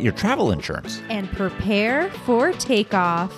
your 0.00 0.12
travel 0.12 0.50
insurance. 0.52 1.00
and 1.10 1.30
prepare 1.32 2.10
for 2.24 2.52
takeoff. 2.52 3.32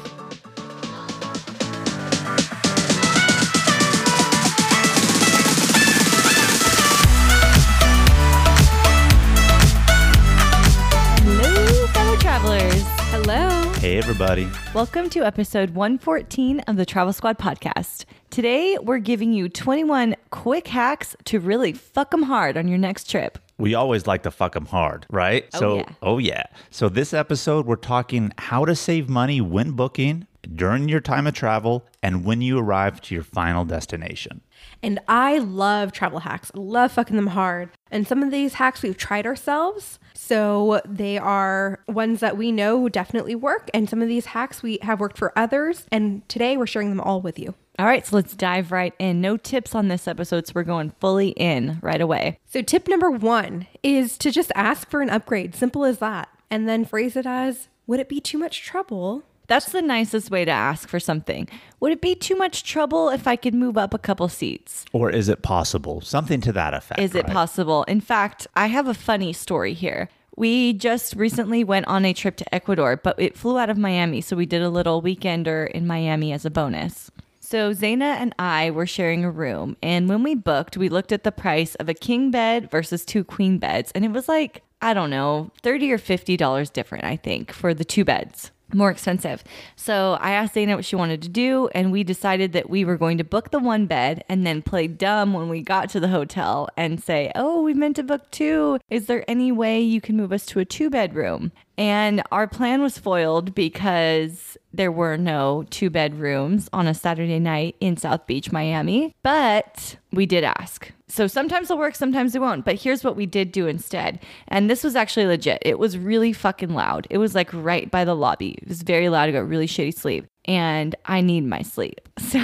Hello, 11.22 11.86
fellow 11.88 12.16
travelers. 12.16 12.82
Hello. 13.10 13.72
Hey, 13.74 13.98
everybody. 13.98 14.48
Welcome 14.74 15.10
to 15.10 15.24
episode 15.24 15.70
114 15.70 16.60
of 16.60 16.76
the 16.76 16.86
Travel 16.86 17.12
Squad 17.12 17.38
podcast. 17.38 18.04
Today, 18.30 18.76
we're 18.80 18.98
giving 18.98 19.32
you 19.32 19.48
21 19.48 20.16
quick 20.30 20.68
hacks 20.68 21.16
to 21.26 21.38
really 21.40 21.72
fuck 21.72 22.10
them 22.10 22.24
hard 22.24 22.56
on 22.56 22.68
your 22.68 22.78
next 22.78 23.10
trip. 23.10 23.38
We 23.60 23.74
always 23.74 24.06
like 24.06 24.22
to 24.22 24.30
fuck 24.30 24.54
them 24.54 24.66
hard, 24.66 25.06
right? 25.10 25.46
Oh, 25.54 25.58
so, 25.58 25.76
yeah. 25.76 25.88
oh 26.02 26.18
yeah. 26.18 26.44
So 26.70 26.88
this 26.88 27.12
episode, 27.12 27.66
we're 27.66 27.76
talking 27.76 28.32
how 28.38 28.64
to 28.64 28.74
save 28.74 29.08
money 29.08 29.40
when 29.40 29.72
booking, 29.72 30.26
during 30.54 30.88
your 30.88 31.00
time 31.00 31.26
of 31.26 31.34
travel, 31.34 31.86
and 32.02 32.24
when 32.24 32.40
you 32.40 32.58
arrive 32.58 33.00
to 33.02 33.14
your 33.14 33.22
final 33.22 33.66
destination. 33.66 34.40
And 34.82 34.98
I 35.06 35.38
love 35.38 35.92
travel 35.92 36.20
hacks. 36.20 36.50
I 36.54 36.58
love 36.58 36.92
fucking 36.92 37.16
them 37.16 37.28
hard. 37.28 37.70
And 37.90 38.06
some 38.06 38.22
of 38.22 38.30
these 38.30 38.54
hacks 38.54 38.82
we've 38.82 38.96
tried 38.96 39.26
ourselves. 39.26 39.98
So 40.30 40.80
they 40.84 41.18
are 41.18 41.80
ones 41.88 42.20
that 42.20 42.36
we 42.36 42.52
know 42.52 42.88
definitely 42.88 43.34
work. 43.34 43.68
And 43.74 43.90
some 43.90 44.00
of 44.00 44.06
these 44.06 44.26
hacks 44.26 44.62
we 44.62 44.78
have 44.82 45.00
worked 45.00 45.18
for 45.18 45.36
others. 45.36 45.86
And 45.90 46.22
today 46.28 46.56
we're 46.56 46.68
sharing 46.68 46.88
them 46.88 47.00
all 47.00 47.20
with 47.20 47.36
you. 47.36 47.56
All 47.80 47.86
right, 47.86 48.06
so 48.06 48.14
let's 48.14 48.36
dive 48.36 48.70
right 48.70 48.94
in. 49.00 49.20
No 49.20 49.36
tips 49.36 49.74
on 49.74 49.88
this 49.88 50.06
episode, 50.06 50.46
so 50.46 50.52
we're 50.54 50.62
going 50.62 50.92
fully 51.00 51.30
in 51.30 51.80
right 51.82 52.00
away. 52.00 52.38
So, 52.46 52.62
tip 52.62 52.86
number 52.86 53.10
one 53.10 53.66
is 53.82 54.16
to 54.18 54.30
just 54.30 54.52
ask 54.54 54.88
for 54.88 55.02
an 55.02 55.10
upgrade. 55.10 55.56
Simple 55.56 55.84
as 55.84 55.98
that. 55.98 56.28
And 56.48 56.68
then 56.68 56.84
phrase 56.84 57.16
it 57.16 57.26
as 57.26 57.66
Would 57.88 57.98
it 57.98 58.08
be 58.08 58.20
too 58.20 58.38
much 58.38 58.62
trouble? 58.62 59.24
That's 59.48 59.72
the 59.72 59.82
nicest 59.82 60.30
way 60.30 60.44
to 60.44 60.52
ask 60.52 60.88
for 60.88 61.00
something. 61.00 61.48
Would 61.80 61.90
it 61.90 62.00
be 62.00 62.14
too 62.14 62.36
much 62.36 62.62
trouble 62.62 63.08
if 63.08 63.26
I 63.26 63.34
could 63.34 63.52
move 63.52 63.76
up 63.76 63.92
a 63.92 63.98
couple 63.98 64.28
seats? 64.28 64.84
Or 64.92 65.10
is 65.10 65.28
it 65.28 65.42
possible? 65.42 66.00
Something 66.02 66.40
to 66.42 66.52
that 66.52 66.72
effect. 66.72 67.00
Is 67.00 67.16
it 67.16 67.24
right? 67.24 67.32
possible? 67.32 67.82
In 67.88 68.00
fact, 68.00 68.46
I 68.54 68.68
have 68.68 68.86
a 68.86 68.94
funny 68.94 69.32
story 69.32 69.74
here. 69.74 70.08
We 70.40 70.72
just 70.72 71.16
recently 71.16 71.64
went 71.64 71.86
on 71.86 72.06
a 72.06 72.14
trip 72.14 72.34
to 72.36 72.54
Ecuador, 72.54 72.96
but 72.96 73.20
it 73.20 73.36
flew 73.36 73.58
out 73.58 73.68
of 73.68 73.76
Miami, 73.76 74.22
so 74.22 74.36
we 74.36 74.46
did 74.46 74.62
a 74.62 74.70
little 74.70 75.02
weekender 75.02 75.70
in 75.70 75.86
Miami 75.86 76.32
as 76.32 76.46
a 76.46 76.50
bonus. 76.50 77.10
So 77.40 77.74
Zaina 77.74 78.16
and 78.16 78.34
I 78.38 78.70
were 78.70 78.86
sharing 78.86 79.22
a 79.22 79.30
room, 79.30 79.76
and 79.82 80.08
when 80.08 80.22
we 80.22 80.34
booked, 80.34 80.78
we 80.78 80.88
looked 80.88 81.12
at 81.12 81.24
the 81.24 81.30
price 81.30 81.74
of 81.74 81.90
a 81.90 81.92
king 81.92 82.30
bed 82.30 82.70
versus 82.70 83.04
two 83.04 83.22
queen 83.22 83.58
beds, 83.58 83.92
and 83.94 84.02
it 84.02 84.12
was 84.12 84.28
like, 84.28 84.62
I 84.80 84.94
don't 84.94 85.10
know, 85.10 85.50
30 85.60 85.92
or 85.92 85.98
50 85.98 86.38
dollars 86.38 86.70
different, 86.70 87.04
I 87.04 87.16
think, 87.16 87.52
for 87.52 87.74
the 87.74 87.84
two 87.84 88.06
beds 88.06 88.50
more 88.74 88.90
expensive. 88.90 89.42
So 89.76 90.16
I 90.20 90.32
asked 90.32 90.54
Dana 90.54 90.76
what 90.76 90.84
she 90.84 90.96
wanted 90.96 91.22
to 91.22 91.28
do, 91.28 91.68
and 91.74 91.92
we 91.92 92.04
decided 92.04 92.52
that 92.52 92.70
we 92.70 92.84
were 92.84 92.96
going 92.96 93.18
to 93.18 93.24
book 93.24 93.50
the 93.50 93.58
one 93.58 93.86
bed 93.86 94.24
and 94.28 94.46
then 94.46 94.62
play 94.62 94.86
dumb 94.86 95.32
when 95.32 95.48
we 95.48 95.62
got 95.62 95.88
to 95.90 96.00
the 96.00 96.08
hotel 96.08 96.68
and 96.76 97.02
say, 97.02 97.32
Oh, 97.34 97.62
we 97.62 97.74
meant 97.74 97.96
to 97.96 98.02
book 98.02 98.30
two. 98.30 98.78
Is 98.88 99.06
there 99.06 99.24
any 99.28 99.52
way 99.52 99.80
you 99.80 100.00
can 100.00 100.16
move 100.16 100.32
us 100.32 100.46
to 100.46 100.60
a 100.60 100.64
two 100.64 100.90
bedroom? 100.90 101.52
And 101.80 102.22
our 102.30 102.46
plan 102.46 102.82
was 102.82 102.98
foiled 102.98 103.54
because 103.54 104.58
there 104.70 104.92
were 104.92 105.16
no 105.16 105.64
two 105.70 105.88
bedrooms 105.88 106.68
on 106.74 106.86
a 106.86 106.92
Saturday 106.92 107.38
night 107.38 107.74
in 107.80 107.96
South 107.96 108.26
Beach, 108.26 108.52
Miami. 108.52 109.16
But 109.22 109.96
we 110.12 110.26
did 110.26 110.44
ask. 110.44 110.92
So 111.08 111.26
sometimes 111.26 111.70
it'll 111.70 111.78
work, 111.78 111.94
sometimes 111.94 112.34
it 112.34 112.42
won't. 112.42 112.66
But 112.66 112.76
here's 112.76 113.02
what 113.02 113.16
we 113.16 113.24
did 113.24 113.50
do 113.50 113.66
instead. 113.66 114.20
And 114.48 114.68
this 114.68 114.84
was 114.84 114.94
actually 114.94 115.24
legit. 115.24 115.62
It 115.62 115.78
was 115.78 115.96
really 115.96 116.34
fucking 116.34 116.74
loud. 116.74 117.06
It 117.08 117.16
was 117.16 117.34
like 117.34 117.50
right 117.54 117.90
by 117.90 118.04
the 118.04 118.14
lobby. 118.14 118.58
It 118.60 118.68
was 118.68 118.82
very 118.82 119.08
loud. 119.08 119.30
I 119.30 119.32
got 119.32 119.48
really 119.48 119.66
shitty 119.66 119.94
sleep. 119.94 120.26
And 120.50 120.96
I 121.04 121.20
need 121.20 121.44
my 121.44 121.62
sleep. 121.62 122.00
So 122.30 122.38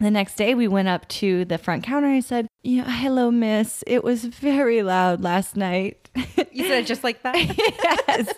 the 0.00 0.10
next 0.10 0.36
day 0.36 0.54
we 0.54 0.66
went 0.66 0.88
up 0.88 1.06
to 1.08 1.44
the 1.44 1.56
front 1.56 1.84
counter. 1.84 2.08
I 2.08 2.20
said, 2.20 2.46
Yeah, 2.62 2.84
hello, 2.84 3.30
miss. 3.30 3.84
It 3.86 4.02
was 4.02 4.24
very 4.24 4.82
loud 4.82 5.22
last 5.22 5.56
night. 5.56 6.08
You 6.52 6.66
said 6.66 6.82
it 6.82 6.86
just 6.86 7.04
like 7.04 7.22
that? 7.22 7.36
yes. 8.08 8.34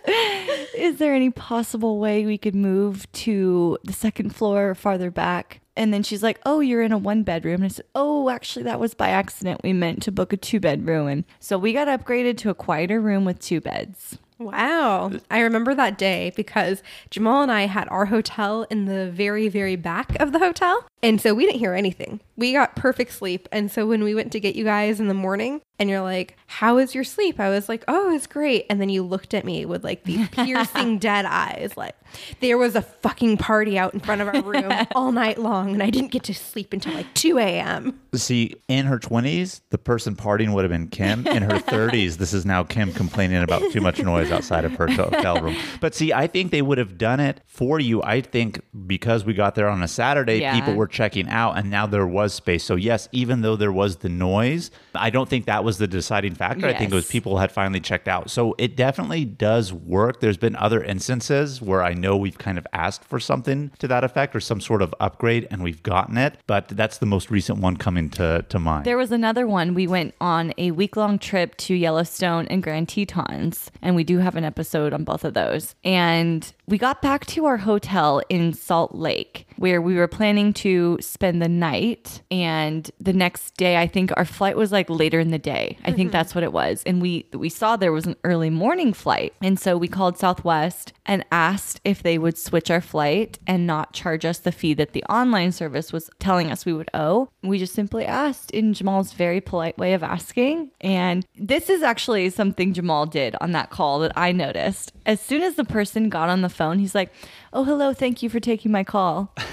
Is 0.76 0.98
there 0.98 1.14
any 1.14 1.30
possible 1.30 1.98
way 1.98 2.26
we 2.26 2.36
could 2.36 2.54
move 2.54 3.10
to 3.12 3.78
the 3.84 3.92
second 3.92 4.34
floor 4.34 4.70
or 4.70 4.74
farther 4.74 5.10
back? 5.10 5.60
And 5.76 5.94
then 5.94 6.02
she's 6.02 6.22
like, 6.22 6.38
Oh, 6.44 6.60
you're 6.60 6.82
in 6.82 6.92
a 6.92 6.98
one 6.98 7.22
bedroom. 7.22 7.56
And 7.56 7.64
I 7.64 7.68
said, 7.68 7.86
Oh, 7.94 8.28
actually, 8.28 8.64
that 8.64 8.78
was 8.80 8.94
by 8.94 9.08
accident. 9.08 9.62
We 9.64 9.72
meant 9.72 10.02
to 10.02 10.12
book 10.12 10.32
a 10.32 10.36
two 10.36 10.60
bedroom. 10.60 11.08
And 11.08 11.24
so 11.40 11.58
we 11.58 11.72
got 11.72 11.88
upgraded 11.88 12.36
to 12.38 12.50
a 12.50 12.54
quieter 12.54 13.00
room 13.00 13.24
with 13.24 13.40
two 13.40 13.60
beds. 13.60 14.18
Wow. 14.44 15.12
I 15.30 15.40
remember 15.40 15.74
that 15.74 15.98
day 15.98 16.32
because 16.36 16.82
Jamal 17.10 17.42
and 17.42 17.52
I 17.52 17.62
had 17.62 17.88
our 17.88 18.06
hotel 18.06 18.64
in 18.70 18.86
the 18.86 19.10
very, 19.10 19.48
very 19.48 19.76
back 19.76 20.20
of 20.20 20.32
the 20.32 20.38
hotel. 20.38 20.86
And 21.02 21.20
so 21.20 21.34
we 21.34 21.44
didn't 21.46 21.58
hear 21.58 21.74
anything. 21.74 22.20
We 22.36 22.52
got 22.52 22.76
perfect 22.76 23.12
sleep. 23.12 23.48
And 23.50 23.70
so 23.70 23.86
when 23.86 24.04
we 24.04 24.14
went 24.14 24.32
to 24.32 24.40
get 24.40 24.54
you 24.54 24.64
guys 24.64 25.00
in 25.00 25.08
the 25.08 25.14
morning 25.14 25.60
and 25.78 25.90
you're 25.90 26.00
like, 26.00 26.36
How 26.46 26.78
is 26.78 26.94
your 26.94 27.02
sleep? 27.04 27.40
I 27.40 27.48
was 27.50 27.68
like, 27.68 27.82
Oh, 27.88 28.14
it's 28.14 28.26
great. 28.28 28.66
And 28.70 28.80
then 28.80 28.88
you 28.88 29.02
looked 29.02 29.34
at 29.34 29.44
me 29.44 29.64
with 29.64 29.82
like 29.82 30.04
these 30.04 30.28
piercing 30.30 30.98
dead 30.98 31.24
eyes. 31.24 31.76
Like 31.76 31.96
there 32.40 32.56
was 32.58 32.76
a 32.76 32.82
fucking 32.82 33.38
party 33.38 33.78
out 33.78 33.94
in 33.94 34.00
front 34.00 34.20
of 34.20 34.28
our 34.28 34.42
room 34.42 34.72
all 34.94 35.10
night 35.12 35.38
long. 35.38 35.72
And 35.72 35.82
I 35.82 35.90
didn't 35.90 36.12
get 36.12 36.22
to 36.24 36.34
sleep 36.34 36.72
until 36.72 36.94
like 36.94 37.12
2 37.14 37.36
a.m. 37.38 37.98
See, 38.14 38.54
in 38.68 38.86
her 38.86 38.98
20s, 38.98 39.60
the 39.70 39.78
person 39.78 40.14
partying 40.14 40.52
would 40.54 40.62
have 40.62 40.70
been 40.70 40.88
Kim. 40.88 41.26
In 41.26 41.42
her 41.42 41.48
30s, 41.58 42.16
this 42.18 42.32
is 42.32 42.46
now 42.46 42.62
Kim 42.62 42.92
complaining 42.92 43.42
about 43.42 43.62
too 43.72 43.80
much 43.80 43.98
noise 44.02 44.30
outside 44.30 44.64
of 44.64 44.72
her 44.74 44.86
hotel 44.86 45.40
room. 45.40 45.56
But 45.80 45.94
see, 45.96 46.12
I 46.12 46.28
think 46.28 46.52
they 46.52 46.62
would 46.62 46.78
have 46.78 46.96
done 46.96 47.18
it 47.18 47.40
for 47.46 47.80
you. 47.80 48.02
I 48.04 48.20
think 48.20 48.60
because 48.86 49.24
we 49.24 49.34
got 49.34 49.54
there 49.56 49.68
on 49.68 49.82
a 49.82 49.88
Saturday, 49.88 50.38
Yeah. 50.40 50.54
people 50.54 50.74
were 50.74 50.86
checking 50.92 51.28
out 51.28 51.56
and 51.56 51.70
now 51.70 51.86
there 51.86 52.06
was 52.06 52.34
space. 52.34 52.62
So, 52.64 52.76
yes, 52.76 53.08
even 53.12 53.40
though 53.40 53.56
there 53.56 53.72
was 53.72 53.96
the 53.96 54.08
noise, 54.08 54.70
I 54.94 55.10
don't 55.10 55.28
think 55.28 55.46
that 55.46 55.64
was 55.64 55.78
the 55.78 55.88
deciding 55.88 56.34
factor. 56.34 56.66
I 56.66 56.74
think 56.74 56.92
it 56.92 56.94
was 56.94 57.08
people 57.08 57.38
had 57.38 57.50
finally 57.50 57.80
checked 57.80 58.08
out. 58.08 58.30
So, 58.30 58.54
it 58.58 58.76
definitely 58.76 59.24
does 59.24 59.72
work. 59.72 60.20
There's 60.20 60.36
been 60.36 60.56
other 60.56 60.82
instances 60.82 61.60
where 61.60 61.82
I 61.82 61.94
know 61.94 62.16
we've 62.16 62.38
kind 62.38 62.58
of 62.58 62.66
asked 62.72 63.04
for 63.04 63.18
something 63.18 63.72
to 63.78 63.88
that 63.88 64.04
effect 64.04 64.36
or 64.36 64.40
some 64.40 64.60
sort 64.60 64.82
of 64.82 64.94
upgrade 65.00 65.48
and 65.50 65.62
we've 65.62 65.82
gotten 65.82 66.16
it. 66.16 66.36
But 66.46 66.68
that's 66.68 66.98
the 66.98 67.06
most 67.06 67.30
recent 67.30 67.58
one 67.58 67.76
coming 67.76 68.10
to, 68.10 68.44
to 68.48 68.58
mind. 68.58 68.84
There 68.84 68.98
was 68.98 69.12
another 69.12 69.46
one. 69.46 69.74
We 69.74 69.86
went 69.86 70.14
on 70.20 70.52
a 70.58 70.70
week 70.70 70.96
long 70.96 71.18
trip 71.18 71.56
to 71.56 71.74
Yellowstone 71.74 72.46
and 72.48 72.62
Grand 72.62 72.88
Tetons, 72.88 73.70
and 73.80 73.96
we 73.96 74.04
do 74.04 74.18
have 74.18 74.36
an 74.36 74.44
episode 74.44 74.92
on 74.92 75.04
both 75.04 75.24
of 75.24 75.34
those. 75.34 75.74
And 75.84 76.52
we 76.66 76.78
got 76.78 77.02
back 77.02 77.26
to 77.26 77.46
our 77.46 77.58
hotel 77.58 78.22
in 78.28 78.52
Salt 78.52 78.94
Lake 78.94 79.46
where 79.56 79.80
we 79.80 79.94
were 79.94 80.08
planning 80.08 80.52
to 80.54 80.98
spend 81.00 81.42
the 81.42 81.48
night. 81.48 82.22
And 82.30 82.90
the 82.98 83.12
next 83.12 83.56
day, 83.56 83.76
I 83.76 83.86
think 83.86 84.12
our 84.16 84.24
flight 84.24 84.56
was 84.56 84.72
like 84.72 84.88
later 84.90 85.20
in 85.20 85.30
the 85.30 85.38
day. 85.38 85.78
I 85.84 85.92
think 85.92 86.08
mm-hmm. 86.08 86.12
that's 86.12 86.34
what 86.34 86.44
it 86.44 86.52
was. 86.52 86.82
And 86.84 87.00
we 87.00 87.26
we 87.32 87.48
saw 87.48 87.76
there 87.76 87.92
was 87.92 88.06
an 88.06 88.16
early 88.24 88.50
morning 88.50 88.92
flight, 88.92 89.34
and 89.42 89.58
so 89.58 89.76
we 89.76 89.88
called 89.88 90.18
Southwest 90.18 90.92
and 91.06 91.24
asked 91.32 91.80
if 91.84 92.02
they 92.02 92.18
would 92.18 92.38
switch 92.38 92.70
our 92.70 92.80
flight 92.80 93.38
and 93.46 93.66
not 93.66 93.92
charge 93.92 94.24
us 94.24 94.38
the 94.38 94.52
fee 94.52 94.74
that 94.74 94.92
the 94.92 95.04
online 95.04 95.52
service 95.52 95.92
was 95.92 96.10
telling 96.18 96.50
us 96.50 96.64
we 96.64 96.72
would 96.72 96.90
owe. 96.94 97.28
We 97.42 97.58
just 97.58 97.74
simply 97.74 98.04
asked 98.04 98.50
in 98.52 98.72
Jamal's 98.72 99.12
very 99.12 99.40
polite 99.40 99.76
way 99.78 99.94
of 99.94 100.02
asking. 100.02 100.70
And 100.80 101.26
this 101.36 101.68
is 101.68 101.82
actually 101.82 102.30
something 102.30 102.72
Jamal 102.72 103.06
did 103.06 103.34
on 103.40 103.52
that 103.52 103.70
call 103.70 103.98
that 104.00 104.12
I 104.16 104.32
noticed. 104.32 104.92
As 105.04 105.20
soon 105.20 105.42
as 105.42 105.56
the 105.56 105.64
person 105.64 106.08
got 106.08 106.28
on 106.28 106.42
the 106.42 106.48
phone, 106.48 106.78
he's 106.78 106.94
like, 106.94 107.12
Oh, 107.54 107.64
hello, 107.64 107.92
thank 107.92 108.22
you 108.22 108.30
for 108.30 108.40
taking 108.40 108.72
my 108.72 108.82
call. 108.82 109.30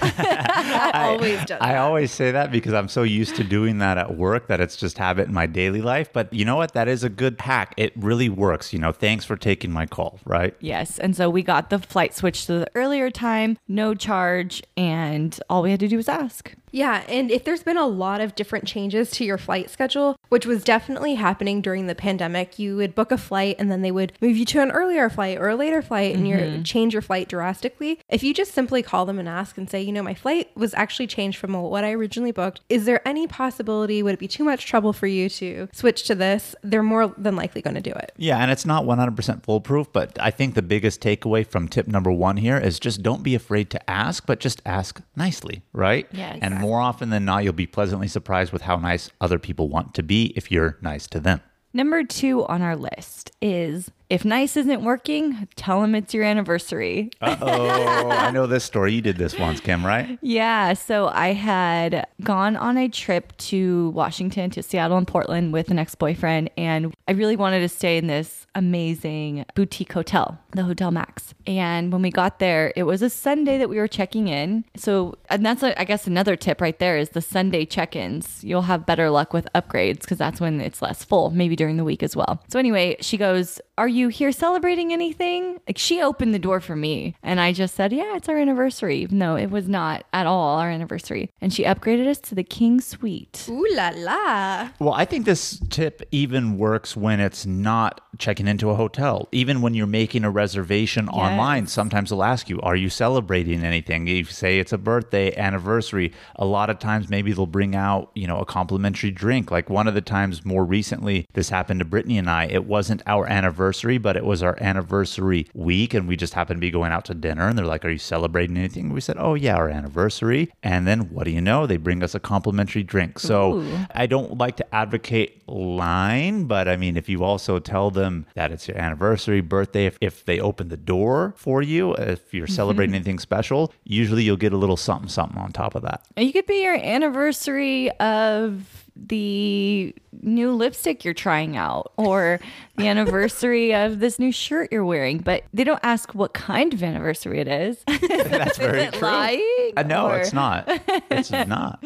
always 0.94 1.44
does. 1.44 1.58
I 1.60 1.76
always 1.76 2.10
say 2.10 2.30
that 2.30 2.50
because 2.50 2.72
I'm 2.72 2.88
so 2.88 3.02
used 3.02 3.36
to 3.36 3.44
doing 3.44 3.78
that 3.78 3.98
at 3.98 4.16
work 4.16 4.46
that 4.46 4.60
it's 4.60 4.76
just 4.76 4.96
habit 4.96 5.28
in 5.28 5.34
my 5.34 5.46
daily 5.46 5.82
life. 5.82 6.10
But 6.10 6.32
you 6.32 6.46
know 6.46 6.56
what? 6.56 6.72
That 6.72 6.88
is 6.88 7.04
a 7.04 7.10
good 7.10 7.38
hack. 7.40 7.74
It 7.76 7.92
really 7.96 8.30
works. 8.30 8.72
You 8.72 8.78
know, 8.78 8.92
thanks 8.92 9.26
for 9.26 9.36
taking 9.36 9.70
my 9.70 9.84
call, 9.84 10.18
right? 10.24 10.54
Yes. 10.60 10.98
And 10.98 11.14
so 11.14 11.28
we 11.28 11.39
got 11.42 11.70
the 11.70 11.78
flight 11.78 12.14
switched 12.14 12.46
to 12.46 12.52
the 12.54 12.70
earlier 12.74 13.10
time, 13.10 13.58
no 13.68 13.94
charge, 13.94 14.62
and 14.76 15.38
all 15.48 15.62
we 15.62 15.70
had 15.70 15.80
to 15.80 15.88
do 15.88 15.96
was 15.96 16.08
ask. 16.08 16.54
Yeah, 16.72 17.04
and 17.08 17.30
if 17.30 17.44
there's 17.44 17.62
been 17.62 17.76
a 17.76 17.86
lot 17.86 18.20
of 18.20 18.34
different 18.34 18.66
changes 18.66 19.10
to 19.12 19.24
your 19.24 19.38
flight 19.38 19.70
schedule, 19.70 20.16
which 20.28 20.46
was 20.46 20.64
definitely 20.64 21.14
happening 21.14 21.60
during 21.60 21.86
the 21.86 21.94
pandemic, 21.94 22.58
you 22.58 22.76
would 22.76 22.94
book 22.94 23.12
a 23.12 23.18
flight 23.18 23.56
and 23.58 23.70
then 23.70 23.82
they 23.82 23.90
would 23.90 24.12
move 24.20 24.36
you 24.36 24.44
to 24.46 24.62
an 24.62 24.70
earlier 24.70 25.08
flight 25.10 25.38
or 25.38 25.48
a 25.48 25.56
later 25.56 25.82
flight 25.82 26.14
and 26.14 26.28
you 26.28 26.36
mm-hmm. 26.36 26.62
change 26.62 26.92
your 26.92 27.02
flight 27.02 27.28
drastically. 27.28 28.00
If 28.08 28.22
you 28.22 28.32
just 28.32 28.52
simply 28.52 28.82
call 28.82 29.06
them 29.06 29.18
and 29.18 29.28
ask 29.28 29.58
and 29.58 29.68
say, 29.68 29.80
you 29.80 29.92
know, 29.92 30.02
my 30.02 30.14
flight 30.14 30.50
was 30.56 30.74
actually 30.74 31.06
changed 31.06 31.38
from 31.38 31.52
what 31.54 31.84
I 31.84 31.92
originally 31.92 32.32
booked, 32.32 32.60
is 32.68 32.84
there 32.84 33.06
any 33.06 33.26
possibility 33.26 34.02
would 34.02 34.14
it 34.14 34.20
be 34.20 34.28
too 34.28 34.44
much 34.44 34.66
trouble 34.66 34.92
for 34.92 35.06
you 35.06 35.28
to 35.30 35.68
switch 35.72 36.04
to 36.04 36.14
this? 36.14 36.54
They're 36.62 36.82
more 36.82 37.08
than 37.18 37.36
likely 37.36 37.62
going 37.62 37.74
to 37.74 37.80
do 37.80 37.92
it. 37.92 38.12
Yeah, 38.16 38.38
and 38.38 38.50
it's 38.50 38.66
not 38.66 38.84
100% 38.84 39.42
foolproof, 39.42 39.92
but 39.92 40.16
I 40.20 40.30
think 40.30 40.54
the 40.54 40.62
biggest 40.62 41.00
takeaway 41.00 41.46
from 41.46 41.68
tip 41.68 41.88
number 41.88 42.12
one 42.12 42.36
here 42.36 42.58
is 42.58 42.78
just 42.78 43.02
don't 43.02 43.22
be 43.22 43.34
afraid 43.34 43.70
to 43.70 43.90
ask, 43.90 44.26
but 44.26 44.40
just 44.40 44.62
ask 44.64 45.02
nicely, 45.16 45.62
right? 45.72 46.06
Yes. 46.12 46.38
And 46.40 46.59
more 46.60 46.80
often 46.80 47.10
than 47.10 47.24
not, 47.24 47.44
you'll 47.44 47.52
be 47.52 47.66
pleasantly 47.66 48.08
surprised 48.08 48.52
with 48.52 48.62
how 48.62 48.76
nice 48.76 49.10
other 49.20 49.38
people 49.38 49.68
want 49.68 49.94
to 49.94 50.02
be 50.02 50.32
if 50.36 50.50
you're 50.50 50.78
nice 50.80 51.06
to 51.08 51.20
them. 51.20 51.40
Number 51.72 52.02
two 52.04 52.46
on 52.46 52.62
our 52.62 52.76
list 52.76 53.32
is 53.40 53.90
if 54.10 54.24
nice 54.24 54.56
isn't 54.56 54.82
working, 54.82 55.48
tell 55.54 55.80
them 55.80 55.94
it's 55.94 56.12
your 56.12 56.24
anniversary. 56.24 57.10
oh, 57.22 58.10
I 58.10 58.32
know 58.32 58.46
this 58.48 58.64
story. 58.64 58.92
You 58.92 59.00
did 59.00 59.16
this 59.16 59.38
once, 59.38 59.60
Kim, 59.60 59.86
right? 59.86 60.18
Yeah. 60.20 60.74
So 60.74 61.08
I 61.08 61.28
had 61.32 62.08
gone 62.22 62.56
on 62.56 62.76
a 62.76 62.88
trip 62.88 63.36
to 63.36 63.90
Washington, 63.90 64.50
to 64.50 64.62
Seattle 64.64 64.98
and 64.98 65.06
Portland 65.06 65.52
with 65.52 65.70
an 65.70 65.78
ex 65.78 65.94
boyfriend. 65.94 66.50
And 66.58 66.92
I 67.06 67.12
really 67.12 67.36
wanted 67.36 67.60
to 67.60 67.68
stay 67.68 67.98
in 67.98 68.08
this 68.08 68.46
amazing 68.56 69.44
boutique 69.54 69.92
hotel, 69.92 70.40
the 70.52 70.64
Hotel 70.64 70.90
Max. 70.90 71.32
And 71.46 71.92
when 71.92 72.02
we 72.02 72.10
got 72.10 72.40
there, 72.40 72.72
it 72.74 72.82
was 72.82 73.02
a 73.02 73.10
Sunday 73.10 73.58
that 73.58 73.68
we 73.68 73.76
were 73.76 73.88
checking 73.88 74.26
in. 74.26 74.64
So, 74.74 75.16
and 75.28 75.46
that's, 75.46 75.62
I 75.62 75.84
guess, 75.84 76.08
another 76.08 76.34
tip 76.34 76.60
right 76.60 76.78
there 76.78 76.98
is 76.98 77.10
the 77.10 77.22
Sunday 77.22 77.64
check 77.64 77.94
ins. 77.94 78.42
You'll 78.42 78.62
have 78.62 78.86
better 78.86 79.08
luck 79.08 79.32
with 79.32 79.48
upgrades 79.54 80.00
because 80.00 80.18
that's 80.18 80.40
when 80.40 80.60
it's 80.60 80.82
less 80.82 81.04
full, 81.04 81.30
maybe 81.30 81.54
during 81.54 81.76
the 81.76 81.84
week 81.84 82.02
as 82.02 82.16
well. 82.16 82.42
So, 82.48 82.58
anyway, 82.58 82.96
she 83.00 83.16
goes, 83.16 83.60
Are 83.78 83.88
you 83.88 83.99
here 84.08 84.32
celebrating 84.32 84.92
anything? 84.92 85.60
Like, 85.66 85.78
she 85.78 86.00
opened 86.02 86.34
the 86.34 86.38
door 86.38 86.60
for 86.60 86.76
me. 86.76 87.14
And 87.22 87.40
I 87.40 87.52
just 87.52 87.74
said, 87.74 87.92
Yeah, 87.92 88.16
it's 88.16 88.28
our 88.28 88.38
anniversary. 88.38 89.06
No, 89.10 89.36
it 89.36 89.50
was 89.50 89.68
not 89.68 90.04
at 90.12 90.26
all 90.26 90.58
our 90.58 90.70
anniversary. 90.70 91.30
And 91.40 91.52
she 91.52 91.64
upgraded 91.64 92.06
us 92.06 92.18
to 92.20 92.34
the 92.34 92.44
King 92.44 92.80
Suite. 92.80 93.46
Ooh 93.48 93.66
la 93.72 93.92
la. 93.94 94.70
Well, 94.78 94.94
I 94.94 95.04
think 95.04 95.26
this 95.26 95.60
tip 95.70 96.02
even 96.10 96.58
works 96.58 96.96
when 96.96 97.20
it's 97.20 97.46
not 97.46 98.00
checking 98.18 98.48
into 98.48 98.70
a 98.70 98.74
hotel. 98.74 99.28
Even 99.32 99.62
when 99.62 99.74
you're 99.74 99.86
making 99.86 100.24
a 100.24 100.30
reservation 100.30 101.08
online, 101.08 101.66
sometimes 101.66 102.10
they'll 102.10 102.22
ask 102.22 102.48
you, 102.48 102.60
Are 102.60 102.76
you 102.76 102.88
celebrating 102.88 103.64
anything? 103.64 104.08
If 104.08 104.16
you 104.16 104.24
say 104.24 104.58
it's 104.58 104.72
a 104.72 104.78
birthday, 104.78 105.34
anniversary, 105.36 106.12
a 106.36 106.44
lot 106.44 106.70
of 106.70 106.78
times 106.78 107.08
maybe 107.08 107.32
they'll 107.32 107.46
bring 107.46 107.74
out, 107.74 108.10
you 108.14 108.26
know, 108.26 108.38
a 108.38 108.44
complimentary 108.46 109.10
drink. 109.10 109.50
Like 109.50 109.70
one 109.70 109.86
of 109.88 109.94
the 109.94 110.00
times 110.00 110.44
more 110.44 110.64
recently, 110.64 111.26
this 111.32 111.48
happened 111.48 111.80
to 111.80 111.84
Brittany 111.84 112.18
and 112.18 112.30
I. 112.30 112.44
It 112.46 112.64
wasn't 112.64 113.02
our 113.06 113.26
anniversary, 113.26 113.89
but 113.98 114.16
it 114.16 114.24
was 114.24 114.42
our 114.42 114.56
anniversary 114.60 115.46
week. 115.54 115.94
And 115.94 116.08
we 116.08 116.16
just 116.16 116.34
happened 116.34 116.58
to 116.58 116.60
be 116.60 116.70
going 116.70 116.92
out 116.92 117.04
to 117.06 117.14
dinner. 117.14 117.48
And 117.48 117.58
they're 117.58 117.66
like, 117.66 117.84
Are 117.84 117.90
you 117.90 117.98
celebrating 117.98 118.56
anything? 118.56 118.92
We 118.92 119.00
said, 119.00 119.16
Oh, 119.18 119.34
yeah, 119.34 119.56
our 119.56 119.68
anniversary. 119.68 120.52
And 120.62 120.86
then 120.86 121.10
what 121.10 121.24
do 121.24 121.30
you 121.30 121.40
know? 121.40 121.66
They 121.66 121.76
bring 121.76 122.02
us 122.02 122.14
a 122.14 122.20
complimentary 122.20 122.82
drink. 122.82 123.18
So 123.18 123.58
Ooh. 123.58 123.78
I 123.94 124.06
don't 124.06 124.38
like 124.38 124.56
to 124.56 124.74
advocate 124.74 125.42
lying, 125.48 126.46
but 126.46 126.68
I 126.68 126.76
mean, 126.76 126.96
if 126.96 127.08
you 127.08 127.24
also 127.24 127.58
tell 127.58 127.90
them 127.90 128.26
that 128.34 128.52
it's 128.52 128.68
your 128.68 128.78
anniversary, 128.78 129.40
birthday, 129.40 129.86
if, 129.86 129.98
if 130.00 130.24
they 130.24 130.40
open 130.40 130.68
the 130.68 130.76
door 130.76 131.34
for 131.36 131.62
you, 131.62 131.94
if 131.94 132.32
you're 132.32 132.46
mm-hmm. 132.46 132.54
celebrating 132.54 132.94
anything 132.94 133.18
special, 133.18 133.72
usually 133.84 134.22
you'll 134.22 134.36
get 134.36 134.52
a 134.52 134.56
little 134.56 134.76
something, 134.76 135.08
something 135.08 135.38
on 135.38 135.52
top 135.52 135.74
of 135.74 135.82
that. 135.82 136.02
You 136.16 136.32
could 136.32 136.46
be 136.46 136.62
your 136.62 136.76
anniversary 136.76 137.90
of 137.92 138.79
the 138.96 139.94
new 140.22 140.52
lipstick 140.52 141.04
you're 141.04 141.14
trying 141.14 141.56
out 141.56 141.92
or 141.96 142.40
the 142.76 142.86
anniversary 142.88 143.74
of 143.74 144.00
this 144.00 144.18
new 144.18 144.32
shirt 144.32 144.70
you're 144.72 144.84
wearing, 144.84 145.18
but 145.18 145.44
they 145.54 145.64
don't 145.64 145.80
ask 145.82 146.14
what 146.14 146.32
kind 146.34 146.72
of 146.74 146.82
anniversary 146.82 147.40
it 147.40 147.48
is. 147.48 147.82
That's 147.86 148.58
very 148.58 148.80
it 148.82 148.92
true. 148.94 149.08
lying, 149.08 149.72
Uh, 149.76 149.82
no, 149.84 150.08
or- 150.08 150.18
it's 150.18 150.32
not. 150.32 150.64
It's 151.10 151.30
not. 151.48 151.82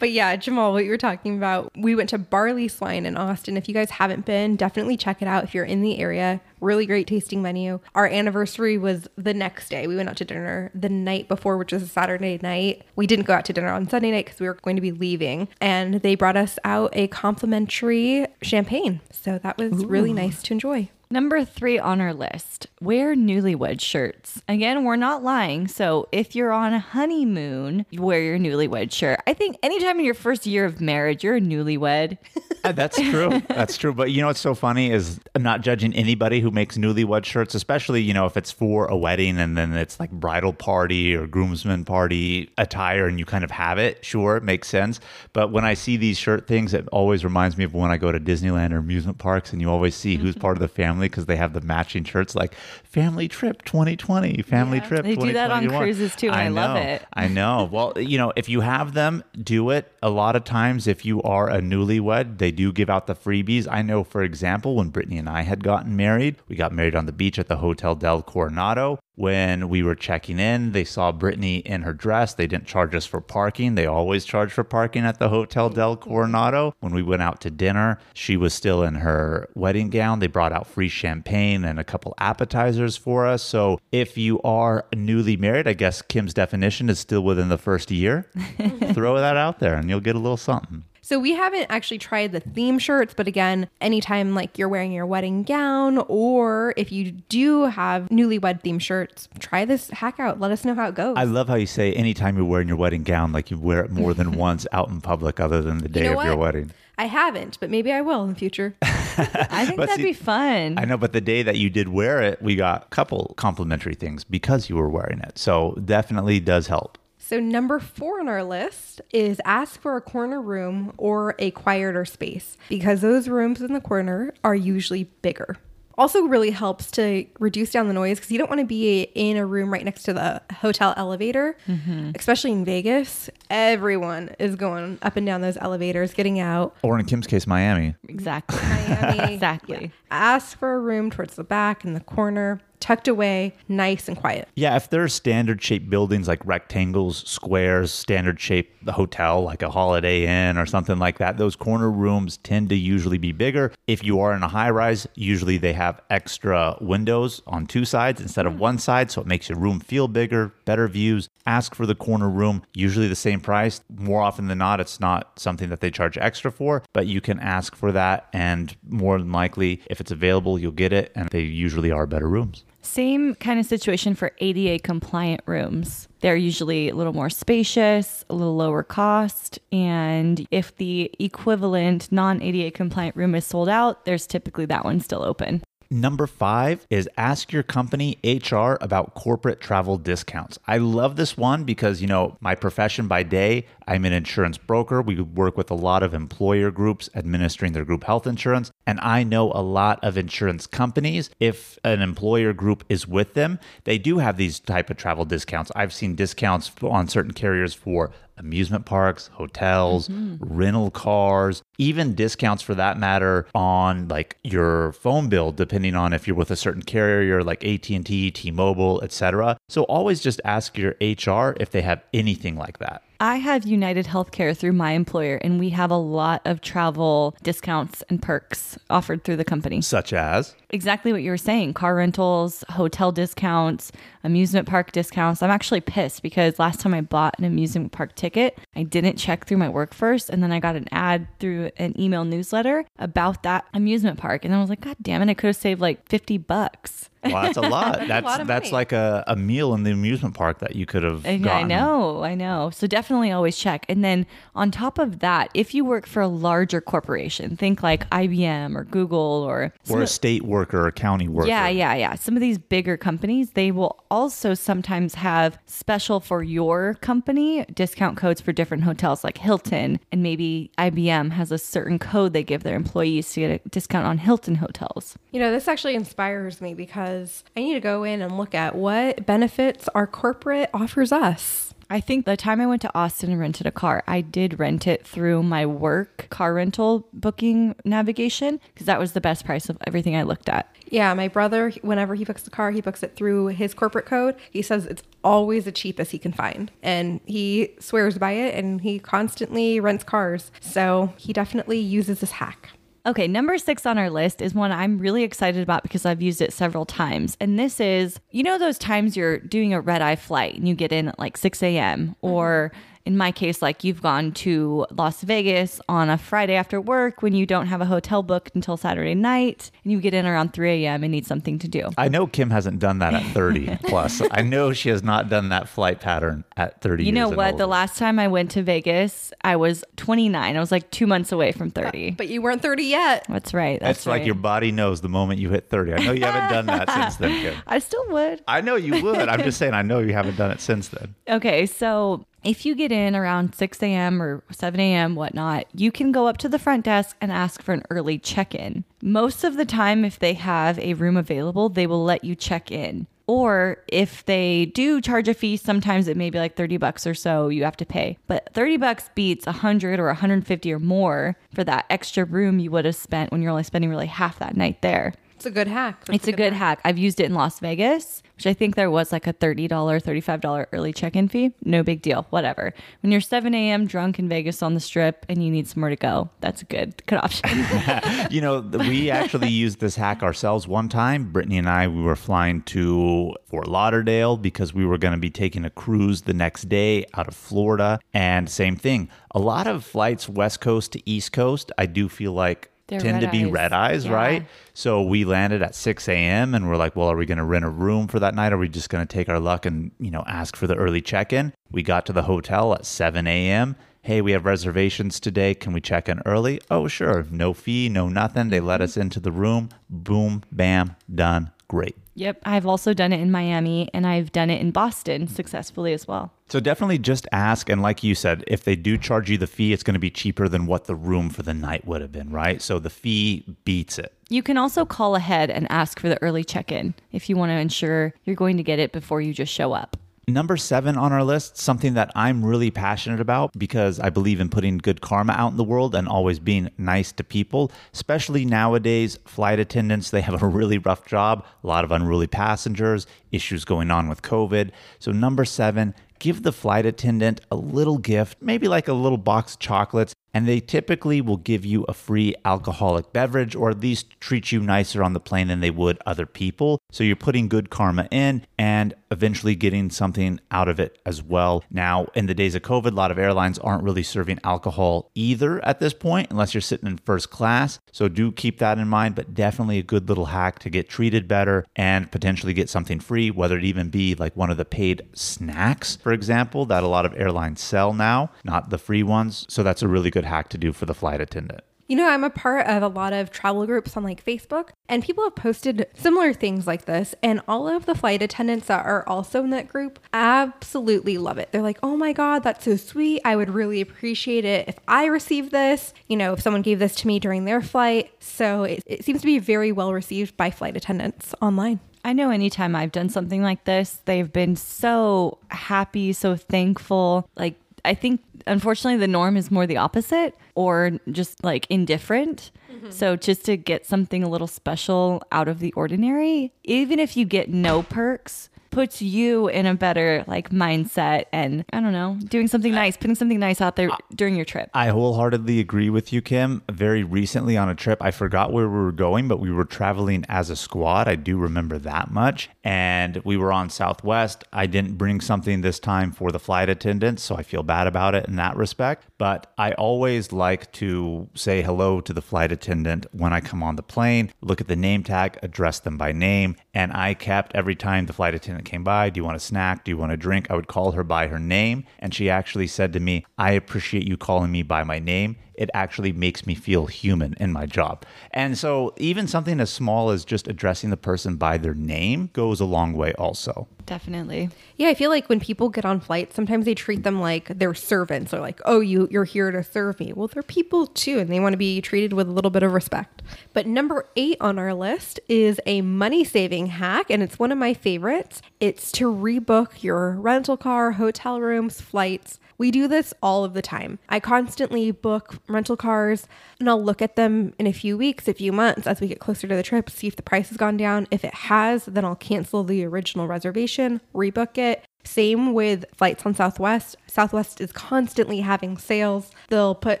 But 0.00 0.10
yeah, 0.10 0.34
Jamal, 0.36 0.72
what 0.72 0.84
you 0.84 0.90
were 0.90 0.96
talking 0.96 1.36
about, 1.36 1.70
we 1.76 1.94
went 1.94 2.08
to 2.08 2.18
Barley 2.18 2.68
Swine 2.68 3.04
in 3.04 3.16
Austin. 3.18 3.56
If 3.58 3.68
you 3.68 3.74
guys 3.74 3.90
haven't 3.90 4.24
been, 4.24 4.56
definitely 4.56 4.96
check 4.96 5.20
it 5.20 5.28
out 5.28 5.44
if 5.44 5.54
you're 5.54 5.64
in 5.64 5.82
the 5.82 5.98
area. 5.98 6.40
Really 6.60 6.86
great 6.86 7.06
tasting 7.06 7.42
menu. 7.42 7.80
Our 7.94 8.06
anniversary 8.06 8.78
was 8.78 9.08
the 9.16 9.34
next 9.34 9.68
day. 9.68 9.86
We 9.86 9.96
went 9.96 10.08
out 10.08 10.16
to 10.16 10.24
dinner 10.24 10.70
the 10.74 10.88
night 10.88 11.28
before, 11.28 11.58
which 11.58 11.72
was 11.72 11.82
a 11.82 11.86
Saturday 11.86 12.38
night. 12.42 12.82
We 12.96 13.06
didn't 13.06 13.26
go 13.26 13.34
out 13.34 13.44
to 13.44 13.52
dinner 13.52 13.68
on 13.68 13.88
Sunday 13.88 14.10
night 14.10 14.24
because 14.24 14.40
we 14.40 14.48
were 14.48 14.54
going 14.54 14.76
to 14.76 14.82
be 14.82 14.92
leaving. 14.92 15.48
And 15.60 15.94
they 16.00 16.14
brought 16.14 16.36
us 16.36 16.58
out 16.64 16.90
a 16.94 17.06
complimentary 17.08 18.26
champagne. 18.40 19.00
So 19.12 19.38
that 19.38 19.58
was 19.58 19.84
really 19.84 20.14
nice 20.14 20.42
to 20.44 20.54
enjoy. 20.54 20.88
Number 21.12 21.44
three 21.44 21.76
on 21.76 22.00
our 22.00 22.14
list 22.14 22.68
wear 22.80 23.16
newlywed 23.16 23.80
shirts. 23.80 24.40
Again, 24.46 24.84
we're 24.84 24.94
not 24.94 25.24
lying. 25.24 25.66
So 25.66 26.06
if 26.12 26.36
you're 26.36 26.52
on 26.52 26.72
a 26.72 26.78
honeymoon, 26.78 27.84
you 27.90 28.00
wear 28.00 28.22
your 28.22 28.38
newlywed 28.38 28.92
shirt. 28.92 29.20
I 29.26 29.34
think 29.34 29.56
anytime 29.62 29.98
in 29.98 30.04
your 30.04 30.14
first 30.14 30.46
year 30.46 30.64
of 30.64 30.80
marriage, 30.80 31.24
you're 31.24 31.36
a 31.36 31.40
newlywed. 31.40 32.16
Uh, 32.62 32.72
That's 32.72 32.96
true. 32.96 33.42
That's 33.48 33.76
true. 33.76 33.92
But 33.92 34.12
you 34.12 34.20
know 34.20 34.28
what's 34.28 34.38
so 34.40 34.54
funny 34.54 34.92
is 34.92 35.18
I'm 35.34 35.42
not 35.42 35.62
judging 35.62 35.94
anybody 35.94 36.40
who 36.40 36.52
makes 36.52 36.78
newlywed 36.78 37.24
shirts, 37.24 37.54
especially, 37.56 38.02
you 38.02 38.14
know, 38.14 38.26
if 38.26 38.36
it's 38.36 38.52
for 38.52 38.86
a 38.86 38.96
wedding 38.96 39.38
and 39.38 39.58
then 39.58 39.72
it's 39.72 39.98
like 39.98 40.12
bridal 40.12 40.52
party 40.52 41.16
or 41.16 41.26
groomsman 41.26 41.86
party 41.86 42.50
attire 42.56 43.06
and 43.06 43.18
you 43.18 43.24
kind 43.24 43.42
of 43.42 43.50
have 43.50 43.78
it. 43.78 44.04
Sure, 44.04 44.36
it 44.36 44.44
makes 44.44 44.68
sense. 44.68 45.00
But 45.32 45.50
when 45.50 45.64
I 45.64 45.74
see 45.74 45.96
these 45.96 46.18
shirt 46.18 46.46
things, 46.46 46.72
it 46.72 46.86
always 46.92 47.24
reminds 47.24 47.58
me 47.58 47.64
of 47.64 47.74
when 47.74 47.90
I 47.90 47.96
go 47.96 48.12
to 48.12 48.20
Disneyland 48.20 48.72
or 48.72 48.78
amusement 48.78 49.18
parks 49.18 49.52
and 49.52 49.60
you 49.60 49.68
always 49.68 49.94
see 49.96 50.16
who's 50.16 50.36
part 50.36 50.56
of 50.56 50.60
the 50.60 50.68
family 50.68 50.99
because 51.08 51.26
they 51.26 51.36
have 51.36 51.52
the 51.52 51.60
matching 51.60 52.04
shirts 52.04 52.34
like 52.34 52.54
family 52.84 53.28
trip 53.28 53.64
2020, 53.64 54.42
family 54.42 54.78
Yeah. 54.78 54.86
trip 54.86 55.02
They 55.04 55.16
do 55.16 55.32
that 55.32 55.50
on 55.50 55.68
cruises 55.68 56.14
too, 56.16 56.28
and 56.28 56.36
I 56.36 56.48
love 56.48 56.74
know. 56.76 56.80
it. 56.82 57.02
I 57.12 57.28
know. 57.28 57.68
Well, 57.72 57.92
you 57.96 58.18
know, 58.18 58.32
if 58.36 58.48
you 58.48 58.60
have 58.62 58.94
them, 58.94 59.22
do 59.40 59.70
it. 59.70 59.92
A 60.02 60.10
lot 60.10 60.34
of 60.36 60.44
times, 60.44 60.86
if 60.86 61.04
you 61.04 61.22
are 61.22 61.48
a 61.48 61.60
newlywed, 61.60 62.38
they 62.38 62.50
do 62.50 62.72
give 62.72 62.90
out 62.90 63.06
the 63.06 63.14
freebies. 63.14 63.66
I 63.70 63.82
know, 63.82 64.02
for 64.04 64.22
example, 64.22 64.76
when 64.76 64.88
Brittany 64.88 65.18
and 65.18 65.28
I 65.28 65.42
had 65.42 65.62
gotten 65.62 65.94
married, 65.96 66.36
we 66.48 66.56
got 66.56 66.72
married 66.72 66.94
on 66.96 67.06
the 67.06 67.12
beach 67.12 67.38
at 67.38 67.48
the 67.48 67.58
Hotel 67.58 67.94
del 67.94 68.22
Coronado. 68.22 68.98
When 69.20 69.68
we 69.68 69.82
were 69.82 69.94
checking 69.94 70.38
in, 70.38 70.72
they 70.72 70.84
saw 70.84 71.12
Brittany 71.12 71.56
in 71.56 71.82
her 71.82 71.92
dress. 71.92 72.32
They 72.32 72.46
didn't 72.46 72.64
charge 72.64 72.94
us 72.94 73.04
for 73.04 73.20
parking. 73.20 73.74
They 73.74 73.84
always 73.84 74.24
charge 74.24 74.50
for 74.50 74.64
parking 74.64 75.04
at 75.04 75.18
the 75.18 75.28
Hotel 75.28 75.68
del 75.68 75.98
Coronado. 75.98 76.74
When 76.80 76.94
we 76.94 77.02
went 77.02 77.20
out 77.20 77.38
to 77.42 77.50
dinner, 77.50 77.98
she 78.14 78.38
was 78.38 78.54
still 78.54 78.82
in 78.82 78.94
her 78.94 79.46
wedding 79.54 79.90
gown. 79.90 80.20
They 80.20 80.26
brought 80.26 80.54
out 80.54 80.66
free 80.66 80.88
champagne 80.88 81.66
and 81.66 81.78
a 81.78 81.84
couple 81.84 82.14
appetizers 82.16 82.96
for 82.96 83.26
us. 83.26 83.42
So 83.42 83.78
if 83.92 84.16
you 84.16 84.40
are 84.40 84.86
newly 84.94 85.36
married, 85.36 85.68
I 85.68 85.74
guess 85.74 86.00
Kim's 86.00 86.32
definition 86.32 86.88
is 86.88 86.98
still 86.98 87.20
within 87.20 87.50
the 87.50 87.58
first 87.58 87.90
year. 87.90 88.26
Throw 88.94 89.18
that 89.18 89.36
out 89.36 89.58
there 89.58 89.74
and 89.74 89.90
you'll 89.90 90.00
get 90.00 90.16
a 90.16 90.18
little 90.18 90.38
something. 90.38 90.84
So 91.10 91.18
we 91.18 91.32
haven't 91.32 91.66
actually 91.70 91.98
tried 91.98 92.30
the 92.30 92.38
theme 92.38 92.78
shirts, 92.78 93.14
but 93.14 93.26
again, 93.26 93.68
anytime 93.80 94.32
like 94.32 94.56
you're 94.56 94.68
wearing 94.68 94.92
your 94.92 95.06
wedding 95.06 95.42
gown 95.42 95.98
or 96.06 96.72
if 96.76 96.92
you 96.92 97.10
do 97.10 97.64
have 97.64 98.04
newlywed 98.10 98.62
theme 98.62 98.78
shirts, 98.78 99.28
try 99.40 99.64
this 99.64 99.90
hack 99.90 100.20
out. 100.20 100.38
Let 100.38 100.52
us 100.52 100.64
know 100.64 100.76
how 100.76 100.86
it 100.86 100.94
goes. 100.94 101.16
I 101.16 101.24
love 101.24 101.48
how 101.48 101.56
you 101.56 101.66
say 101.66 101.92
anytime 101.94 102.36
you're 102.36 102.46
wearing 102.46 102.68
your 102.68 102.76
wedding 102.76 103.02
gown, 103.02 103.32
like 103.32 103.50
you 103.50 103.58
wear 103.58 103.84
it 103.84 103.90
more 103.90 104.14
than 104.14 104.30
once 104.38 104.68
out 104.70 104.88
in 104.88 105.00
public 105.00 105.40
other 105.40 105.60
than 105.60 105.78
the 105.78 105.88
day 105.88 106.04
know 106.04 106.20
of 106.20 106.26
your 106.26 106.36
wedding. 106.36 106.70
I 106.96 107.06
haven't, 107.06 107.58
but 107.58 107.70
maybe 107.70 107.90
I 107.90 108.02
will 108.02 108.22
in 108.22 108.28
the 108.28 108.36
future. 108.36 108.76
I 108.82 109.66
think 109.66 109.80
that'd 109.80 109.96
see- 109.96 110.04
be 110.04 110.12
fun. 110.12 110.78
I 110.78 110.84
know, 110.84 110.96
but 110.96 111.12
the 111.12 111.20
day 111.20 111.42
that 111.42 111.56
you 111.56 111.70
did 111.70 111.88
wear 111.88 112.22
it, 112.22 112.40
we 112.40 112.54
got 112.54 112.84
a 112.84 112.88
couple 112.90 113.34
complimentary 113.36 113.96
things 113.96 114.22
because 114.22 114.68
you 114.68 114.76
were 114.76 114.88
wearing 114.88 115.18
it. 115.18 115.38
So 115.38 115.76
definitely 115.84 116.38
does 116.38 116.68
help. 116.68 116.98
So, 117.30 117.38
number 117.38 117.78
four 117.78 118.18
on 118.18 118.26
our 118.28 118.42
list 118.42 119.00
is 119.12 119.40
ask 119.44 119.80
for 119.80 119.94
a 119.94 120.00
corner 120.00 120.42
room 120.42 120.92
or 120.96 121.36
a 121.38 121.52
quieter 121.52 122.04
space 122.04 122.56
because 122.68 123.02
those 123.02 123.28
rooms 123.28 123.62
in 123.62 123.72
the 123.72 123.80
corner 123.80 124.34
are 124.42 124.56
usually 124.56 125.04
bigger. 125.22 125.56
Also, 125.96 126.22
really 126.22 126.50
helps 126.50 126.90
to 126.90 127.24
reduce 127.38 127.70
down 127.70 127.86
the 127.86 127.94
noise 127.94 128.18
because 128.18 128.32
you 128.32 128.38
don't 128.38 128.48
want 128.50 128.60
to 128.60 128.66
be 128.66 129.02
in 129.14 129.36
a 129.36 129.46
room 129.46 129.72
right 129.72 129.84
next 129.84 130.02
to 130.04 130.12
the 130.12 130.42
hotel 130.56 130.92
elevator, 130.96 131.56
mm-hmm. 131.68 132.10
especially 132.16 132.50
in 132.50 132.64
Vegas. 132.64 133.30
Everyone 133.48 134.34
is 134.40 134.56
going 134.56 134.98
up 135.00 135.14
and 135.14 135.24
down 135.24 135.40
those 135.40 135.56
elevators, 135.58 136.12
getting 136.12 136.40
out. 136.40 136.74
Or 136.82 136.98
in 136.98 137.04
Kim's 137.04 137.28
case, 137.28 137.46
Miami. 137.46 137.94
exactly. 138.08 138.58
Miami. 138.60 139.34
Exactly. 139.34 139.80
Yeah. 139.82 139.88
Ask 140.10 140.58
for 140.58 140.74
a 140.74 140.80
room 140.80 141.12
towards 141.12 141.36
the 141.36 141.44
back 141.44 141.84
in 141.84 141.94
the 141.94 142.00
corner. 142.00 142.60
Tucked 142.80 143.08
away, 143.08 143.54
nice 143.68 144.08
and 144.08 144.16
quiet. 144.16 144.48
Yeah, 144.54 144.76
if 144.76 144.90
they're 144.90 145.08
standard 145.08 145.62
shaped 145.62 145.88
buildings 145.88 146.26
like 146.26 146.44
rectangles, 146.44 147.28
squares, 147.28 147.92
standard 147.92 148.40
shaped 148.40 148.88
hotel 148.88 149.42
like 149.42 149.62
a 149.62 149.70
Holiday 149.70 150.26
Inn 150.26 150.58
or 150.58 150.66
something 150.66 150.98
like 150.98 151.18
that, 151.18 151.36
those 151.36 151.56
corner 151.56 151.90
rooms 151.90 152.38
tend 152.38 152.68
to 152.70 152.76
usually 152.76 153.18
be 153.18 153.32
bigger. 153.32 153.72
If 153.86 154.02
you 154.02 154.20
are 154.20 154.34
in 154.34 154.42
a 154.42 154.48
high 154.48 154.70
rise, 154.70 155.06
usually 155.14 155.58
they 155.58 155.74
have 155.74 156.00
extra 156.10 156.76
windows 156.80 157.42
on 157.46 157.66
two 157.66 157.84
sides 157.84 158.20
instead 158.20 158.46
of 158.46 158.54
hmm. 158.54 158.58
one 158.58 158.78
side, 158.78 159.10
so 159.10 159.20
it 159.20 159.26
makes 159.26 159.48
your 159.48 159.58
room 159.58 159.80
feel 159.80 160.08
bigger, 160.08 160.52
better 160.64 160.88
views. 160.88 161.28
Ask 161.46 161.74
for 161.74 161.86
the 161.86 161.94
corner 161.94 162.28
room, 162.28 162.62
usually 162.74 163.08
the 163.08 163.16
same 163.16 163.40
price. 163.40 163.80
More 163.94 164.22
often 164.22 164.46
than 164.48 164.58
not, 164.58 164.80
it's 164.80 165.00
not 165.00 165.38
something 165.38 165.68
that 165.70 165.80
they 165.80 165.90
charge 165.90 166.16
extra 166.18 166.50
for, 166.52 166.82
but 166.92 167.06
you 167.06 167.20
can 167.20 167.40
ask 167.40 167.74
for 167.74 167.92
that, 167.92 168.28
and 168.32 168.76
more 168.88 169.18
than 169.18 169.32
likely, 169.32 169.82
if 169.90 170.00
it's 170.00 170.10
available, 170.10 170.58
you'll 170.58 170.72
get 170.72 170.92
it, 170.92 171.12
and 171.14 171.28
they 171.30 171.42
usually 171.42 171.90
are 171.90 172.06
better 172.06 172.28
rooms. 172.28 172.64
Same 172.82 173.34
kind 173.34 173.60
of 173.60 173.66
situation 173.66 174.14
for 174.14 174.32
ADA 174.38 174.78
compliant 174.82 175.42
rooms. 175.46 176.08
They're 176.20 176.36
usually 176.36 176.88
a 176.88 176.94
little 176.94 177.12
more 177.12 177.30
spacious, 177.30 178.24
a 178.30 178.34
little 178.34 178.56
lower 178.56 178.82
cost, 178.82 179.58
and 179.70 180.46
if 180.50 180.74
the 180.76 181.10
equivalent 181.18 182.10
non 182.10 182.40
ADA 182.40 182.70
compliant 182.70 183.16
room 183.16 183.34
is 183.34 183.44
sold 183.44 183.68
out, 183.68 184.04
there's 184.04 184.26
typically 184.26 184.64
that 184.66 184.84
one 184.84 185.00
still 185.00 185.22
open. 185.22 185.62
Number 185.92 186.28
five 186.28 186.86
is 186.88 187.08
ask 187.16 187.52
your 187.52 187.64
company 187.64 188.16
HR 188.22 188.78
about 188.80 189.14
corporate 189.14 189.60
travel 189.60 189.98
discounts. 189.98 190.56
I 190.68 190.78
love 190.78 191.16
this 191.16 191.36
one 191.36 191.64
because, 191.64 192.00
you 192.00 192.06
know, 192.06 192.36
my 192.40 192.54
profession 192.54 193.08
by 193.08 193.24
day, 193.24 193.66
I'm 193.90 194.04
an 194.04 194.12
insurance 194.12 194.56
broker. 194.56 195.02
We 195.02 195.20
work 195.20 195.56
with 195.56 195.68
a 195.68 195.74
lot 195.74 196.04
of 196.04 196.14
employer 196.14 196.70
groups 196.70 197.10
administering 197.12 197.72
their 197.72 197.84
group 197.84 198.04
health 198.04 198.24
insurance. 198.24 198.70
And 198.86 199.00
I 199.00 199.24
know 199.24 199.50
a 199.52 199.62
lot 199.62 199.98
of 200.04 200.16
insurance 200.16 200.68
companies, 200.68 201.28
if 201.40 201.76
an 201.82 202.00
employer 202.00 202.52
group 202.52 202.84
is 202.88 203.08
with 203.08 203.34
them, 203.34 203.58
they 203.82 203.98
do 203.98 204.18
have 204.18 204.36
these 204.36 204.60
type 204.60 204.90
of 204.90 204.96
travel 204.96 205.24
discounts. 205.24 205.72
I've 205.74 205.92
seen 205.92 206.14
discounts 206.14 206.70
on 206.80 207.08
certain 207.08 207.32
carriers 207.32 207.74
for 207.74 208.12
amusement 208.36 208.86
parks, 208.86 209.26
hotels, 209.26 210.06
mm-hmm. 210.06 210.36
rental 210.40 210.92
cars, 210.92 211.64
even 211.76 212.14
discounts 212.14 212.62
for 212.62 212.76
that 212.76 212.96
matter 212.96 213.48
on 213.56 214.06
like 214.06 214.38
your 214.44 214.92
phone 214.92 215.28
bill 215.28 215.50
depending 215.50 215.96
on 215.96 216.12
if 216.12 216.28
you're 216.28 216.36
with 216.36 216.52
a 216.52 216.56
certain 216.56 216.82
carrier 216.82 217.42
like 217.42 217.64
AT&T, 217.64 218.30
T-Mobile, 218.30 219.02
etc. 219.02 219.56
So 219.68 219.82
always 219.82 220.20
just 220.20 220.40
ask 220.44 220.78
your 220.78 220.92
HR 221.00 221.56
if 221.58 221.72
they 221.72 221.82
have 221.82 222.04
anything 222.14 222.54
like 222.54 222.78
that. 222.78 223.02
I 223.22 223.36
have 223.36 223.66
United 223.66 224.06
Healthcare 224.06 224.56
through 224.56 224.72
my 224.72 224.92
employer, 224.92 225.36
and 225.36 225.60
we 225.60 225.68
have 225.70 225.90
a 225.90 225.96
lot 225.96 226.40
of 226.46 226.62
travel 226.62 227.36
discounts 227.42 228.02
and 228.08 228.22
perks 228.22 228.78
offered 228.88 229.24
through 229.24 229.36
the 229.36 229.44
company. 229.44 229.82
Such 229.82 230.14
as 230.14 230.54
Exactly 230.72 231.12
what 231.12 231.22
you 231.22 231.30
were 231.30 231.36
saying 231.36 231.74
car 231.74 231.94
rentals, 231.96 232.64
hotel 232.70 233.12
discounts, 233.12 233.92
amusement 234.24 234.68
park 234.68 234.92
discounts. 234.92 235.42
I'm 235.42 235.50
actually 235.50 235.80
pissed 235.80 236.22
because 236.22 236.58
last 236.58 236.80
time 236.80 236.94
I 236.94 237.00
bought 237.00 237.38
an 237.38 237.44
amusement 237.44 237.92
park 237.92 238.14
ticket, 238.14 238.58
I 238.76 238.82
didn't 238.82 239.16
check 239.16 239.46
through 239.46 239.58
my 239.58 239.68
work 239.68 239.94
first. 239.94 240.30
And 240.30 240.42
then 240.42 240.52
I 240.52 240.60
got 240.60 240.76
an 240.76 240.88
ad 240.92 241.26
through 241.38 241.70
an 241.76 241.98
email 242.00 242.24
newsletter 242.24 242.84
about 242.98 243.42
that 243.42 243.64
amusement 243.74 244.18
park. 244.18 244.44
And 244.44 244.54
I 244.54 244.60
was 244.60 244.70
like, 244.70 244.80
God 244.80 244.96
damn 245.02 245.22
it, 245.22 245.30
I 245.30 245.34
could 245.34 245.48
have 245.48 245.56
saved 245.56 245.80
like 245.80 246.08
50 246.08 246.38
bucks. 246.38 247.08
well, 247.24 247.32
that's 247.42 247.56
a 247.56 247.62
lot. 247.62 248.06
That's 248.06 248.24
lot 248.24 248.46
that's 248.46 248.72
like 248.72 248.92
a, 248.92 249.24
a 249.26 249.36
meal 249.36 249.74
in 249.74 249.82
the 249.82 249.90
amusement 249.90 250.34
park 250.34 250.58
that 250.60 250.76
you 250.76 250.86
could 250.86 251.02
have 251.02 251.26
And 251.26 251.46
I 251.46 251.62
know, 251.62 252.22
I 252.22 252.34
know. 252.34 252.70
So 252.70 252.86
definitely 252.86 253.30
always 253.30 253.56
check. 253.58 253.84
And 253.88 254.04
then 254.04 254.26
on 254.54 254.70
top 254.70 254.98
of 254.98 255.20
that, 255.20 255.50
if 255.54 255.74
you 255.74 255.84
work 255.84 256.06
for 256.06 256.22
a 256.22 256.28
larger 256.28 256.80
corporation, 256.80 257.56
think 257.56 257.82
like 257.82 258.08
IBM 258.10 258.76
or 258.76 258.84
Google 258.84 259.18
or 259.18 259.72
Or 259.88 260.02
a 260.02 260.06
state 260.06 260.44
worker 260.60 260.86
or 260.86 260.92
county 260.92 261.26
worker. 261.26 261.48
Yeah, 261.48 261.68
yeah, 261.68 261.94
yeah. 261.94 262.14
Some 262.14 262.36
of 262.36 262.40
these 262.40 262.58
bigger 262.58 262.96
companies, 262.96 263.50
they 263.50 263.70
will 263.70 264.04
also 264.10 264.52
sometimes 264.54 265.14
have 265.14 265.58
special 265.66 266.20
for 266.20 266.42
your 266.42 266.94
company 267.00 267.64
discount 267.72 268.18
codes 268.18 268.40
for 268.40 268.52
different 268.52 268.84
hotels 268.84 269.24
like 269.24 269.38
Hilton 269.38 270.00
and 270.12 270.22
maybe 270.22 270.70
IBM 270.76 271.32
has 271.32 271.50
a 271.50 271.58
certain 271.58 271.98
code 271.98 272.34
they 272.34 272.44
give 272.44 272.62
their 272.62 272.76
employees 272.76 273.32
to 273.32 273.40
get 273.40 273.62
a 273.64 273.68
discount 273.70 274.06
on 274.06 274.18
Hilton 274.18 274.56
hotels. 274.56 275.16
You 275.30 275.40
know, 275.40 275.50
this 275.50 275.66
actually 275.66 275.94
inspires 275.94 276.60
me 276.60 276.74
because 276.74 277.42
I 277.56 277.60
need 277.60 277.74
to 277.74 277.80
go 277.80 278.04
in 278.04 278.20
and 278.20 278.36
look 278.36 278.54
at 278.54 278.74
what 278.74 279.24
benefits 279.24 279.88
our 279.94 280.06
corporate 280.06 280.68
offers 280.74 281.10
us. 281.10 281.69
I 281.92 282.00
think 282.00 282.24
the 282.24 282.36
time 282.36 282.60
I 282.60 282.66
went 282.66 282.82
to 282.82 282.96
Austin 282.96 283.32
and 283.32 283.40
rented 283.40 283.66
a 283.66 283.72
car, 283.72 284.04
I 284.06 284.20
did 284.20 284.60
rent 284.60 284.86
it 284.86 285.04
through 285.04 285.42
my 285.42 285.66
work 285.66 286.28
car 286.30 286.54
rental 286.54 287.08
booking 287.12 287.74
navigation 287.84 288.60
because 288.72 288.86
that 288.86 289.00
was 289.00 289.10
the 289.12 289.20
best 289.20 289.44
price 289.44 289.68
of 289.68 289.76
everything 289.88 290.14
I 290.14 290.22
looked 290.22 290.48
at. 290.48 290.72
Yeah, 290.86 291.12
my 291.14 291.26
brother, 291.26 291.70
whenever 291.82 292.14
he 292.14 292.24
books 292.24 292.46
a 292.46 292.50
car, 292.50 292.70
he 292.70 292.80
books 292.80 293.02
it 293.02 293.16
through 293.16 293.48
his 293.48 293.74
corporate 293.74 294.06
code. 294.06 294.36
He 294.52 294.62
says 294.62 294.86
it's 294.86 295.02
always 295.24 295.64
the 295.64 295.72
cheapest 295.72 296.12
he 296.12 296.18
can 296.18 296.32
find. 296.32 296.70
And 296.80 297.20
he 297.26 297.74
swears 297.80 298.18
by 298.18 298.32
it 298.32 298.54
and 298.54 298.80
he 298.82 299.00
constantly 299.00 299.80
rents 299.80 300.04
cars. 300.04 300.52
So 300.60 301.12
he 301.16 301.32
definitely 301.32 301.80
uses 301.80 302.20
this 302.20 302.32
hack. 302.32 302.70
Okay, 303.06 303.26
number 303.26 303.56
six 303.56 303.86
on 303.86 303.96
our 303.96 304.10
list 304.10 304.42
is 304.42 304.54
one 304.54 304.72
I'm 304.72 304.98
really 304.98 305.22
excited 305.22 305.62
about 305.62 305.82
because 305.82 306.04
I've 306.04 306.20
used 306.20 306.42
it 306.42 306.52
several 306.52 306.84
times. 306.84 307.36
And 307.40 307.58
this 307.58 307.80
is, 307.80 308.20
you 308.30 308.42
know, 308.42 308.58
those 308.58 308.78
times 308.78 309.16
you're 309.16 309.38
doing 309.38 309.72
a 309.72 309.80
red 309.80 310.02
eye 310.02 310.16
flight 310.16 310.56
and 310.56 310.68
you 310.68 310.74
get 310.74 310.92
in 310.92 311.08
at 311.08 311.18
like 311.18 311.36
6 311.38 311.62
a.m. 311.62 312.00
Mm-hmm. 312.08 312.26
or 312.26 312.72
in 313.06 313.16
my 313.16 313.32
case, 313.32 313.62
like 313.62 313.82
you've 313.82 314.02
gone 314.02 314.32
to 314.32 314.86
Las 314.90 315.22
Vegas 315.22 315.80
on 315.88 316.10
a 316.10 316.18
Friday 316.18 316.54
after 316.54 316.80
work 316.80 317.22
when 317.22 317.34
you 317.34 317.46
don't 317.46 317.66
have 317.66 317.80
a 317.80 317.86
hotel 317.86 318.22
booked 318.22 318.54
until 318.54 318.76
Saturday 318.76 319.14
night 319.14 319.70
and 319.84 319.92
you 319.92 320.00
get 320.00 320.12
in 320.14 320.26
around 320.26 320.52
3 320.52 320.84
a.m. 320.84 321.02
and 321.02 321.10
need 321.10 321.26
something 321.26 321.58
to 321.58 321.68
do. 321.68 321.90
I 321.96 322.08
know 322.08 322.26
Kim 322.26 322.50
hasn't 322.50 322.78
done 322.78 322.98
that 322.98 323.14
at 323.14 323.22
30 323.32 323.78
plus. 323.84 324.20
I 324.30 324.42
know 324.42 324.72
she 324.72 324.90
has 324.90 325.02
not 325.02 325.28
done 325.28 325.48
that 325.48 325.68
flight 325.68 326.00
pattern 326.00 326.44
at 326.56 326.80
30 326.82 327.04
You 327.04 327.12
know 327.12 327.20
years 327.20 327.28
and 327.30 327.36
what? 327.36 327.56
The 327.58 327.66
last 327.66 327.96
time 327.96 328.18
I 328.18 328.28
went 328.28 328.50
to 328.52 328.62
Vegas, 328.62 329.32
I 329.42 329.56
was 329.56 329.82
29. 329.96 330.56
I 330.56 330.60
was 330.60 330.70
like 330.70 330.90
two 330.90 331.06
months 331.06 331.32
away 331.32 331.52
from 331.52 331.70
30. 331.70 332.12
But 332.12 332.28
you 332.28 332.42
weren't 332.42 332.62
30 332.62 332.82
yet. 332.84 333.24
That's 333.28 333.54
right. 333.54 333.80
That's 333.80 334.00
It's 334.00 334.06
like 334.06 334.20
right. 334.20 334.26
your 334.26 334.34
body 334.34 334.72
knows 334.72 335.00
the 335.00 335.08
moment 335.08 335.40
you 335.40 335.50
hit 335.50 335.68
30. 335.70 335.94
I 335.94 335.98
know 336.04 336.12
you 336.12 336.24
haven't 336.24 336.50
done 336.52 336.66
that 336.66 336.90
since 336.90 337.16
then, 337.16 337.40
Kim. 337.40 337.54
I 337.66 337.78
still 337.78 338.04
would. 338.10 338.42
I 338.46 338.60
know 338.60 338.76
you 338.76 339.02
would. 339.02 339.28
I'm 339.28 339.42
just 339.42 339.58
saying, 339.58 339.74
I 339.74 339.82
know 339.82 340.00
you 340.00 340.12
haven't 340.12 340.36
done 340.36 340.50
it 340.50 340.60
since 340.60 340.88
then. 340.88 341.14
Okay, 341.28 341.66
so 341.66 342.26
if 342.42 342.64
you 342.64 342.74
get 342.74 342.92
in 342.92 343.14
around 343.14 343.54
6 343.54 343.82
a.m. 343.82 344.22
or 344.22 344.42
7 344.50 344.78
a.m., 344.80 345.14
whatnot, 345.14 345.66
you 345.74 345.92
can 345.92 346.12
go 346.12 346.26
up 346.26 346.38
to 346.38 346.48
the 346.48 346.58
front 346.58 346.84
desk 346.84 347.16
and 347.20 347.30
ask 347.30 347.62
for 347.62 347.72
an 347.72 347.82
early 347.90 348.18
check 348.18 348.54
in. 348.54 348.84
Most 349.02 349.44
of 349.44 349.56
the 349.56 349.64
time, 349.64 350.04
if 350.04 350.18
they 350.18 350.34
have 350.34 350.78
a 350.78 350.94
room 350.94 351.16
available, 351.16 351.68
they 351.68 351.86
will 351.86 352.04
let 352.04 352.24
you 352.24 352.34
check 352.34 352.70
in. 352.70 353.06
Or 353.26 353.78
if 353.86 354.24
they 354.24 354.66
do 354.66 355.00
charge 355.00 355.28
a 355.28 355.34
fee, 355.34 355.56
sometimes 355.56 356.08
it 356.08 356.16
may 356.16 356.30
be 356.30 356.38
like 356.38 356.56
30 356.56 356.78
bucks 356.78 357.06
or 357.06 357.14
so 357.14 357.48
you 357.48 357.62
have 357.62 357.76
to 357.76 357.86
pay. 357.86 358.18
But 358.26 358.48
30 358.54 358.78
bucks 358.78 359.08
beats 359.14 359.46
100 359.46 360.00
or 360.00 360.06
150 360.06 360.72
or 360.72 360.80
more 360.80 361.36
for 361.54 361.62
that 361.62 361.86
extra 361.88 362.24
room 362.24 362.58
you 362.58 362.72
would 362.72 362.86
have 362.86 362.96
spent 362.96 363.30
when 363.30 363.40
you're 363.40 363.52
only 363.52 363.62
spending 363.62 363.88
really 363.88 364.06
half 364.06 364.40
that 364.40 364.56
night 364.56 364.82
there. 364.82 365.14
It's 365.40 365.46
a 365.46 365.50
good 365.50 365.68
hack. 365.68 366.04
That's 366.04 366.18
It's 366.18 366.28
a 366.28 366.32
good 366.32 366.52
hack. 366.52 366.82
I've 366.84 366.98
used 366.98 367.18
it 367.18 367.24
in 367.24 367.32
Las 367.32 367.60
Vegas, 367.60 368.22
which 368.36 368.46
I 368.46 368.52
think 368.52 368.76
there 368.76 368.90
was 368.90 369.10
like 369.10 369.26
a 369.26 369.32
$30, 369.32 369.70
$35 369.70 370.66
early 370.70 370.92
check 370.92 371.16
in 371.16 371.28
fee. 371.28 371.52
No 371.64 371.82
big 371.82 372.02
deal. 372.02 372.26
Whatever. 372.28 372.74
When 373.00 373.10
you're 373.10 373.22
7 373.22 373.54
a.m. 373.54 373.86
drunk 373.86 374.18
in 374.18 374.28
Vegas 374.28 374.62
on 374.62 374.74
the 374.74 374.80
strip 374.80 375.24
and 375.30 375.42
you 375.42 375.50
need 375.50 375.66
somewhere 375.66 375.88
to 375.88 375.96
go, 375.96 376.28
that's 376.40 376.60
a 376.60 376.66
good, 376.66 377.02
good 377.06 377.20
option. 377.20 377.48
You 378.30 378.42
know, 378.42 378.60
we 378.60 379.10
actually 379.10 379.48
used 379.64 379.80
this 379.80 379.96
hack 379.96 380.22
ourselves 380.22 380.68
one 380.68 380.90
time. 380.90 381.32
Brittany 381.32 381.56
and 381.56 381.68
I, 381.68 381.88
we 381.88 382.02
were 382.02 382.16
flying 382.16 382.60
to 382.64 383.34
Fort 383.46 383.66
Lauderdale 383.66 384.36
because 384.36 384.74
we 384.74 384.84
were 384.84 384.98
going 384.98 385.14
to 385.14 385.20
be 385.20 385.30
taking 385.30 385.64
a 385.64 385.70
cruise 385.70 386.22
the 386.22 386.34
next 386.34 386.68
day 386.68 387.06
out 387.14 387.28
of 387.28 387.34
Florida. 387.34 387.98
And 388.12 388.48
same 388.48 388.76
thing, 388.76 389.08
a 389.30 389.38
lot 389.38 389.66
of 389.66 389.84
flights 389.84 390.28
West 390.28 390.60
Coast 390.60 390.92
to 390.92 391.10
East 391.10 391.32
Coast, 391.32 391.72
I 391.78 391.86
do 391.86 392.10
feel 392.10 392.32
like 392.32 392.69
They're 392.90 393.00
tend 393.00 393.20
to 393.22 393.28
be 393.28 393.44
red-eyes. 393.44 393.52
red 393.52 393.72
eyes, 393.72 394.04
Yeah. 394.04 394.12
right? 394.12 394.46
So 394.74 395.02
we 395.02 395.24
landed 395.24 395.62
at 395.62 395.74
6 395.74 396.08
a.m. 396.08 396.54
and 396.54 396.68
we're 396.68 396.76
like, 396.76 396.96
well, 396.96 397.08
are 397.08 397.16
we 397.16 397.26
going 397.26 397.38
to 397.38 397.44
rent 397.44 397.64
a 397.64 397.70
room 397.70 398.08
for 398.08 398.18
that 398.20 398.34
night? 398.34 398.52
Or 398.52 398.56
are 398.56 398.58
we 398.58 398.68
just 398.68 398.90
going 398.90 399.06
to 399.06 399.12
take 399.12 399.28
our 399.28 399.40
luck 399.40 399.66
and, 399.66 399.90
you 399.98 400.10
know, 400.10 400.24
ask 400.26 400.56
for 400.56 400.66
the 400.66 400.74
early 400.74 401.00
check 401.00 401.32
in? 401.32 401.52
We 401.70 401.82
got 401.82 402.04
to 402.06 402.12
the 402.12 402.22
hotel 402.22 402.74
at 402.74 402.84
7 402.84 403.26
a.m. 403.26 403.76
Hey, 404.02 404.22
we 404.22 404.32
have 404.32 404.46
reservations 404.46 405.20
today. 405.20 405.54
Can 405.54 405.72
we 405.72 405.80
check 405.80 406.08
in 406.08 406.22
early? 406.24 406.60
Oh, 406.70 406.88
sure. 406.88 407.26
No 407.30 407.52
fee, 407.52 407.88
no 407.88 408.08
nothing. 408.08 408.48
They 408.48 408.60
let 408.60 408.76
mm-hmm. 408.76 408.84
us 408.84 408.96
into 408.96 409.20
the 409.20 409.32
room. 409.32 409.68
Boom, 409.90 410.42
bam, 410.50 410.96
done. 411.14 411.50
Great. 411.68 411.96
Yep. 412.14 412.40
I've 412.44 412.66
also 412.66 412.94
done 412.94 413.12
it 413.12 413.20
in 413.20 413.30
Miami 413.30 413.88
and 413.94 414.06
I've 414.06 414.32
done 414.32 414.50
it 414.50 414.60
in 414.60 414.70
Boston 414.70 415.28
successfully 415.28 415.92
as 415.92 416.06
well. 416.06 416.32
So 416.48 416.60
definitely 416.60 416.98
just 416.98 417.26
ask. 417.32 417.68
And 417.68 417.80
like 417.80 418.02
you 418.02 418.14
said, 418.14 418.44
if 418.46 418.64
they 418.64 418.76
do 418.76 418.98
charge 418.98 419.30
you 419.30 419.38
the 419.38 419.46
fee, 419.46 419.72
it's 419.72 419.82
going 419.82 419.94
to 419.94 420.00
be 420.00 420.10
cheaper 420.10 420.48
than 420.48 420.66
what 420.66 420.84
the 420.84 420.94
room 420.94 421.30
for 421.30 421.42
the 421.42 421.54
night 421.54 421.86
would 421.86 422.00
have 422.00 422.12
been, 422.12 422.30
right? 422.30 422.60
So 422.60 422.78
the 422.78 422.90
fee 422.90 423.44
beats 423.64 423.98
it. 423.98 424.12
You 424.28 424.42
can 424.42 424.56
also 424.56 424.84
call 424.84 425.16
ahead 425.16 425.50
and 425.50 425.70
ask 425.70 425.98
for 425.98 426.08
the 426.08 426.20
early 426.22 426.44
check 426.44 426.70
in 426.70 426.94
if 427.12 427.28
you 427.28 427.36
want 427.36 427.50
to 427.50 427.54
ensure 427.54 428.14
you're 428.24 428.36
going 428.36 428.56
to 428.56 428.62
get 428.62 428.78
it 428.78 428.92
before 428.92 429.20
you 429.20 429.32
just 429.32 429.52
show 429.52 429.72
up. 429.72 429.96
Number 430.30 430.56
seven 430.56 430.96
on 430.96 431.12
our 431.12 431.24
list, 431.24 431.56
something 431.56 431.94
that 431.94 432.12
I'm 432.14 432.44
really 432.44 432.70
passionate 432.70 433.20
about 433.20 433.58
because 433.58 433.98
I 433.98 434.10
believe 434.10 434.40
in 434.40 434.48
putting 434.48 434.78
good 434.78 435.00
karma 435.00 435.32
out 435.32 435.50
in 435.50 435.56
the 435.56 435.64
world 435.64 435.94
and 435.94 436.06
always 436.08 436.38
being 436.38 436.70
nice 436.78 437.10
to 437.12 437.24
people, 437.24 437.72
especially 437.92 438.44
nowadays. 438.44 439.18
Flight 439.26 439.58
attendants, 439.58 440.10
they 440.10 440.20
have 440.20 440.40
a 440.42 440.48
really 440.60 440.78
rough 440.78 441.04
job, 441.04 441.44
a 441.64 441.66
lot 441.66 441.84
of 441.84 441.90
unruly 441.90 442.28
passengers, 442.28 443.06
issues 443.32 443.64
going 443.64 443.90
on 443.90 444.08
with 444.08 444.22
COVID. 444.22 444.70
So, 445.00 445.10
number 445.10 445.44
seven, 445.44 445.94
give 446.20 446.44
the 446.44 446.52
flight 446.52 446.86
attendant 446.86 447.40
a 447.50 447.56
little 447.56 447.98
gift, 447.98 448.38
maybe 448.40 448.68
like 448.68 448.86
a 448.86 448.92
little 448.92 449.18
box 449.18 449.54
of 449.54 449.58
chocolates, 449.58 450.14
and 450.32 450.46
they 450.46 450.60
typically 450.60 451.20
will 451.20 451.36
give 451.36 451.64
you 451.64 451.84
a 451.84 451.94
free 451.94 452.34
alcoholic 452.44 453.12
beverage 453.12 453.54
or 453.54 453.70
at 453.70 453.80
least 453.80 454.18
treat 454.20 454.52
you 454.52 454.60
nicer 454.60 455.02
on 455.02 455.12
the 455.12 455.20
plane 455.20 455.48
than 455.48 455.60
they 455.60 455.70
would 455.70 455.98
other 456.06 456.26
people. 456.26 456.78
So 456.90 457.04
you're 457.04 457.16
putting 457.16 457.48
good 457.48 457.70
karma 457.70 458.08
in 458.10 458.46
and 458.58 458.94
eventually 459.10 459.56
getting 459.56 459.90
something 459.90 460.40
out 460.50 460.68
of 460.68 460.78
it 460.78 460.98
as 461.04 461.22
well. 461.22 461.64
Now, 461.70 462.06
in 462.14 462.26
the 462.26 462.34
days 462.34 462.54
of 462.54 462.62
COVID, 462.62 462.92
a 462.92 462.94
lot 462.94 463.10
of 463.10 463.18
airlines 463.18 463.58
aren't 463.58 463.82
really 463.82 464.02
serving 464.02 464.38
alcohol 464.44 465.10
either 465.14 465.64
at 465.64 465.80
this 465.80 465.94
point, 465.94 466.30
unless 466.30 466.54
you're 466.54 466.60
sitting 466.60 466.88
in 466.88 466.98
first 466.98 467.30
class. 467.30 467.80
So 467.92 468.08
do 468.08 468.30
keep 468.30 468.58
that 468.58 468.78
in 468.78 468.88
mind, 468.88 469.14
but 469.14 469.34
definitely 469.34 469.78
a 469.78 469.82
good 469.82 470.08
little 470.08 470.26
hack 470.26 470.60
to 470.60 470.70
get 470.70 470.88
treated 470.88 471.26
better 471.26 471.66
and 471.74 472.10
potentially 472.10 472.54
get 472.54 472.68
something 472.68 473.00
free, 473.00 473.30
whether 473.30 473.58
it 473.58 473.64
even 473.64 473.90
be 473.90 474.14
like 474.14 474.36
one 474.36 474.50
of 474.50 474.56
the 474.56 474.64
paid 474.64 475.02
snacks, 475.12 475.96
for 475.96 476.12
example, 476.12 476.64
that 476.66 476.84
a 476.84 476.88
lot 476.88 477.06
of 477.06 477.14
airlines 477.14 477.60
sell 477.60 477.92
now, 477.92 478.30
not 478.44 478.70
the 478.70 478.78
free 478.78 479.02
ones. 479.02 479.44
So 479.48 479.62
that's 479.62 479.82
a 479.82 479.88
really 479.88 480.10
good 480.10 480.19
hack 480.24 480.48
to 480.50 480.58
do 480.58 480.72
for 480.72 480.86
the 480.86 480.94
flight 480.94 481.20
attendant. 481.20 481.62
You 481.90 481.96
know, 481.96 482.08
I'm 482.08 482.22
a 482.22 482.30
part 482.30 482.68
of 482.68 482.84
a 482.84 482.88
lot 482.88 483.12
of 483.12 483.32
travel 483.32 483.66
groups 483.66 483.96
on 483.96 484.04
like 484.04 484.24
Facebook, 484.24 484.68
and 484.88 485.02
people 485.02 485.24
have 485.24 485.34
posted 485.34 485.88
similar 485.94 486.32
things 486.32 486.64
like 486.64 486.84
this. 486.84 487.16
And 487.20 487.40
all 487.48 487.66
of 487.66 487.84
the 487.84 487.96
flight 487.96 488.22
attendants 488.22 488.68
that 488.68 488.86
are 488.86 489.02
also 489.08 489.42
in 489.42 489.50
that 489.50 489.66
group 489.66 489.98
absolutely 490.12 491.18
love 491.18 491.38
it. 491.38 491.50
They're 491.50 491.62
like, 491.62 491.80
oh 491.82 491.96
my 491.96 492.12
God, 492.12 492.44
that's 492.44 492.64
so 492.64 492.76
sweet. 492.76 493.22
I 493.24 493.34
would 493.34 493.50
really 493.50 493.80
appreciate 493.80 494.44
it 494.44 494.68
if 494.68 494.78
I 494.86 495.06
received 495.06 495.50
this, 495.50 495.92
you 496.06 496.16
know, 496.16 496.32
if 496.34 496.40
someone 496.40 496.62
gave 496.62 496.78
this 496.78 496.94
to 496.94 497.08
me 497.08 497.18
during 497.18 497.44
their 497.44 497.60
flight. 497.60 498.12
So 498.20 498.62
it, 498.62 498.84
it 498.86 499.04
seems 499.04 499.20
to 499.22 499.26
be 499.26 499.40
very 499.40 499.72
well 499.72 499.92
received 499.92 500.36
by 500.36 500.52
flight 500.52 500.76
attendants 500.76 501.34
online. 501.42 501.80
I 502.04 502.12
know 502.12 502.30
anytime 502.30 502.76
I've 502.76 502.92
done 502.92 503.08
something 503.08 503.42
like 503.42 503.64
this, 503.64 503.98
they've 504.04 504.32
been 504.32 504.54
so 504.54 505.38
happy, 505.48 506.12
so 506.12 506.36
thankful. 506.36 507.28
Like, 507.36 507.56
I 507.84 507.94
think 507.94 508.20
unfortunately 508.46 508.98
the 508.98 509.08
norm 509.08 509.36
is 509.36 509.50
more 509.50 509.66
the 509.66 509.76
opposite 509.76 510.36
or 510.54 510.98
just 511.10 511.42
like 511.42 511.66
indifferent. 511.70 512.50
Mm-hmm. 512.70 512.90
So, 512.90 513.16
just 513.16 513.44
to 513.46 513.56
get 513.56 513.86
something 513.86 514.22
a 514.22 514.28
little 514.28 514.46
special 514.46 515.22
out 515.32 515.48
of 515.48 515.60
the 515.60 515.72
ordinary, 515.72 516.52
even 516.64 516.98
if 516.98 517.16
you 517.16 517.24
get 517.24 517.48
no 517.48 517.82
perks, 517.82 518.49
puts 518.70 519.02
you 519.02 519.48
in 519.48 519.66
a 519.66 519.74
better 519.74 520.24
like 520.26 520.50
mindset 520.50 521.24
and 521.32 521.64
I 521.72 521.80
don't 521.80 521.92
know, 521.92 522.16
doing 522.24 522.48
something 522.48 522.72
nice, 522.72 522.96
putting 522.96 523.14
something 523.14 523.38
nice 523.38 523.60
out 523.60 523.76
there 523.76 523.90
during 524.14 524.36
your 524.36 524.44
trip. 524.44 524.70
I 524.74 524.88
wholeheartedly 524.88 525.60
agree 525.60 525.90
with 525.90 526.12
you, 526.12 526.22
Kim. 526.22 526.62
Very 526.70 527.02
recently 527.02 527.56
on 527.56 527.68
a 527.68 527.74
trip, 527.74 527.98
I 528.00 528.10
forgot 528.10 528.52
where 528.52 528.68
we 528.68 528.78
were 528.78 528.92
going, 528.92 529.28
but 529.28 529.40
we 529.40 529.50
were 529.50 529.64
traveling 529.64 530.24
as 530.28 530.50
a 530.50 530.56
squad. 530.56 531.08
I 531.08 531.16
do 531.16 531.38
remember 531.38 531.78
that 531.78 532.10
much. 532.10 532.50
And 532.64 533.16
we 533.24 533.36
were 533.36 533.52
on 533.52 533.70
Southwest. 533.70 534.44
I 534.52 534.66
didn't 534.66 534.96
bring 534.96 535.20
something 535.20 535.60
this 535.60 535.78
time 535.78 536.12
for 536.12 536.30
the 536.30 536.38
flight 536.38 536.68
attendants, 536.68 537.22
so 537.22 537.36
I 537.36 537.42
feel 537.42 537.62
bad 537.62 537.86
about 537.86 538.14
it 538.14 538.26
in 538.26 538.36
that 538.36 538.56
respect. 538.56 539.06
But 539.18 539.52
I 539.58 539.72
always 539.72 540.32
like 540.32 540.70
to 540.72 541.28
say 541.34 541.62
hello 541.62 542.00
to 542.00 542.12
the 542.12 542.22
flight 542.22 542.52
attendant 542.52 543.06
when 543.12 543.32
I 543.32 543.40
come 543.40 543.62
on 543.62 543.76
the 543.76 543.82
plane, 543.82 544.32
look 544.40 544.60
at 544.60 544.68
the 544.68 544.76
name 544.76 545.02
tag, 545.02 545.38
address 545.42 545.80
them 545.80 545.96
by 545.96 546.12
name. 546.12 546.56
And 546.72 546.92
I 546.92 547.14
kept 547.14 547.54
every 547.54 547.74
time 547.74 548.06
the 548.06 548.12
flight 548.12 548.34
attendant 548.34 548.64
came 548.64 548.84
by, 548.84 549.10
Do 549.10 549.18
you 549.18 549.24
want 549.24 549.36
a 549.36 549.40
snack? 549.40 549.84
Do 549.84 549.90
you 549.90 549.96
want 549.96 550.12
a 550.12 550.16
drink? 550.16 550.50
I 550.50 550.54
would 550.54 550.68
call 550.68 550.92
her 550.92 551.02
by 551.02 551.26
her 551.26 551.38
name. 551.38 551.84
And 551.98 552.14
she 552.14 552.30
actually 552.30 552.68
said 552.68 552.92
to 552.92 553.00
me, 553.00 553.24
I 553.36 553.52
appreciate 553.52 554.06
you 554.06 554.16
calling 554.16 554.52
me 554.52 554.62
by 554.62 554.84
my 554.84 554.98
name 554.98 555.36
it 555.60 555.70
actually 555.74 556.10
makes 556.10 556.46
me 556.46 556.54
feel 556.54 556.86
human 556.86 557.34
in 557.38 557.52
my 557.52 557.66
job. 557.66 558.04
And 558.32 558.58
so, 558.58 558.94
even 558.96 559.28
something 559.28 559.60
as 559.60 559.70
small 559.70 560.10
as 560.10 560.24
just 560.24 560.48
addressing 560.48 560.90
the 560.90 560.96
person 560.96 561.36
by 561.36 561.58
their 561.58 561.74
name 561.74 562.30
goes 562.32 562.60
a 562.60 562.64
long 562.64 562.94
way, 562.94 563.12
also. 563.12 563.68
Definitely. 563.86 564.50
Yeah, 564.78 564.88
I 564.88 564.94
feel 564.94 565.10
like 565.10 565.28
when 565.28 565.38
people 565.38 565.68
get 565.68 565.84
on 565.84 566.00
flights, 566.00 566.34
sometimes 566.34 566.64
they 566.64 566.74
treat 566.74 567.02
them 567.02 567.20
like 567.20 567.48
they're 567.48 567.74
servants. 567.74 568.30
They're 568.30 568.40
like, 568.40 568.60
"Oh, 568.64 568.80
you 568.80 569.06
you're 569.10 569.24
here 569.24 569.50
to 569.50 569.62
serve 569.62 570.00
me." 570.00 570.12
Well, 570.12 570.28
they're 570.28 570.42
people 570.42 570.86
too, 570.86 571.18
and 571.18 571.28
they 571.28 571.40
want 571.40 571.52
to 571.52 571.58
be 571.58 571.80
treated 571.80 572.14
with 572.14 572.28
a 572.28 572.32
little 572.32 572.50
bit 572.50 572.62
of 572.62 572.72
respect. 572.72 573.22
But 573.52 573.66
number 573.66 574.06
8 574.16 574.38
on 574.40 574.58
our 574.58 574.72
list 574.72 575.20
is 575.28 575.60
a 575.66 575.82
money-saving 575.82 576.66
hack, 576.66 577.10
and 577.10 577.22
it's 577.22 577.38
one 577.38 577.52
of 577.52 577.58
my 577.58 577.74
favorites. 577.74 578.40
It's 578.60 578.90
to 578.92 579.12
rebook 579.12 579.82
your 579.82 580.12
rental 580.12 580.56
car, 580.56 580.92
hotel 580.92 581.40
rooms, 581.40 581.82
flights. 581.82 582.39
We 582.60 582.70
do 582.70 582.88
this 582.88 583.14
all 583.22 583.42
of 583.42 583.54
the 583.54 583.62
time. 583.62 584.00
I 584.10 584.20
constantly 584.20 584.90
book 584.90 585.38
rental 585.48 585.78
cars 585.78 586.28
and 586.58 586.68
I'll 586.68 586.84
look 586.84 587.00
at 587.00 587.16
them 587.16 587.54
in 587.58 587.66
a 587.66 587.72
few 587.72 587.96
weeks, 587.96 588.28
a 588.28 588.34
few 588.34 588.52
months 588.52 588.86
as 588.86 589.00
we 589.00 589.08
get 589.08 589.18
closer 589.18 589.48
to 589.48 589.56
the 589.56 589.62
trip, 589.62 589.88
see 589.88 590.08
if 590.08 590.14
the 590.14 590.22
price 590.22 590.50
has 590.50 590.58
gone 590.58 590.76
down. 590.76 591.08
If 591.10 591.24
it 591.24 591.32
has, 591.32 591.86
then 591.86 592.04
I'll 592.04 592.16
cancel 592.16 592.62
the 592.62 592.84
original 592.84 593.26
reservation, 593.26 594.02
rebook 594.14 594.58
it. 594.58 594.84
Same 595.04 595.54
with 595.54 595.84
flights 595.96 596.24
on 596.26 596.34
Southwest. 596.34 596.96
Southwest 597.06 597.60
is 597.60 597.72
constantly 597.72 598.40
having 598.40 598.76
sales. 598.78 599.30
They'll 599.48 599.74
put 599.74 600.00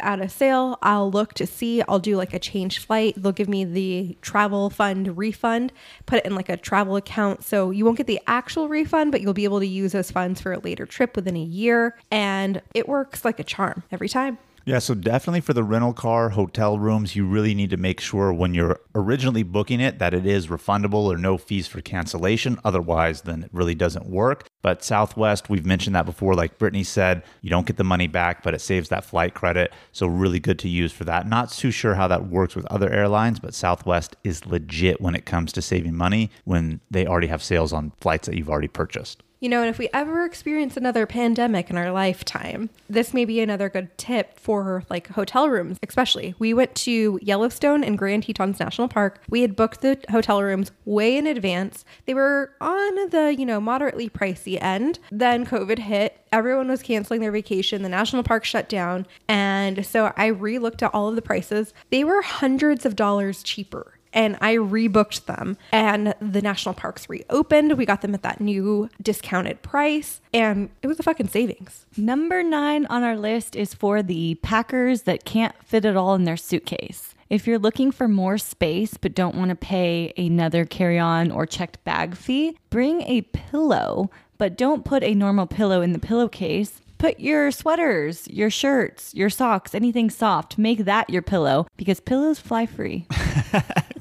out 0.00 0.20
a 0.20 0.28
sale. 0.28 0.78
I'll 0.82 1.10
look 1.10 1.34
to 1.34 1.46
see. 1.46 1.82
I'll 1.82 1.98
do 1.98 2.16
like 2.16 2.34
a 2.34 2.38
change 2.38 2.78
flight. 2.78 3.14
They'll 3.16 3.32
give 3.32 3.48
me 3.48 3.64
the 3.64 4.16
travel 4.22 4.70
fund 4.70 5.16
refund, 5.16 5.72
put 6.06 6.18
it 6.18 6.26
in 6.26 6.34
like 6.34 6.48
a 6.48 6.56
travel 6.56 6.96
account. 6.96 7.44
So 7.44 7.70
you 7.70 7.84
won't 7.84 7.98
get 7.98 8.06
the 8.06 8.20
actual 8.26 8.68
refund, 8.68 9.12
but 9.12 9.20
you'll 9.20 9.34
be 9.34 9.44
able 9.44 9.60
to 9.60 9.66
use 9.66 9.92
those 9.92 10.10
funds 10.10 10.40
for 10.40 10.52
a 10.52 10.58
later 10.58 10.86
trip 10.86 11.14
within 11.14 11.36
a 11.36 11.42
year. 11.42 11.96
And 12.10 12.62
it 12.74 12.88
works 12.88 13.24
like 13.24 13.38
a 13.38 13.44
charm 13.44 13.82
every 13.92 14.08
time. 14.08 14.38
Yeah, 14.68 14.80
so 14.80 14.94
definitely 14.94 15.42
for 15.42 15.52
the 15.52 15.62
rental 15.62 15.92
car 15.92 16.30
hotel 16.30 16.76
rooms, 16.76 17.14
you 17.14 17.24
really 17.24 17.54
need 17.54 17.70
to 17.70 17.76
make 17.76 18.00
sure 18.00 18.32
when 18.32 18.52
you're 18.52 18.80
originally 18.96 19.44
booking 19.44 19.78
it 19.78 20.00
that 20.00 20.12
it 20.12 20.26
is 20.26 20.48
refundable 20.48 21.04
or 21.04 21.16
no 21.16 21.38
fees 21.38 21.68
for 21.68 21.80
cancellation. 21.80 22.58
Otherwise, 22.64 23.22
then 23.22 23.44
it 23.44 23.50
really 23.52 23.76
doesn't 23.76 24.06
work. 24.10 24.48
But 24.62 24.82
Southwest, 24.82 25.48
we've 25.48 25.64
mentioned 25.64 25.94
that 25.94 26.04
before. 26.04 26.34
Like 26.34 26.58
Brittany 26.58 26.82
said, 26.82 27.22
you 27.42 27.48
don't 27.48 27.64
get 27.64 27.76
the 27.76 27.84
money 27.84 28.08
back, 28.08 28.42
but 28.42 28.54
it 28.54 28.60
saves 28.60 28.88
that 28.88 29.04
flight 29.04 29.34
credit. 29.34 29.72
So, 29.92 30.08
really 30.08 30.40
good 30.40 30.58
to 30.58 30.68
use 30.68 30.90
for 30.90 31.04
that. 31.04 31.28
Not 31.28 31.52
too 31.52 31.70
sure 31.70 31.94
how 31.94 32.08
that 32.08 32.26
works 32.26 32.56
with 32.56 32.66
other 32.66 32.90
airlines, 32.90 33.38
but 33.38 33.54
Southwest 33.54 34.16
is 34.24 34.46
legit 34.46 35.00
when 35.00 35.14
it 35.14 35.26
comes 35.26 35.52
to 35.52 35.62
saving 35.62 35.94
money 35.94 36.28
when 36.42 36.80
they 36.90 37.06
already 37.06 37.28
have 37.28 37.40
sales 37.40 37.72
on 37.72 37.92
flights 38.00 38.26
that 38.26 38.36
you've 38.36 38.50
already 38.50 38.66
purchased. 38.66 39.22
You 39.38 39.50
know, 39.50 39.60
and 39.60 39.68
if 39.68 39.78
we 39.78 39.90
ever 39.92 40.24
experience 40.24 40.78
another 40.78 41.04
pandemic 41.04 41.68
in 41.68 41.76
our 41.76 41.90
lifetime, 41.90 42.70
this 42.88 43.12
may 43.12 43.26
be 43.26 43.40
another 43.40 43.68
good 43.68 43.96
tip 43.98 44.38
for 44.38 44.82
like 44.88 45.08
hotel 45.08 45.50
rooms, 45.50 45.78
especially. 45.86 46.34
We 46.38 46.54
went 46.54 46.74
to 46.76 47.18
Yellowstone 47.22 47.84
and 47.84 47.98
Grand 47.98 48.24
Tetons 48.24 48.58
National 48.58 48.88
Park. 48.88 49.20
We 49.28 49.42
had 49.42 49.54
booked 49.54 49.82
the 49.82 49.98
hotel 50.10 50.42
rooms 50.42 50.72
way 50.86 51.18
in 51.18 51.26
advance. 51.26 51.84
They 52.06 52.14
were 52.14 52.52
on 52.62 53.10
the, 53.10 53.34
you 53.36 53.44
know, 53.44 53.60
moderately 53.60 54.08
pricey 54.08 54.60
end. 54.60 54.98
Then 55.10 55.44
COVID 55.44 55.80
hit. 55.80 56.18
Everyone 56.32 56.68
was 56.68 56.82
canceling 56.82 57.20
their 57.20 57.32
vacation. 57.32 57.82
The 57.82 57.88
national 57.90 58.22
park 58.22 58.44
shut 58.44 58.70
down. 58.70 59.06
And 59.28 59.84
so 59.84 60.14
I 60.16 60.26
re 60.26 60.58
looked 60.58 60.82
at 60.82 60.94
all 60.94 61.08
of 61.08 61.14
the 61.14 61.22
prices. 61.22 61.74
They 61.90 62.04
were 62.04 62.22
hundreds 62.22 62.86
of 62.86 62.96
dollars 62.96 63.42
cheaper 63.42 63.95
and 64.16 64.36
I 64.40 64.54
rebooked 64.54 65.26
them. 65.26 65.56
And 65.70 66.14
the 66.20 66.40
national 66.40 66.74
parks 66.74 67.08
reopened. 67.08 67.76
We 67.78 67.86
got 67.86 68.00
them 68.00 68.14
at 68.14 68.22
that 68.22 68.40
new 68.40 68.88
discounted 69.00 69.62
price, 69.62 70.20
and 70.34 70.70
it 70.82 70.88
was 70.88 70.98
a 70.98 71.04
fucking 71.04 71.28
savings. 71.28 71.86
Number 71.96 72.42
nine 72.42 72.86
on 72.86 73.04
our 73.04 73.16
list 73.16 73.54
is 73.54 73.74
for 73.74 74.02
the 74.02 74.36
packers 74.36 75.02
that 75.02 75.24
can't 75.24 75.54
fit 75.62 75.84
it 75.84 75.96
all 75.96 76.14
in 76.14 76.24
their 76.24 76.36
suitcase. 76.36 77.14
If 77.28 77.46
you're 77.46 77.58
looking 77.58 77.90
for 77.90 78.08
more 78.08 78.38
space 78.38 78.96
but 78.96 79.14
don't 79.14 79.34
want 79.34 79.50
to 79.50 79.56
pay 79.56 80.12
another 80.16 80.64
carry 80.64 80.98
on 80.98 81.30
or 81.30 81.44
checked 81.44 81.82
bag 81.84 82.16
fee, 82.16 82.56
bring 82.70 83.02
a 83.02 83.22
pillow, 83.22 84.10
but 84.38 84.56
don't 84.56 84.84
put 84.84 85.02
a 85.02 85.14
normal 85.14 85.46
pillow 85.46 85.82
in 85.82 85.92
the 85.92 85.98
pillowcase. 85.98 86.80
Put 86.98 87.20
your 87.20 87.50
sweaters, 87.50 88.26
your 88.28 88.48
shirts, 88.48 89.12
your 89.14 89.28
socks, 89.28 89.74
anything 89.74 90.08
soft, 90.08 90.56
make 90.56 90.86
that 90.86 91.10
your 91.10 91.20
pillow 91.20 91.66
because 91.76 92.00
pillows 92.00 92.38
fly 92.38 92.64
free. 92.64 93.06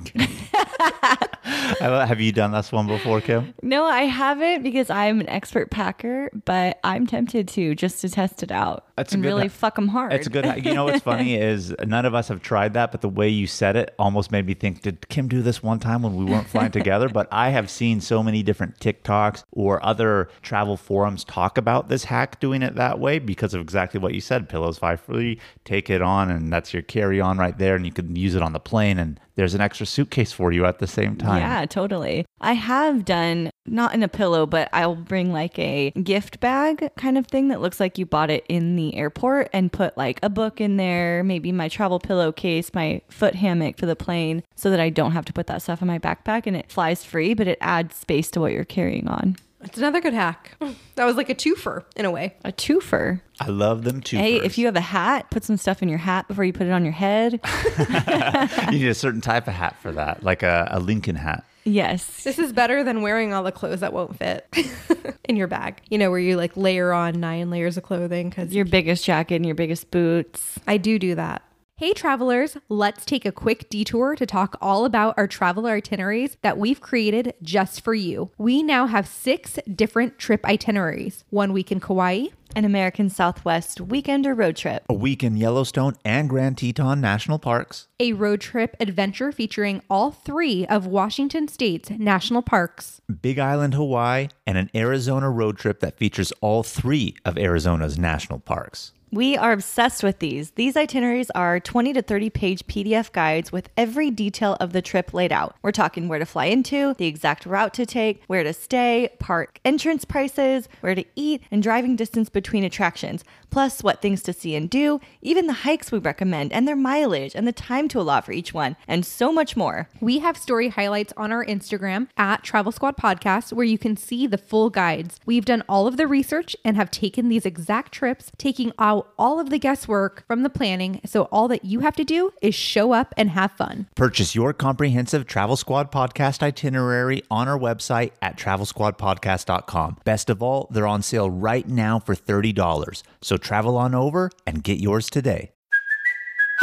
Have 1.80 2.22
you 2.22 2.32
done 2.32 2.52
this 2.52 2.72
one 2.72 2.88
before, 2.88 3.22
Kim? 3.22 3.54
No, 3.62 3.86
I 3.86 4.04
haven't 4.04 4.64
because 4.64 4.90
I'm 4.90 5.20
an 5.20 5.30
expert 5.30 5.72
packer, 5.72 6.30
but 6.46 6.80
I'm 6.84 7.06
tempted 7.08 7.48
to 7.50 7.76
just 7.76 8.02
to 8.02 8.10
test 8.10 8.44
it 8.44 8.52
out 8.52 8.86
That's 8.96 9.14
and 9.14 9.26
really 9.26 9.50
fuck 9.50 9.76
them 9.76 9.90
hard. 9.90 10.14
It's 10.14 10.28
a 10.28 10.30
good. 10.30 10.46
You 10.64 10.74
know 10.74 10.86
what's 10.86 11.04
funny 11.04 11.36
is 11.42 11.76
none 11.86 12.06
of 12.06 12.16
us 12.16 12.30
have 12.30 12.42
tried 12.42 12.74
that, 12.76 12.92
but 12.92 13.02
the 13.02 13.10
way 13.10 13.28
you 13.28 13.46
said 13.46 13.76
it 13.76 13.94
almost 14.00 14.32
made 14.32 14.46
me 14.46 14.54
think, 14.54 14.82
did 14.82 15.10
Kim 15.10 15.28
do 15.28 15.42
this 15.42 15.62
one 15.62 15.80
time 15.80 16.02
when 16.02 16.16
we 16.16 16.24
weren't 16.24 16.48
flying 16.48 16.72
together? 16.72 17.10
But 17.10 17.28
I 17.32 17.50
have 17.50 17.70
seen 17.70 18.00
so 18.00 18.24
many 18.24 18.42
different 18.42 18.80
TikToks 18.80 19.44
or 19.52 19.86
other 19.86 20.30
travel 20.42 20.78
forums 20.78 21.26
talk 21.26 21.58
about 21.58 21.90
this 21.90 22.06
hack 22.06 22.40
doing 22.40 22.62
it 22.62 22.76
that 22.76 23.00
way 23.00 23.20
because 23.20 23.54
of 23.54 23.62
exactly 23.62 24.00
what 24.00 24.14
you 24.14 24.22
said. 24.22 24.48
Pillows 24.48 24.78
fly 24.78 24.96
free, 24.96 25.40
take 25.66 25.90
it 25.90 26.02
on, 26.02 26.32
and 26.32 26.52
that's 26.52 26.74
your 26.74 26.84
carry 26.84 27.20
on 27.20 27.38
right 27.38 27.58
there, 27.58 27.76
and 27.76 27.86
you 27.86 27.92
can 27.92 28.16
use 28.16 28.34
it 28.34 28.42
on 28.42 28.54
the 28.54 28.60
plane, 28.60 28.98
and 28.98 29.20
there's 29.36 29.54
an 29.54 29.62
extra 29.62 29.86
suitcase 29.86 30.32
for 30.32 30.54
you 30.54 30.66
at 30.66 30.80
the 30.80 30.88
same 30.88 31.18
time. 31.18 31.42
Yeah, 31.42 31.66
totally. 31.66 32.26
I 32.40 32.54
have 32.54 33.04
done 33.04 33.50
not 33.66 33.94
in 33.94 34.04
a 34.04 34.08
pillow, 34.08 34.46
but 34.46 34.70
I'll 34.74 34.96
bring 34.96 35.32
like 35.32 35.58
a 35.60 35.92
gift 35.92 36.40
bag 36.40 36.90
kind 36.98 37.18
of 37.18 37.28
thing 37.28 37.48
that 37.50 37.62
looks 37.62 37.80
like 37.80 37.98
you 37.98 38.06
bought 38.06 38.30
it 38.30 38.46
in 38.48 38.76
the 38.76 38.96
airport 38.96 39.50
and 39.54 39.72
put 39.72 39.98
like 39.98 40.20
a 40.24 40.30
book 40.30 40.62
in 40.62 40.78
there, 40.78 41.24
maybe 41.24 41.52
my 41.52 41.68
travel 41.68 42.00
pillowcase, 42.00 42.74
my 42.74 43.02
foot 43.10 43.36
hammock 43.36 43.78
for 43.78 43.86
the 43.86 43.96
plane, 43.96 44.44
so 44.56 44.70
that 44.70 44.80
I 44.80 44.90
don't 44.90 45.12
have 45.12 45.26
to 45.26 45.34
put 45.34 45.48
that 45.48 45.62
stuff 45.62 45.82
in 45.82 45.88
my 45.88 46.00
backpack 46.00 46.46
and 46.46 46.56
it 46.56 46.72
flies 46.72 47.04
free, 47.04 47.34
but 47.34 47.48
it 47.48 47.58
adds 47.62 47.96
space 47.96 48.30
to 48.32 48.40
what 48.40 48.52
you're 48.52 48.66
carrying 48.66 49.08
on. 49.08 49.38
It's 49.66 49.80
another 49.80 50.00
good 50.02 50.14
hack. 50.14 50.56
That 50.96 51.04
was 51.04 51.18
like 51.18 51.30
a 51.30 51.36
twofer 51.36 51.84
in 51.98 52.06
a 52.06 52.12
way. 52.12 52.36
A 52.46 52.54
twofer. 52.54 53.20
I 53.42 53.50
love 53.50 53.84
them 53.84 54.00
too. 54.00 54.16
Hey, 54.16 54.38
if 54.38 54.58
you 54.58 54.66
have 54.68 54.78
a 54.78 54.82
hat, 54.82 55.30
put 55.30 55.44
some 55.44 55.58
stuff 55.58 55.84
in 55.84 55.90
your 55.90 55.98
hat 55.98 56.26
before 56.30 56.46
you 56.46 56.54
put 56.54 56.68
it 56.68 56.72
on 56.72 56.86
your 56.86 56.94
head. 56.94 57.42
you 58.72 58.80
need 58.80 58.88
a 58.88 58.94
certain 58.94 59.20
type 59.20 59.46
of 59.50 59.54
hat 59.54 59.76
for 59.82 59.92
that, 59.92 60.24
like 60.24 60.42
a, 60.42 60.70
a 60.72 60.80
Lincoln 60.80 61.18
hat. 61.18 61.44
Yes. 61.66 62.24
This 62.24 62.38
is 62.38 62.54
better 62.54 62.84
than 62.84 63.02
wearing 63.02 63.34
all 63.34 63.44
the 63.44 63.52
clothes 63.52 63.80
that 63.80 63.92
won't 63.92 64.18
fit 64.18 64.48
in 65.26 65.36
your 65.36 65.48
bag. 65.48 65.82
You 65.90 65.98
know, 65.98 66.12
where 66.12 66.20
you 66.20 66.38
like 66.38 66.56
layer 66.56 66.94
on 66.94 67.20
nine 67.20 67.50
layers 67.50 67.76
of 67.76 67.84
clothing 67.84 68.30
because 68.30 68.54
Your 68.54 68.66
biggest 68.66 69.04
jacket 69.04 69.36
and 69.36 69.46
your 69.46 69.56
biggest 69.56 69.90
boots. 69.92 70.60
I 70.68 70.78
do 70.78 71.00
do 71.00 71.16
that. 71.16 71.42
Hey, 71.78 71.92
travelers, 71.92 72.56
let's 72.70 73.04
take 73.04 73.26
a 73.26 73.34
quick 73.34 73.70
detour 73.70 74.16
to 74.16 74.26
talk 74.26 74.56
all 74.62 74.86
about 74.86 75.14
our 75.18 75.28
travel 75.28 75.66
itineraries 75.66 76.38
that 76.42 76.58
we've 76.58 76.80
created 76.80 77.34
just 77.42 77.82
for 77.82 77.94
you. 77.94 78.32
We 78.38 78.64
now 78.64 78.88
have 78.88 79.06
six 79.06 79.60
different 79.70 80.18
trip 80.18 80.46
itineraries 80.46 81.26
one 81.32 81.52
week 81.52 81.74
in 81.74 81.82
Kauai, 81.82 82.28
An 82.56 82.64
American 82.64 83.10
Southwest 83.10 83.80
weekender 83.80 84.38
road 84.38 84.56
trip. 84.56 84.86
A 84.88 84.94
week 84.94 85.26
in 85.26 85.36
Yellowstone 85.36 85.96
and 86.06 86.30
Grand 86.30 86.58
Teton 86.58 87.02
National 87.02 87.38
Parks. 87.38 87.88
a 88.00 88.14
road 88.14 88.40
trip 88.40 88.78
adventure 88.80 89.34
featuring 89.34 89.82
all 89.90 90.12
three 90.12 90.66
of 90.68 90.86
Washington 90.86 91.50
State's 91.50 91.90
national 91.90 92.42
parks, 92.42 93.02
Big 93.22 93.40
Island, 93.40 93.74
Hawaii, 93.74 94.30
and 94.48 94.58
an 94.58 94.70
Arizona 94.74 95.30
road 95.30 95.58
trip 95.58 95.82
that 95.82 95.98
features 95.98 96.32
all 96.40 96.64
three 96.64 97.16
of 97.26 97.38
Arizona's 97.38 97.98
national 98.00 98.40
parks. 98.40 98.94
We 99.16 99.38
are 99.38 99.54
obsessed 99.54 100.04
with 100.04 100.20
these. 100.20 100.52
These 100.52 100.76
itineraries 100.76 101.32
are 101.32 101.62
20 101.62 101.94
to 101.94 102.02
30 102.02 102.30
page 102.32 102.68
PDF 102.68 103.14
guides 103.14 103.50
with 103.50 103.70
every 103.78 104.12
detail 104.12 104.58
of 104.60 104.74
the 104.74 104.82
trip 104.82 105.14
laid 105.14 105.32
out. 105.32 105.56
We're 105.62 105.72
talking 105.72 106.10
where 106.10 106.20
to 106.20 106.26
fly 106.26 106.48
into, 106.48 106.96
the 106.96 107.06
exact 107.06 107.46
route 107.46 107.74
to 107.76 107.86
take, 107.86 108.22
where 108.28 108.44
to 108.44 108.52
stay, 108.52 109.16
park 109.18 109.62
entrance 109.64 110.04
prices, 110.04 110.68
where 110.82 110.96
to 110.96 111.06
eat, 111.16 111.42
and 111.50 111.64
driving 111.64 111.96
distance 111.96 112.28
between 112.28 112.66
attractions, 112.66 113.24
plus 113.50 113.82
what 113.82 114.02
things 114.02 114.22
to 114.24 114.34
see 114.34 114.54
and 114.54 114.70
do, 114.70 115.00
even 115.22 115.48
the 115.48 115.54
hikes 115.64 115.94
we 115.94 115.98
recommend 115.98 116.52
and 116.52 116.68
their 116.68 116.76
mileage 116.76 117.36
and 117.36 117.48
the 117.48 117.54
time 117.54 117.88
to 117.88 118.02
allot 118.02 118.26
for 118.26 118.34
each 118.34 118.54
one, 118.54 118.76
and 118.86 119.06
so 119.06 119.32
much 119.32 119.56
more. 119.56 119.88
We 120.02 120.20
have 120.20 120.36
story 120.36 120.68
highlights 120.68 121.14
on 121.16 121.32
our 121.32 121.46
Instagram 121.46 122.10
at 122.18 122.44
Travel 122.44 122.74
Squad 122.74 122.98
Podcast 122.98 123.54
where 123.54 123.66
you 123.66 123.78
can 123.78 123.96
see 123.96 124.28
the 124.28 124.38
full 124.38 124.70
guides. 124.70 125.22
We've 125.26 125.46
done 125.46 125.64
all 125.70 125.88
of 125.88 125.96
the 125.96 126.06
research 126.06 126.54
and 126.66 126.76
have 126.76 126.92
taken 126.92 127.30
these 127.30 127.46
exact 127.46 127.94
trips, 127.94 128.30
taking 128.38 128.74
out 128.78 129.05
all 129.18 129.40
of 129.40 129.50
the 129.50 129.60
guesswork 129.60 130.26
from 130.28 130.44
the 130.44 130.50
planning. 130.50 131.02
So 131.06 131.24
all 131.32 131.48
that 131.48 131.66
you 131.66 131.80
have 131.82 131.96
to 131.96 132.04
do 132.04 132.32
is 132.42 132.56
show 132.56 132.92
up 132.92 133.14
and 133.18 133.30
have 133.32 133.52
fun. 133.54 133.88
Purchase 133.96 134.36
your 134.36 134.54
comprehensive 134.54 135.26
Travel 135.26 135.56
Squad 135.56 135.92
podcast 135.92 136.44
itinerary 136.44 137.24
on 137.32 137.48
our 137.48 137.58
website 137.58 138.12
at 138.22 138.38
travelsquadpodcast.com. 138.38 139.98
Best 140.04 140.30
of 140.30 140.44
all, 140.44 140.68
they're 140.72 140.88
on 140.88 141.02
sale 141.02 141.30
right 141.30 141.68
now 141.68 142.00
for 142.00 142.16
$30. 142.16 143.04
So 143.22 143.38
travel 143.38 143.78
on 143.78 143.96
over 143.96 144.30
and 144.46 144.64
get 144.64 144.80
yours 144.80 145.10
today. 145.10 145.55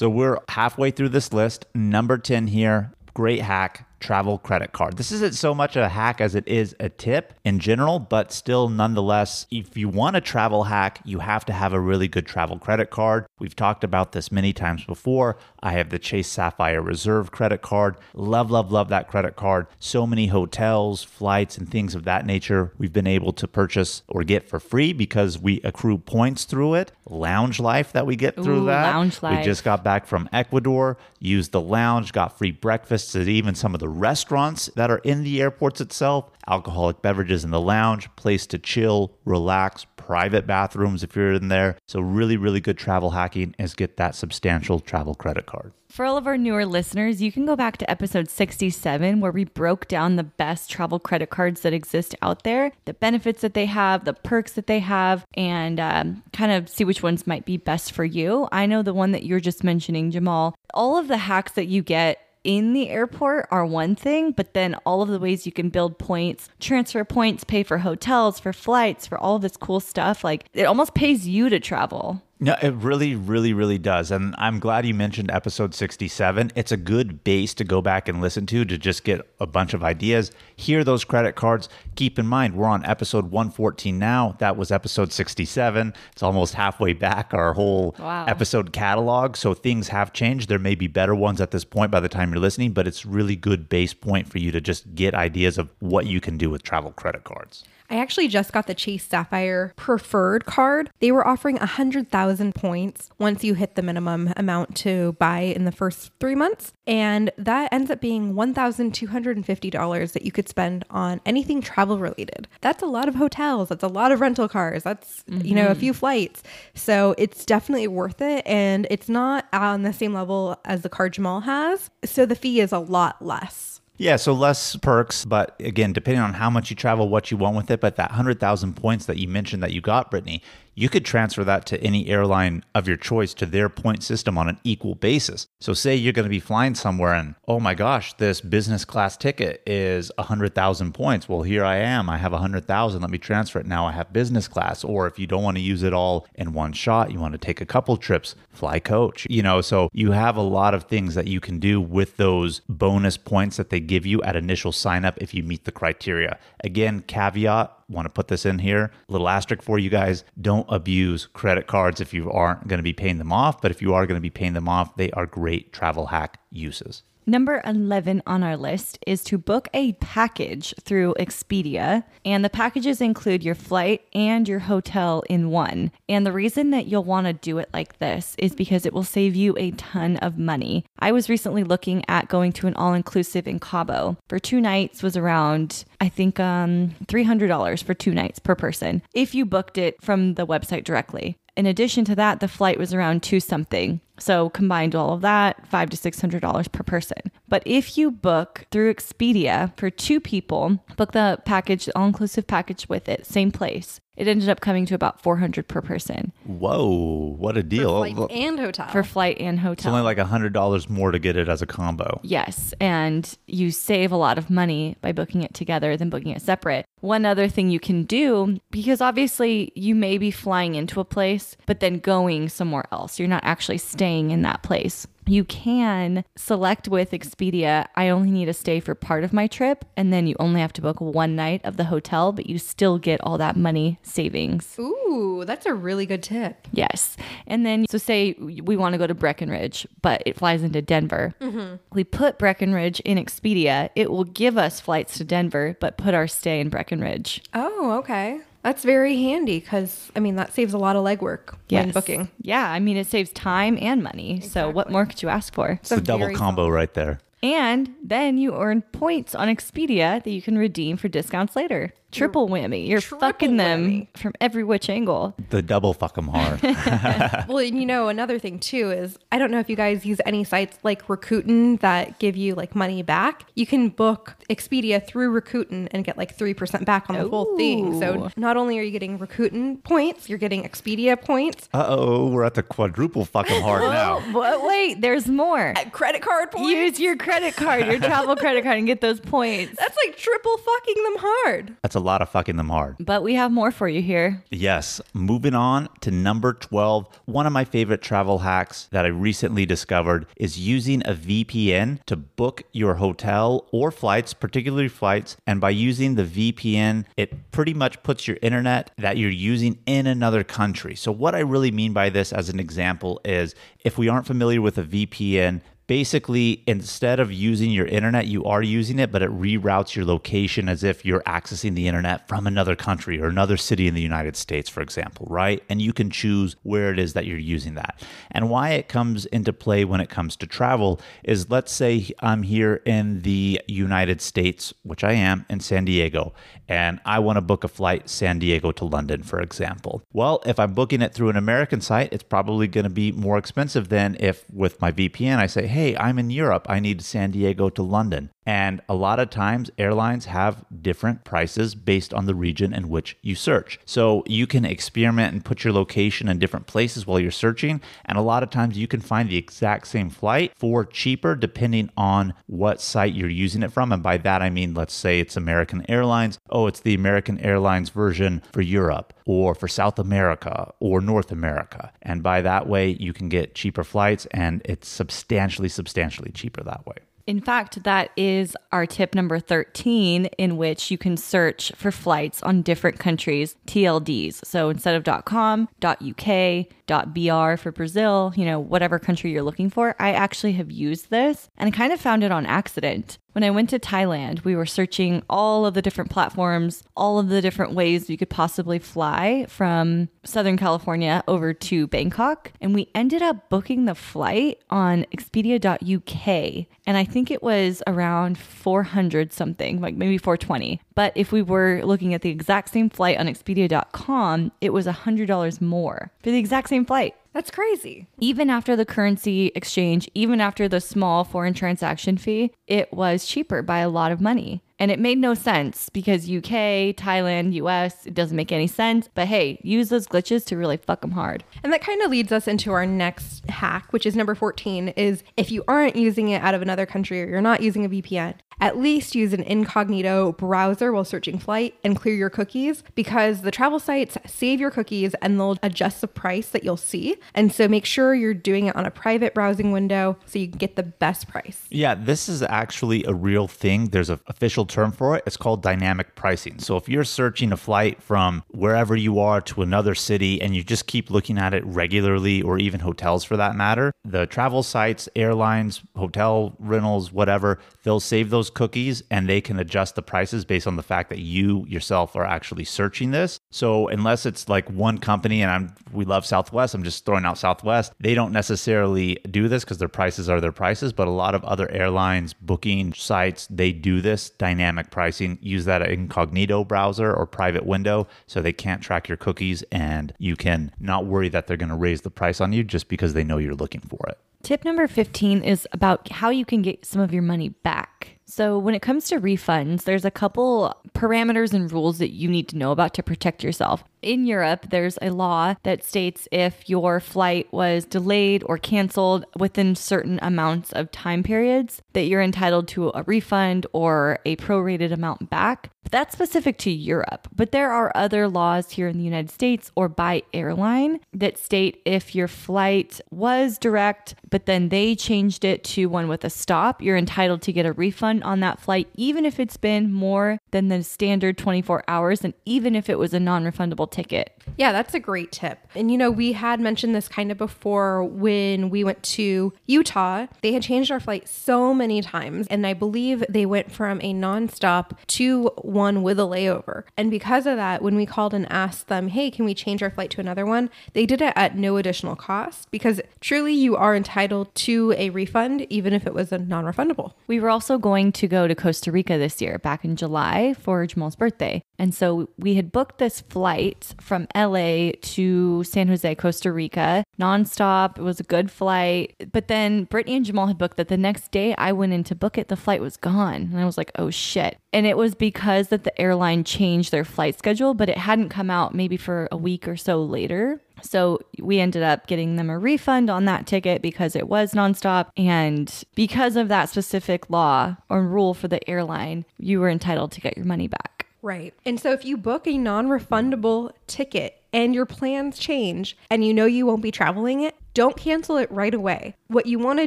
So 0.00 0.08
we're 0.08 0.38
halfway 0.48 0.92
through 0.92 1.10
this 1.10 1.30
list. 1.30 1.66
Number 1.74 2.16
10 2.16 2.46
here, 2.46 2.90
great 3.12 3.42
hack, 3.42 3.86
travel 4.00 4.38
credit 4.38 4.72
card. 4.72 4.96
This 4.96 5.12
isn't 5.12 5.34
so 5.34 5.54
much 5.54 5.76
a 5.76 5.88
hack 5.88 6.20
as 6.20 6.34
it 6.34 6.48
is 6.48 6.74
a 6.80 6.88
tip 6.88 7.34
in 7.44 7.58
general, 7.58 7.98
but 7.98 8.32
still 8.32 8.68
nonetheless, 8.68 9.46
if 9.50 9.76
you 9.76 9.88
want 9.88 10.16
a 10.16 10.20
travel 10.20 10.64
hack, 10.64 11.00
you 11.04 11.20
have 11.20 11.44
to 11.44 11.52
have 11.52 11.72
a 11.72 11.80
really 11.80 12.08
good 12.08 12.26
travel 12.26 12.58
credit 12.58 12.90
card. 12.90 13.26
We've 13.38 13.54
talked 13.54 13.84
about 13.84 14.12
this 14.12 14.32
many 14.32 14.52
times 14.52 14.84
before. 14.84 15.36
I 15.62 15.72
have 15.72 15.90
the 15.90 15.98
Chase 15.98 16.28
Sapphire 16.28 16.80
Reserve 16.80 17.30
credit 17.30 17.62
card. 17.62 17.96
Love, 18.14 18.50
love, 18.50 18.72
love 18.72 18.88
that 18.88 19.08
credit 19.08 19.36
card. 19.36 19.66
So 19.78 20.06
many 20.06 20.28
hotels, 20.28 21.04
flights, 21.04 21.58
and 21.58 21.70
things 21.70 21.94
of 21.94 22.04
that 22.04 22.24
nature 22.26 22.72
we've 22.78 22.92
been 22.92 23.06
able 23.06 23.32
to 23.34 23.46
purchase 23.46 24.02
or 24.08 24.24
get 24.24 24.48
for 24.48 24.58
free 24.58 24.92
because 24.92 25.38
we 25.38 25.60
accrue 25.62 25.98
points 25.98 26.44
through 26.44 26.74
it. 26.74 26.92
Lounge 27.06 27.60
life 27.60 27.92
that 27.92 28.06
we 28.06 28.16
get 28.16 28.34
through 28.34 28.62
Ooh, 28.62 28.66
that. 28.66 28.94
lounge 28.94 29.22
life. 29.22 29.38
We 29.38 29.44
just 29.44 29.64
got 29.64 29.84
back 29.84 30.06
from 30.06 30.28
Ecuador, 30.32 30.96
used 31.18 31.52
the 31.52 31.60
lounge, 31.60 32.12
got 32.12 32.38
free 32.38 32.52
breakfasts 32.52 33.14
at 33.14 33.28
even 33.28 33.54
some 33.54 33.74
of 33.74 33.80
the 33.80 33.89
restaurants 33.90 34.66
that 34.76 34.90
are 34.90 34.98
in 34.98 35.24
the 35.24 35.40
airports 35.40 35.80
itself, 35.80 36.30
alcoholic 36.48 37.02
beverages 37.02 37.44
in 37.44 37.50
the 37.50 37.60
lounge, 37.60 38.08
place 38.16 38.46
to 38.48 38.58
chill, 38.58 39.12
relax, 39.24 39.86
private 39.96 40.46
bathrooms 40.46 41.02
if 41.02 41.14
you're 41.14 41.32
in 41.32 41.48
there. 41.48 41.76
So 41.86 42.00
really, 42.00 42.36
really 42.36 42.60
good 42.60 42.78
travel 42.78 43.10
hacking 43.10 43.54
is 43.58 43.74
get 43.74 43.96
that 43.98 44.14
substantial 44.14 44.80
travel 44.80 45.14
credit 45.14 45.46
card. 45.46 45.72
For 45.88 46.04
all 46.04 46.16
of 46.16 46.26
our 46.26 46.38
newer 46.38 46.66
listeners, 46.66 47.20
you 47.20 47.32
can 47.32 47.46
go 47.46 47.56
back 47.56 47.76
to 47.78 47.90
episode 47.90 48.30
67 48.30 49.20
where 49.20 49.32
we 49.32 49.44
broke 49.44 49.88
down 49.88 50.16
the 50.16 50.22
best 50.24 50.70
travel 50.70 51.00
credit 51.00 51.30
cards 51.30 51.62
that 51.62 51.72
exist 51.72 52.14
out 52.22 52.44
there, 52.44 52.72
the 52.84 52.94
benefits 52.94 53.40
that 53.42 53.54
they 53.54 53.66
have, 53.66 54.04
the 54.04 54.12
perks 54.12 54.52
that 54.52 54.68
they 54.68 54.78
have, 54.78 55.24
and 55.34 55.80
um, 55.80 56.22
kind 56.32 56.52
of 56.52 56.68
see 56.68 56.84
which 56.84 57.02
ones 57.02 57.26
might 57.26 57.44
be 57.44 57.56
best 57.56 57.92
for 57.92 58.04
you. 58.04 58.48
I 58.52 58.66
know 58.66 58.82
the 58.82 58.94
one 58.94 59.12
that 59.12 59.24
you're 59.24 59.40
just 59.40 59.64
mentioning, 59.64 60.12
Jamal. 60.12 60.54
All 60.74 60.96
of 60.96 61.08
the 61.08 61.18
hacks 61.18 61.52
that 61.52 61.66
you 61.66 61.82
get 61.82 62.18
in 62.44 62.72
the 62.72 62.88
airport 62.88 63.46
are 63.50 63.66
one 63.66 63.94
thing, 63.94 64.32
but 64.32 64.54
then 64.54 64.74
all 64.86 65.02
of 65.02 65.08
the 65.08 65.18
ways 65.18 65.46
you 65.46 65.52
can 65.52 65.68
build 65.68 65.98
points, 65.98 66.48
transfer 66.58 67.04
points, 67.04 67.44
pay 67.44 67.62
for 67.62 67.78
hotels, 67.78 68.40
for 68.40 68.52
flights, 68.52 69.06
for 69.06 69.18
all 69.18 69.38
this 69.38 69.56
cool 69.56 69.80
stuff, 69.80 70.24
like 70.24 70.46
it 70.54 70.64
almost 70.64 70.94
pays 70.94 71.28
you 71.28 71.48
to 71.48 71.60
travel. 71.60 72.22
No, 72.42 72.56
it 72.62 72.72
really, 72.72 73.14
really, 73.14 73.52
really 73.52 73.76
does. 73.76 74.10
And 74.10 74.34
I'm 74.38 74.60
glad 74.60 74.86
you 74.86 74.94
mentioned 74.94 75.30
episode 75.30 75.74
67. 75.74 76.52
It's 76.56 76.72
a 76.72 76.78
good 76.78 77.22
base 77.22 77.52
to 77.54 77.64
go 77.64 77.82
back 77.82 78.08
and 78.08 78.22
listen 78.22 78.46
to 78.46 78.64
to 78.64 78.78
just 78.78 79.04
get 79.04 79.20
a 79.40 79.46
bunch 79.46 79.74
of 79.74 79.84
ideas. 79.84 80.30
Hear 80.56 80.82
those 80.82 81.04
credit 81.04 81.34
cards. 81.36 81.68
Keep 81.96 82.18
in 82.18 82.26
mind, 82.26 82.54
we're 82.54 82.66
on 82.66 82.82
episode 82.86 83.30
114 83.30 83.98
now. 83.98 84.36
That 84.38 84.56
was 84.56 84.70
episode 84.70 85.12
67. 85.12 85.92
It's 86.12 86.22
almost 86.22 86.54
halfway 86.54 86.94
back 86.94 87.34
our 87.34 87.52
whole 87.52 87.94
Wow. 87.98 88.24
episode 88.26 88.72
catalog. 88.72 89.36
So 89.36 89.52
things 89.52 89.88
have 89.88 90.14
changed. 90.14 90.48
There 90.48 90.58
may 90.58 90.74
be 90.74 90.86
better 90.86 91.14
ones 91.14 91.42
at 91.42 91.50
this 91.50 91.64
point 91.66 91.90
by 91.90 92.00
the 92.00 92.08
time 92.08 92.32
you're 92.32 92.40
listening, 92.40 92.72
but 92.72 92.86
it's 92.86 93.04
really 93.04 93.36
good 93.36 93.68
base 93.68 93.92
point 93.92 94.30
for 94.30 94.38
you 94.38 94.50
to 94.52 94.62
just 94.62 94.94
get 94.94 95.14
ideas 95.14 95.58
of 95.58 95.74
what 95.80 96.06
you 96.06 96.22
can 96.22 96.38
do 96.38 96.48
with 96.48 96.62
travel 96.62 96.92
credit 96.92 97.24
cards. 97.24 97.64
I 97.90 97.96
actually 97.96 98.28
just 98.28 98.52
got 98.52 98.68
the 98.68 98.74
Chase 98.74 99.04
Sapphire 99.04 99.72
preferred 99.74 100.46
card. 100.46 100.90
They 101.00 101.10
were 101.10 101.26
offering 101.26 101.56
100,000 101.56 102.54
points 102.54 103.10
once 103.18 103.42
you 103.42 103.54
hit 103.54 103.74
the 103.74 103.82
minimum 103.82 104.32
amount 104.36 104.76
to 104.76 105.16
buy 105.18 105.40
in 105.40 105.64
the 105.64 105.72
first 105.72 106.12
three 106.20 106.36
months. 106.36 106.72
And 106.86 107.32
that 107.36 107.72
ends 107.72 107.90
up 107.90 108.00
being 108.00 108.34
$1,250 108.34 110.12
that 110.12 110.22
you 110.22 110.30
could 110.30 110.48
spend 110.48 110.84
on 110.88 111.20
anything 111.26 111.60
travel 111.60 111.98
related. 111.98 112.46
That's 112.60 112.82
a 112.82 112.86
lot 112.86 113.08
of 113.08 113.16
hotels. 113.16 113.70
That's 113.70 113.82
a 113.82 113.88
lot 113.88 114.12
of 114.12 114.20
rental 114.20 114.48
cars. 114.48 114.84
That's, 114.84 115.24
you 115.26 115.56
know, 115.56 115.66
a 115.66 115.70
mm-hmm. 115.70 115.80
few 115.80 115.92
flights. 115.92 116.44
So 116.74 117.16
it's 117.18 117.44
definitely 117.44 117.88
worth 117.88 118.20
it. 118.20 118.46
And 118.46 118.86
it's 118.88 119.08
not 119.08 119.48
on 119.52 119.82
the 119.82 119.92
same 119.92 120.14
level 120.14 120.60
as 120.64 120.82
the 120.82 120.88
card 120.88 121.14
Jamal 121.14 121.40
has. 121.40 121.90
So 122.04 122.24
the 122.24 122.36
fee 122.36 122.60
is 122.60 122.70
a 122.70 122.78
lot 122.78 123.24
less. 123.24 123.79
Yeah, 124.00 124.16
so 124.16 124.32
less 124.32 124.76
perks, 124.76 125.26
but 125.26 125.54
again, 125.60 125.92
depending 125.92 126.22
on 126.22 126.32
how 126.32 126.48
much 126.48 126.70
you 126.70 126.76
travel, 126.76 127.10
what 127.10 127.30
you 127.30 127.36
want 127.36 127.54
with 127.54 127.70
it. 127.70 127.82
But 127.82 127.96
that 127.96 128.08
100,000 128.08 128.72
points 128.72 129.04
that 129.04 129.18
you 129.18 129.28
mentioned 129.28 129.62
that 129.62 129.74
you 129.74 129.82
got, 129.82 130.10
Brittany, 130.10 130.42
you 130.74 130.88
could 130.88 131.04
transfer 131.04 131.44
that 131.44 131.66
to 131.66 131.82
any 131.82 132.08
airline 132.08 132.64
of 132.74 132.88
your 132.88 132.96
choice 132.96 133.34
to 133.34 133.46
their 133.46 133.68
point 133.68 134.02
system 134.02 134.38
on 134.38 134.48
an 134.48 134.58
equal 134.64 134.94
basis. 134.94 135.46
So, 135.60 135.72
say 135.74 135.94
you're 135.94 136.12
going 136.12 136.24
to 136.24 136.30
be 136.30 136.40
flying 136.40 136.74
somewhere 136.74 137.14
and, 137.14 137.34
oh 137.46 137.60
my 137.60 137.74
gosh, 137.74 138.14
this 138.14 138.40
business 138.40 138.84
class 138.84 139.16
ticket 139.16 139.62
is 139.66 140.10
100,000 140.16 140.92
points. 140.92 141.28
Well, 141.28 141.42
here 141.42 141.64
I 141.64 141.76
am. 141.76 142.08
I 142.08 142.18
have 142.18 142.32
100,000. 142.32 143.00
Let 143.00 143.10
me 143.10 143.18
transfer 143.18 143.58
it. 143.58 143.66
Now 143.66 143.86
I 143.86 143.92
have 143.92 144.12
business 144.12 144.48
class. 144.48 144.84
Or 144.84 145.06
if 145.06 145.18
you 145.18 145.26
don't 145.26 145.42
want 145.42 145.56
to 145.56 145.62
use 145.62 145.82
it 145.82 145.92
all 145.92 146.26
in 146.34 146.52
one 146.52 146.72
shot, 146.72 147.12
you 147.12 147.18
want 147.18 147.32
to 147.32 147.38
take 147.38 147.60
a 147.60 147.66
couple 147.66 147.96
trips, 147.96 148.34
fly 148.50 148.78
coach. 148.78 149.26
You 149.28 149.42
know, 149.42 149.60
so 149.60 149.88
you 149.92 150.12
have 150.12 150.36
a 150.36 150.42
lot 150.42 150.74
of 150.74 150.84
things 150.84 151.14
that 151.14 151.26
you 151.26 151.40
can 151.40 151.58
do 151.58 151.80
with 151.80 152.16
those 152.16 152.60
bonus 152.68 153.16
points 153.16 153.56
that 153.56 153.70
they 153.70 153.80
give 153.80 154.06
you 154.06 154.22
at 154.22 154.36
initial 154.36 154.72
sign 154.72 155.04
up 155.04 155.18
if 155.18 155.34
you 155.34 155.42
meet 155.42 155.64
the 155.64 155.72
criteria. 155.72 156.38
Again, 156.62 157.02
caveat 157.06 157.72
want 157.90 158.06
to 158.06 158.10
put 158.10 158.28
this 158.28 158.46
in 158.46 158.60
here. 158.60 158.90
Little 159.08 159.28
asterisk 159.28 159.62
for 159.62 159.78
you 159.78 159.90
guys. 159.90 160.24
Don't 160.40 160.66
abuse 160.68 161.26
credit 161.32 161.66
cards 161.66 162.00
if 162.00 162.14
you 162.14 162.30
aren't 162.30 162.68
going 162.68 162.78
to 162.78 162.84
be 162.84 162.92
paying 162.92 163.18
them 163.18 163.32
off. 163.32 163.60
But 163.60 163.70
if 163.70 163.82
you 163.82 163.92
are 163.94 164.06
going 164.06 164.16
to 164.16 164.22
be 164.22 164.30
paying 164.30 164.54
them 164.54 164.68
off, 164.68 164.96
they 164.96 165.10
are 165.12 165.26
great 165.26 165.72
travel 165.72 166.06
hack 166.06 166.40
uses. 166.50 167.02
Number 167.26 167.62
11 167.64 168.22
on 168.26 168.42
our 168.42 168.56
list 168.56 168.98
is 169.06 169.22
to 169.24 169.38
book 169.38 169.68
a 169.72 169.92
package 169.94 170.74
through 170.82 171.14
Expedia. 171.18 172.04
And 172.24 172.44
the 172.44 172.50
packages 172.50 173.00
include 173.00 173.44
your 173.44 173.54
flight 173.54 174.02
and 174.14 174.48
your 174.48 174.60
hotel 174.60 175.22
in 175.28 175.50
one. 175.50 175.92
And 176.08 176.26
the 176.26 176.32
reason 176.32 176.70
that 176.70 176.86
you'll 176.86 177.04
want 177.04 177.26
to 177.26 177.32
do 177.32 177.58
it 177.58 177.68
like 177.72 177.98
this 177.98 178.34
is 178.38 178.54
because 178.54 178.86
it 178.86 178.92
will 178.92 179.04
save 179.04 179.36
you 179.36 179.54
a 179.58 179.70
ton 179.72 180.16
of 180.18 180.38
money. 180.38 180.84
I 180.98 181.12
was 181.12 181.28
recently 181.28 181.62
looking 181.62 182.04
at 182.08 182.28
going 182.28 182.52
to 182.54 182.66
an 182.66 182.74
all 182.74 182.94
inclusive 182.94 183.46
in 183.46 183.60
Cabo. 183.60 184.16
For 184.28 184.38
two 184.38 184.60
nights 184.60 185.02
was 185.02 185.16
around, 185.16 185.84
I 186.00 186.08
think, 186.08 186.40
um, 186.40 186.94
$300 187.06 187.82
for 187.82 187.94
two 187.94 188.12
nights 188.12 188.38
per 188.38 188.54
person 188.54 189.02
if 189.14 189.34
you 189.34 189.44
booked 189.44 189.78
it 189.78 190.02
from 190.02 190.34
the 190.34 190.46
website 190.46 190.84
directly. 190.84 191.36
In 191.56 191.66
addition 191.66 192.04
to 192.06 192.14
that, 192.14 192.40
the 192.40 192.48
flight 192.48 192.78
was 192.78 192.94
around 192.94 193.22
two 193.22 193.40
something. 193.40 194.00
So 194.20 194.50
combined 194.50 194.94
all 194.94 195.12
of 195.14 195.22
that, 195.22 195.66
five 195.66 195.90
to 195.90 195.96
six 195.96 196.20
hundred 196.20 196.40
dollars 196.42 196.68
per 196.68 196.82
person. 196.82 197.18
But 197.48 197.62
if 197.66 197.98
you 197.98 198.10
book 198.10 198.66
through 198.70 198.94
Expedia 198.94 199.76
for 199.76 199.90
two 199.90 200.20
people, 200.20 200.82
book 200.96 201.12
the 201.12 201.40
package, 201.44 201.88
all 201.96 202.06
inclusive 202.06 202.46
package 202.46 202.88
with 202.88 203.08
it, 203.08 203.26
same 203.26 203.50
place. 203.50 204.00
It 204.16 204.28
ended 204.28 204.50
up 204.50 204.60
coming 204.60 204.84
to 204.86 204.94
about 204.94 205.22
four 205.22 205.38
hundred 205.38 205.66
per 205.66 205.80
person 205.80 206.32
Whoa, 206.44 207.36
what 207.38 207.56
a 207.56 207.62
deal. 207.62 208.04
For 208.04 208.12
Flight 208.12 208.30
and 208.30 208.58
hotel. 208.60 208.88
for 208.88 209.02
flight 209.02 209.36
and 209.40 209.60
hotel. 209.60 209.72
it's 209.72 209.86
only 209.86 210.02
like 210.02 210.18
$100 210.18 210.90
more 210.90 211.10
to 211.10 211.18
get 211.18 211.36
it 211.38 211.48
as 211.48 211.62
a 211.62 211.66
combo. 211.66 212.20
Yes, 212.22 212.74
and 212.80 213.34
you 213.46 213.70
save 213.70 214.12
a 214.12 214.16
lot 214.16 214.36
of 214.36 214.50
money 214.50 214.96
by 215.00 215.12
booking 215.12 215.42
it 215.42 215.54
together 215.54 215.96
than 215.96 216.10
booking 216.10 216.32
it 216.32 216.42
separate. 216.42 216.84
One 217.00 217.24
other 217.24 217.48
thing 217.48 217.70
you 217.70 217.80
can 217.80 218.04
do, 218.04 218.58
because 218.70 219.00
obviously 219.00 219.72
you 219.74 219.94
may 219.94 220.18
be 220.18 220.30
flying 220.30 220.74
into 220.74 221.00
a 221.00 221.04
place, 221.04 221.56
but 221.64 221.80
then 221.80 221.98
going 221.98 222.50
somewhere 222.50 222.84
else. 222.92 223.18
You're 223.18 223.28
not 223.28 223.44
actually 223.44 223.78
staying 223.78 224.09
in 224.10 224.42
that 224.42 224.62
place. 224.62 225.06
You 225.26 225.44
can 225.44 226.24
select 226.34 226.88
with 226.88 227.12
Expedia, 227.12 227.86
I 227.94 228.08
only 228.08 228.32
need 228.32 228.46
to 228.46 228.52
stay 228.52 228.80
for 228.80 228.96
part 228.96 229.22
of 229.22 229.32
my 229.32 229.46
trip, 229.46 229.84
and 229.96 230.12
then 230.12 230.26
you 230.26 230.34
only 230.40 230.60
have 230.60 230.72
to 230.72 230.82
book 230.82 231.00
one 231.00 231.36
night 231.36 231.60
of 231.62 231.76
the 231.76 231.84
hotel, 231.84 232.32
but 232.32 232.46
you 232.46 232.58
still 232.58 232.98
get 232.98 233.20
all 233.22 233.38
that 233.38 233.56
money 233.56 234.00
savings. 234.02 234.76
Ooh, 234.76 235.44
that's 235.46 235.66
a 235.66 235.74
really 235.74 236.04
good 236.04 236.24
tip. 236.24 236.66
Yes. 236.72 237.16
And 237.46 237.64
then, 237.64 237.86
so 237.88 237.96
say 237.96 238.32
we 238.40 238.76
want 238.76 238.94
to 238.94 238.98
go 238.98 239.06
to 239.06 239.14
Breckenridge, 239.14 239.86
but 240.02 240.20
it 240.26 240.36
flies 240.36 240.64
into 240.64 240.82
Denver. 240.82 241.32
Mm-hmm. 241.40 241.76
We 241.92 242.02
put 242.02 242.38
Breckenridge 242.38 242.98
in 243.00 243.16
Expedia. 243.16 243.90
It 243.94 244.10
will 244.10 244.24
give 244.24 244.58
us 244.58 244.80
flights 244.80 245.16
to 245.18 245.24
Denver, 245.24 245.76
but 245.80 245.96
put 245.96 246.14
our 246.14 246.26
stay 246.26 246.58
in 246.58 246.70
Breckenridge. 246.70 247.42
Oh, 247.54 247.92
okay. 247.98 248.40
That's 248.62 248.84
very 248.84 249.16
handy 249.16 249.58
because, 249.58 250.10
I 250.14 250.20
mean, 250.20 250.36
that 250.36 250.52
saves 250.52 250.74
a 250.74 250.78
lot 250.78 250.96
of 250.96 251.04
legwork 251.04 251.54
when 251.70 251.92
booking. 251.92 252.30
Yeah. 252.42 252.70
I 252.70 252.78
mean, 252.78 252.96
it 252.96 253.06
saves 253.06 253.30
time 253.32 253.78
and 253.80 254.02
money. 254.02 254.40
So, 254.40 254.68
what 254.68 254.90
more 254.90 255.06
could 255.06 255.22
you 255.22 255.28
ask 255.28 255.54
for? 255.54 255.70
It's 255.70 255.90
a 255.90 256.00
double 256.00 256.26
very 256.26 256.34
combo 256.34 256.68
right 256.68 256.92
there. 256.92 257.20
And 257.42 257.94
then 258.02 258.36
you 258.36 258.54
earn 258.54 258.82
points 258.82 259.34
on 259.34 259.48
Expedia 259.48 260.22
that 260.22 260.30
you 260.30 260.42
can 260.42 260.58
redeem 260.58 260.98
for 260.98 261.08
discounts 261.08 261.56
later. 261.56 261.94
Triple 262.12 262.48
whammy. 262.48 262.88
You're 262.88 263.00
triple 263.00 263.20
fucking 263.28 263.56
them 263.56 263.86
whammy. 263.86 264.18
from 264.18 264.32
every 264.40 264.64
which 264.64 264.88
angle. 264.90 265.34
The 265.50 265.62
double 265.62 265.94
fuck 265.94 266.16
'em 266.18 266.28
hard. 266.28 266.60
Well, 267.48 267.58
and 267.58 267.78
you 267.78 267.86
know, 267.86 268.08
another 268.08 268.38
thing 268.38 268.58
too 268.58 268.90
is 268.90 269.18
I 269.32 269.38
don't 269.38 269.50
know 269.50 269.58
if 269.60 269.68
you 269.70 269.76
guys 269.76 270.04
use 270.04 270.20
any 270.26 270.44
sites 270.44 270.78
like 270.82 271.06
Rakuten 271.06 271.80
that 271.80 272.18
give 272.18 272.36
you 272.36 272.54
like 272.54 272.74
money 272.74 273.02
back. 273.02 273.46
You 273.54 273.66
can 273.66 273.88
book 273.88 274.36
Expedia 274.48 275.04
through 275.04 275.38
Rakuten 275.40 275.88
and 275.90 276.04
get 276.04 276.16
like 276.16 276.36
3% 276.36 276.84
back 276.84 277.08
on 277.10 277.16
the 277.16 277.28
whole 277.28 277.56
thing. 277.56 277.98
So 278.00 278.30
not 278.36 278.56
only 278.56 278.78
are 278.78 278.82
you 278.82 278.90
getting 278.90 279.18
Rakuten 279.18 279.82
points, 279.82 280.28
you're 280.28 280.38
getting 280.38 280.62
Expedia 280.64 281.20
points, 281.20 281.68
uh 281.72 281.84
oh, 281.88 282.28
we're 282.28 282.44
at 282.44 282.54
the 282.54 282.62
quadruple 282.62 283.24
fuck 283.24 283.50
'em 283.50 283.62
hard 283.62 283.82
now. 283.92 284.20
What? 284.32 284.66
Wait, 284.66 285.00
there's 285.00 285.26
more. 285.28 285.74
credit 285.92 286.22
card 286.22 286.50
points. 286.50 286.68
Use 286.70 287.00
your 287.00 287.16
credit 287.16 287.56
card, 287.56 287.86
your 287.86 287.98
travel 287.98 288.36
credit 288.36 288.62
card, 288.64 288.78
and 288.78 288.86
get 288.86 289.00
those 289.00 289.20
points. 289.20 289.74
That's 289.78 289.96
like 290.06 290.16
triple 290.16 290.56
fucking 290.58 291.02
them 291.04 291.14
hard. 291.18 291.76
That's 291.82 291.94
a 291.94 291.99
lot 292.00 292.22
of 292.22 292.28
fucking 292.28 292.56
them 292.56 292.68
hard. 292.68 292.96
But 292.98 293.22
we 293.22 293.34
have 293.34 293.52
more 293.52 293.70
for 293.70 293.88
you 293.88 294.02
here. 294.02 294.42
Yes. 294.50 295.00
Moving 295.12 295.54
on 295.54 295.88
to 296.00 296.10
number 296.10 296.52
12. 296.52 297.08
One 297.26 297.46
of 297.46 297.52
my 297.52 297.64
favorite 297.64 298.02
travel 298.02 298.38
hacks 298.38 298.88
that 298.90 299.04
I 299.04 299.08
recently 299.08 299.66
discovered 299.66 300.26
is 300.36 300.58
using 300.58 301.02
a 301.06 301.14
VPN 301.14 302.02
to 302.06 302.16
book 302.16 302.62
your 302.72 302.94
hotel 302.94 303.66
or 303.72 303.90
flights, 303.90 304.34
particularly 304.34 304.88
flights. 304.88 305.36
And 305.46 305.60
by 305.60 305.70
using 305.70 306.14
the 306.14 306.24
VPN, 306.24 307.04
it 307.16 307.50
pretty 307.52 307.74
much 307.74 308.02
puts 308.02 308.26
your 308.26 308.38
internet 308.42 308.90
that 308.98 309.16
you're 309.16 309.30
using 309.30 309.78
in 309.86 310.06
another 310.06 310.44
country. 310.44 310.94
So, 310.94 311.12
what 311.12 311.34
I 311.34 311.40
really 311.40 311.70
mean 311.70 311.92
by 311.92 312.10
this 312.10 312.32
as 312.32 312.48
an 312.48 312.60
example 312.60 313.20
is 313.24 313.54
if 313.84 313.98
we 313.98 314.08
aren't 314.08 314.26
familiar 314.26 314.60
with 314.60 314.78
a 314.78 314.84
VPN, 314.84 315.60
basically 315.90 316.62
instead 316.68 317.18
of 317.18 317.32
using 317.32 317.72
your 317.72 317.86
internet 317.86 318.28
you 318.28 318.44
are 318.44 318.62
using 318.62 319.00
it 319.00 319.10
but 319.10 319.22
it 319.22 319.30
reroutes 319.30 319.96
your 319.96 320.04
location 320.04 320.68
as 320.68 320.84
if 320.84 321.04
you're 321.04 321.22
accessing 321.22 321.74
the 321.74 321.88
internet 321.88 322.28
from 322.28 322.46
another 322.46 322.76
country 322.76 323.20
or 323.20 323.26
another 323.26 323.56
city 323.56 323.88
in 323.88 323.94
the 323.94 324.00
United 324.00 324.36
States 324.36 324.68
for 324.68 324.82
example 324.82 325.26
right? 325.28 325.64
And 325.68 325.82
you 325.82 325.92
can 325.92 326.08
choose 326.08 326.54
where 326.62 326.92
it 326.92 327.00
is 327.00 327.14
that 327.14 327.26
you're 327.26 327.38
using 327.38 327.74
that. 327.74 328.00
And 328.30 328.48
why 328.48 328.70
it 328.70 328.86
comes 328.86 329.26
into 329.26 329.52
play 329.52 329.84
when 329.84 330.00
it 330.00 330.08
comes 330.08 330.36
to 330.36 330.46
travel 330.46 331.00
is 331.24 331.50
let's 331.50 331.72
say 331.72 332.10
I'm 332.20 332.44
here 332.44 332.82
in 332.86 333.22
the 333.22 333.60
United 333.66 334.20
States 334.20 334.72
which 334.84 335.02
I 335.02 335.14
am 335.14 335.44
in 335.50 335.58
San 335.58 335.86
Diego 335.86 336.34
and 336.68 337.00
I 337.04 337.18
want 337.18 337.38
to 337.38 337.40
book 337.40 337.64
a 337.64 337.68
flight 337.68 338.08
San 338.08 338.38
Diego 338.38 338.70
to 338.70 338.84
London 338.84 339.24
for 339.24 339.40
example. 339.40 340.04
Well 340.12 340.40
if 340.46 340.60
I'm 340.60 340.72
booking 340.72 341.02
it 341.02 341.14
through 341.14 341.30
an 341.30 341.36
American 341.36 341.80
site 341.80 342.12
it's 342.12 342.22
probably 342.22 342.68
going 342.68 342.84
to 342.84 342.90
be 342.90 343.10
more 343.10 343.38
expensive 343.38 343.88
than 343.88 344.16
if 344.20 344.48
with 344.52 344.80
my 344.80 344.92
VPN 344.92 345.38
I 345.38 345.48
say 345.48 345.66
hey, 345.66 345.79
I'm 345.80 346.18
in 346.18 346.30
Europe. 346.30 346.66
I 346.68 346.80
need 346.80 347.02
San 347.02 347.30
Diego 347.30 347.68
to 347.70 347.82
London. 347.82 348.30
And 348.46 348.80
a 348.88 348.94
lot 348.94 349.20
of 349.20 349.30
times, 349.30 349.70
airlines 349.78 350.24
have 350.24 350.64
different 350.82 351.24
prices 351.24 351.74
based 351.74 352.12
on 352.12 352.26
the 352.26 352.34
region 352.34 352.72
in 352.72 352.88
which 352.88 353.16
you 353.22 353.34
search. 353.34 353.78
So 353.84 354.24
you 354.26 354.46
can 354.46 354.64
experiment 354.64 355.32
and 355.32 355.44
put 355.44 355.62
your 355.62 355.72
location 355.72 356.28
in 356.28 356.38
different 356.38 356.66
places 356.66 357.06
while 357.06 357.20
you're 357.20 357.30
searching. 357.30 357.80
And 358.04 358.18
a 358.18 358.22
lot 358.22 358.42
of 358.42 358.50
times, 358.50 358.76
you 358.76 358.88
can 358.88 359.00
find 359.00 359.28
the 359.28 359.36
exact 359.36 359.86
same 359.86 360.10
flight 360.10 360.52
for 360.56 360.84
cheaper 360.84 361.36
depending 361.36 361.90
on 361.96 362.34
what 362.46 362.80
site 362.80 363.14
you're 363.14 363.28
using 363.28 363.62
it 363.62 363.72
from. 363.72 363.92
And 363.92 364.02
by 364.02 364.16
that, 364.18 364.42
I 364.42 364.50
mean, 364.50 364.74
let's 364.74 364.94
say 364.94 365.20
it's 365.20 365.36
American 365.36 365.88
Airlines. 365.88 366.38
Oh, 366.48 366.66
it's 366.66 366.80
the 366.80 366.94
American 366.94 367.38
Airlines 367.38 367.90
version 367.90 368.42
for 368.52 368.62
Europe 368.62 369.12
or 369.30 369.54
for 369.54 369.68
South 369.68 370.00
America 370.00 370.74
or 370.80 371.00
North 371.00 371.30
America. 371.30 371.92
And 372.02 372.20
by 372.20 372.42
that 372.42 372.66
way, 372.66 372.96
you 372.98 373.12
can 373.12 373.28
get 373.28 373.54
cheaper 373.54 373.84
flights 373.84 374.26
and 374.32 374.60
it's 374.64 374.88
substantially, 374.88 375.68
substantially 375.68 376.32
cheaper 376.32 376.64
that 376.64 376.84
way. 376.84 376.96
In 377.28 377.40
fact, 377.40 377.84
that 377.84 378.10
is 378.16 378.56
our 378.72 378.86
tip 378.86 379.14
number 379.14 379.38
13, 379.38 380.26
in 380.36 380.56
which 380.56 380.90
you 380.90 380.98
can 380.98 381.16
search 381.16 381.70
for 381.76 381.92
flights 381.92 382.42
on 382.42 382.62
different 382.62 382.98
countries' 382.98 383.54
TLDs. 383.68 384.44
So 384.44 384.68
instead 384.68 384.96
of 384.96 385.24
.com, 385.24 385.68
.uk, 385.80 386.66
.br 387.14 387.56
for 387.56 387.70
Brazil, 387.70 388.32
you 388.34 388.44
know, 388.44 388.58
whatever 388.58 388.98
country 388.98 389.30
you're 389.30 389.44
looking 389.44 389.70
for, 389.70 389.94
I 390.00 390.12
actually 390.12 390.54
have 390.54 390.72
used 390.72 391.10
this 391.10 391.48
and 391.56 391.72
kind 391.72 391.92
of 391.92 392.00
found 392.00 392.24
it 392.24 392.32
on 392.32 392.46
accident. 392.46 393.18
When 393.32 393.44
I 393.44 393.50
went 393.50 393.70
to 393.70 393.78
Thailand, 393.78 394.44
we 394.44 394.56
were 394.56 394.66
searching 394.66 395.22
all 395.30 395.64
of 395.64 395.74
the 395.74 395.82
different 395.82 396.10
platforms, 396.10 396.82
all 396.96 397.18
of 397.18 397.28
the 397.28 397.40
different 397.40 397.74
ways 397.74 398.08
we 398.08 398.16
could 398.16 398.30
possibly 398.30 398.78
fly 398.80 399.46
from 399.48 400.08
Southern 400.24 400.56
California 400.56 401.22
over 401.28 401.54
to 401.54 401.86
Bangkok. 401.86 402.52
And 402.60 402.74
we 402.74 402.88
ended 402.94 403.22
up 403.22 403.48
booking 403.48 403.84
the 403.84 403.94
flight 403.94 404.60
on 404.70 405.06
expedia.uk. 405.14 406.66
And 406.86 406.96
I 406.96 407.04
think 407.04 407.30
it 407.30 407.42
was 407.42 407.82
around 407.86 408.36
400 408.36 409.32
something, 409.32 409.80
like 409.80 409.94
maybe 409.94 410.18
420. 410.18 410.80
But 410.94 411.12
if 411.14 411.30
we 411.30 411.42
were 411.42 411.82
looking 411.84 412.14
at 412.14 412.22
the 412.22 412.30
exact 412.30 412.70
same 412.70 412.90
flight 412.90 413.16
on 413.18 413.26
expedia.com, 413.26 414.52
it 414.60 414.72
was 414.72 414.86
$100 414.86 415.60
more 415.60 416.10
for 416.22 416.30
the 416.30 416.38
exact 416.38 416.68
same 416.68 416.84
flight. 416.84 417.14
That's 417.32 417.50
crazy. 417.50 418.08
Even 418.18 418.50
after 418.50 418.74
the 418.74 418.84
currency 418.84 419.52
exchange, 419.54 420.10
even 420.14 420.40
after 420.40 420.68
the 420.68 420.80
small 420.80 421.22
foreign 421.22 421.54
transaction 421.54 422.16
fee, 422.16 422.52
it 422.66 422.92
was 422.92 423.24
cheaper 423.24 423.62
by 423.62 423.78
a 423.78 423.88
lot 423.88 424.10
of 424.10 424.20
money. 424.20 424.62
And 424.80 424.90
it 424.90 424.98
made 424.98 425.18
no 425.18 425.34
sense 425.34 425.90
because 425.90 426.24
UK, 426.24 426.96
Thailand, 426.96 427.52
US, 427.52 428.06
it 428.06 428.14
doesn't 428.14 428.36
make 428.36 428.50
any 428.50 428.66
sense. 428.66 429.08
But 429.14 429.28
hey, 429.28 429.60
use 429.62 429.90
those 429.90 430.08
glitches 430.08 430.44
to 430.46 430.56
really 430.56 430.78
fuck 430.78 431.02
them 431.02 431.12
hard. 431.12 431.44
And 431.62 431.72
that 431.72 431.82
kind 431.82 432.00
of 432.00 432.10
leads 432.10 432.32
us 432.32 432.48
into 432.48 432.72
our 432.72 432.86
next 432.86 433.48
hack, 433.48 433.92
which 433.92 434.06
is 434.06 434.16
number 434.16 434.34
14 434.34 434.88
is 434.88 435.22
if 435.36 435.52
you 435.52 435.62
aren't 435.68 435.96
using 435.96 436.30
it 436.30 436.42
out 436.42 436.54
of 436.54 436.62
another 436.62 436.86
country 436.86 437.22
or 437.22 437.26
you're 437.26 437.42
not 437.42 437.62
using 437.62 437.84
a 437.84 437.90
VPN, 437.90 438.34
at 438.60 438.76
least 438.76 439.14
use 439.14 439.32
an 439.32 439.42
incognito 439.42 440.32
browser 440.32 440.92
while 440.92 441.04
searching 441.04 441.38
flight 441.38 441.74
and 441.82 441.96
clear 441.96 442.14
your 442.14 442.30
cookies 442.30 442.82
because 442.94 443.42
the 443.42 443.50
travel 443.50 443.78
sites 443.78 444.18
save 444.26 444.60
your 444.60 444.70
cookies 444.70 445.14
and 445.22 445.38
they'll 445.38 445.56
adjust 445.62 446.00
the 446.02 446.08
price 446.08 446.50
that 446.50 446.62
you'll 446.62 446.76
see. 446.76 447.16
And 447.34 447.52
so 447.52 447.68
make 447.68 447.86
sure 447.86 448.14
you're 448.14 448.34
doing 448.34 448.66
it 448.66 448.76
on 448.76 448.84
a 448.84 448.90
private 448.90 449.34
browsing 449.34 449.72
window 449.72 450.18
so 450.26 450.38
you 450.38 450.48
can 450.48 450.58
get 450.58 450.76
the 450.76 450.82
best 450.82 451.28
price. 451.28 451.66
Yeah, 451.70 451.94
this 451.94 452.28
is 452.28 452.42
actually 452.42 453.04
a 453.04 453.14
real 453.14 453.48
thing. 453.48 453.86
There's 453.88 454.10
an 454.10 454.20
official 454.26 454.66
term 454.70 454.92
for 454.92 455.16
it. 455.16 455.24
It's 455.26 455.36
called 455.36 455.62
dynamic 455.62 456.14
pricing. 456.14 456.58
So 456.58 456.76
if 456.76 456.88
you're 456.88 457.04
searching 457.04 457.52
a 457.52 457.56
flight 457.56 458.02
from 458.02 458.42
wherever 458.48 458.96
you 458.96 459.18
are 459.18 459.40
to 459.42 459.62
another 459.62 459.94
city 459.94 460.40
and 460.40 460.56
you 460.56 460.62
just 460.62 460.86
keep 460.86 461.10
looking 461.10 461.36
at 461.36 461.52
it 461.52 461.64
regularly, 461.66 462.40
or 462.40 462.58
even 462.58 462.80
hotels 462.80 463.24
for 463.24 463.36
that 463.36 463.56
matter, 463.56 463.92
the 464.04 464.26
travel 464.26 464.62
sites, 464.62 465.08
airlines, 465.16 465.82
hotel 465.96 466.54
rentals, 466.58 467.12
whatever, 467.12 467.58
they'll 467.82 468.00
save 468.00 468.30
those 468.30 468.48
cookies 468.48 469.02
and 469.10 469.28
they 469.28 469.40
can 469.40 469.58
adjust 469.58 469.96
the 469.96 470.02
prices 470.02 470.44
based 470.44 470.66
on 470.66 470.76
the 470.76 470.82
fact 470.82 471.10
that 471.10 471.18
you 471.18 471.66
yourself 471.66 472.14
are 472.14 472.24
actually 472.24 472.64
searching 472.64 473.10
this. 473.10 473.40
So 473.50 473.88
unless 473.88 474.24
it's 474.24 474.48
like 474.48 474.70
one 474.70 474.98
company 474.98 475.42
and 475.42 475.50
I'm 475.50 475.74
we 475.92 476.04
love 476.04 476.24
Southwest, 476.24 476.74
I'm 476.74 476.84
just 476.84 477.04
throwing 477.04 477.24
out 477.24 477.38
Southwest, 477.38 477.92
they 477.98 478.14
don't 478.14 478.32
necessarily 478.32 479.16
do 479.30 479.48
this 479.48 479.64
because 479.64 479.78
their 479.78 479.88
prices 479.88 480.28
are 480.28 480.40
their 480.40 480.52
prices, 480.52 480.92
but 480.92 481.08
a 481.08 481.10
lot 481.10 481.34
of 481.34 481.44
other 481.44 481.68
airlines, 481.70 482.32
booking 482.32 482.92
sites, 482.92 483.48
they 483.50 483.72
do 483.72 484.00
this 484.00 484.30
dynamic 484.30 484.59
pricing. 484.90 485.38
Use 485.40 485.64
that 485.64 485.82
incognito 485.82 486.64
browser 486.64 487.12
or 487.12 487.26
private 487.26 487.66
window 487.66 488.06
so 488.26 488.40
they 488.40 488.52
can't 488.52 488.82
track 488.82 489.08
your 489.08 489.16
cookies 489.16 489.62
and 489.72 490.12
you 490.18 490.36
can 490.36 490.72
not 490.78 491.06
worry 491.06 491.28
that 491.28 491.46
they're 491.46 491.56
going 491.56 491.68
to 491.68 491.76
raise 491.76 492.02
the 492.02 492.10
price 492.10 492.40
on 492.40 492.52
you 492.52 492.62
just 492.62 492.88
because 492.88 493.14
they 493.14 493.24
know 493.24 493.38
you're 493.38 493.54
looking 493.54 493.80
for 493.80 494.00
it. 494.08 494.18
Tip 494.42 494.64
number 494.64 494.88
15 494.88 495.42
is 495.42 495.68
about 495.72 496.10
how 496.10 496.30
you 496.30 496.44
can 496.46 496.62
get 496.62 496.86
some 496.86 497.02
of 497.02 497.12
your 497.12 497.22
money 497.22 497.50
back. 497.50 498.18
So, 498.24 498.58
when 498.58 498.74
it 498.74 498.80
comes 498.80 499.06
to 499.08 499.20
refunds, 499.20 499.84
there's 499.84 500.04
a 500.04 500.10
couple 500.10 500.74
parameters 500.94 501.52
and 501.52 501.70
rules 501.70 501.98
that 501.98 502.12
you 502.12 502.28
need 502.28 502.48
to 502.50 502.56
know 502.56 502.70
about 502.70 502.94
to 502.94 503.02
protect 503.02 503.42
yourself. 503.42 503.84
In 504.02 504.24
Europe, 504.24 504.66
there's 504.70 504.98
a 505.02 505.10
law 505.10 505.54
that 505.62 505.84
states 505.84 506.26
if 506.32 506.68
your 506.70 507.00
flight 507.00 507.52
was 507.52 507.84
delayed 507.84 508.42
or 508.46 508.56
canceled 508.56 509.26
within 509.36 509.76
certain 509.76 510.18
amounts 510.22 510.72
of 510.72 510.90
time 510.90 511.22
periods, 511.22 511.82
that 511.92 512.04
you're 512.04 512.22
entitled 512.22 512.66
to 512.68 512.92
a 512.94 513.02
refund 513.02 513.66
or 513.72 514.18
a 514.24 514.36
prorated 514.36 514.90
amount 514.90 515.28
back. 515.28 515.70
That's 515.90 516.12
specific 516.12 516.56
to 516.58 516.70
Europe, 516.70 517.26
but 517.34 517.50
there 517.50 517.72
are 517.72 517.90
other 517.96 518.28
laws 518.28 518.70
here 518.70 518.86
in 518.86 518.96
the 518.96 519.04
United 519.04 519.30
States 519.30 519.72
or 519.74 519.88
by 519.88 520.22
airline 520.32 521.00
that 521.12 521.36
state 521.36 521.82
if 521.84 522.14
your 522.14 522.28
flight 522.28 523.00
was 523.10 523.58
direct, 523.58 524.14
but 524.28 524.46
then 524.46 524.68
they 524.68 524.94
changed 524.94 525.44
it 525.44 525.64
to 525.64 525.86
one 525.86 526.06
with 526.06 526.24
a 526.24 526.30
stop, 526.30 526.80
you're 526.80 526.96
entitled 526.96 527.42
to 527.42 527.52
get 527.52 527.66
a 527.66 527.72
refund 527.72 528.22
on 528.22 528.38
that 528.40 528.60
flight, 528.60 528.88
even 528.94 529.24
if 529.24 529.40
it's 529.40 529.56
been 529.56 529.92
more 529.92 530.38
than 530.52 530.68
the 530.68 530.84
standard 530.84 531.36
24 531.36 531.82
hours 531.88 532.24
and 532.24 532.34
even 532.44 532.76
if 532.76 532.88
it 532.88 532.98
was 532.98 533.12
a 533.12 533.20
non 533.20 533.44
refundable 533.44 533.89
ticket. 533.90 534.36
Yeah, 534.56 534.72
that's 534.72 534.94
a 534.94 535.00
great 535.00 535.32
tip. 535.32 535.58
And 535.74 535.90
you 535.90 535.98
know, 535.98 536.10
we 536.10 536.32
had 536.32 536.60
mentioned 536.60 536.94
this 536.94 537.08
kind 537.08 537.30
of 537.30 537.38
before 537.38 538.04
when 538.04 538.70
we 538.70 538.84
went 538.84 539.02
to 539.04 539.52
Utah. 539.66 540.26
They 540.42 540.52
had 540.52 540.62
changed 540.62 540.90
our 540.90 541.00
flight 541.00 541.28
so 541.28 541.72
many 541.72 542.02
times, 542.02 542.46
and 542.48 542.66
I 542.66 542.74
believe 542.74 543.24
they 543.28 543.46
went 543.46 543.72
from 543.72 544.00
a 544.00 544.12
nonstop 544.12 544.98
to 545.08 545.48
one 545.62 546.02
with 546.02 546.18
a 546.18 546.24
layover. 546.24 546.84
And 546.96 547.10
because 547.10 547.46
of 547.46 547.56
that, 547.56 547.82
when 547.82 547.96
we 547.96 548.06
called 548.06 548.34
and 548.34 548.50
asked 548.50 548.88
them, 548.88 549.08
hey, 549.08 549.30
can 549.30 549.44
we 549.44 549.54
change 549.54 549.82
our 549.82 549.90
flight 549.90 550.10
to 550.10 550.20
another 550.20 550.44
one? 550.44 550.70
They 550.92 551.06
did 551.06 551.22
it 551.22 551.32
at 551.36 551.56
no 551.56 551.76
additional 551.76 552.16
cost 552.16 552.70
because 552.70 553.00
truly 553.20 553.54
you 553.54 553.76
are 553.76 553.94
entitled 553.94 554.54
to 554.56 554.94
a 554.96 555.10
refund, 555.10 555.66
even 555.70 555.92
if 555.92 556.06
it 556.06 556.14
was 556.14 556.32
a 556.32 556.38
non 556.38 556.64
refundable. 556.64 557.12
We 557.26 557.40
were 557.40 557.50
also 557.50 557.78
going 557.78 558.12
to 558.12 558.28
go 558.28 558.46
to 558.46 558.54
Costa 558.54 558.92
Rica 558.92 559.18
this 559.18 559.40
year, 559.40 559.58
back 559.58 559.84
in 559.84 559.96
July 559.96 560.54
for 560.54 560.86
Jamal's 560.86 561.16
birthday. 561.16 561.62
And 561.80 561.94
so 561.94 562.28
we 562.36 562.56
had 562.56 562.72
booked 562.72 562.98
this 562.98 563.22
flight 563.22 563.94
from 564.02 564.28
LA 564.36 564.90
to 565.00 565.64
San 565.64 565.88
Jose, 565.88 566.14
Costa 566.16 566.52
Rica, 566.52 567.04
nonstop. 567.18 567.96
It 567.96 568.02
was 568.02 568.20
a 568.20 568.24
good 568.24 568.50
flight. 568.50 569.14
But 569.32 569.48
then 569.48 569.84
Brittany 569.84 570.16
and 570.16 570.26
Jamal 570.26 570.48
had 570.48 570.58
booked 570.58 570.76
that 570.76 570.88
the 570.88 570.98
next 570.98 571.30
day 571.30 571.54
I 571.56 571.72
went 571.72 571.94
in 571.94 572.04
to 572.04 572.14
book 572.14 572.36
it, 572.36 572.48
the 572.48 572.56
flight 572.56 572.82
was 572.82 572.98
gone. 572.98 573.48
And 573.50 573.58
I 573.58 573.64
was 573.64 573.78
like, 573.78 573.92
oh 573.96 574.10
shit. 574.10 574.58
And 574.74 574.86
it 574.86 574.98
was 574.98 575.14
because 575.14 575.68
that 575.68 575.84
the 575.84 575.98
airline 575.98 576.44
changed 576.44 576.90
their 576.90 577.02
flight 577.02 577.38
schedule, 577.38 577.72
but 577.72 577.88
it 577.88 577.96
hadn't 577.96 578.28
come 578.28 578.50
out 578.50 578.74
maybe 578.74 578.98
for 578.98 579.26
a 579.32 579.38
week 579.38 579.66
or 579.66 579.76
so 579.78 580.02
later. 580.02 580.60
So 580.82 581.20
we 581.38 581.60
ended 581.60 581.82
up 581.82 582.06
getting 582.06 582.36
them 582.36 582.50
a 582.50 582.58
refund 582.58 583.08
on 583.08 583.24
that 583.24 583.46
ticket 583.46 583.80
because 583.80 584.14
it 584.14 584.28
was 584.28 584.52
nonstop. 584.52 585.08
And 585.16 585.82
because 585.94 586.36
of 586.36 586.48
that 586.48 586.68
specific 586.68 587.30
law 587.30 587.76
or 587.88 588.02
rule 588.02 588.34
for 588.34 588.48
the 588.48 588.68
airline, 588.68 589.24
you 589.38 589.60
were 589.60 589.70
entitled 589.70 590.12
to 590.12 590.20
get 590.20 590.36
your 590.36 590.46
money 590.46 590.68
back. 590.68 591.06
Right. 591.22 591.54
And 591.64 591.78
so 591.78 591.92
if 591.92 592.04
you 592.04 592.16
book 592.16 592.46
a 592.46 592.56
non 592.56 592.88
refundable 592.88 593.72
ticket 593.86 594.36
and 594.52 594.74
your 594.74 594.86
plans 594.86 595.38
change 595.38 595.96
and 596.10 596.24
you 596.24 596.34
know 596.34 596.46
you 596.46 596.66
won't 596.66 596.82
be 596.82 596.90
traveling 596.90 597.42
it, 597.42 597.54
don't 597.72 597.96
cancel 597.96 598.36
it 598.36 598.50
right 598.50 598.74
away. 598.74 599.14
What 599.28 599.46
you 599.46 599.58
want 599.58 599.78
to 599.78 599.86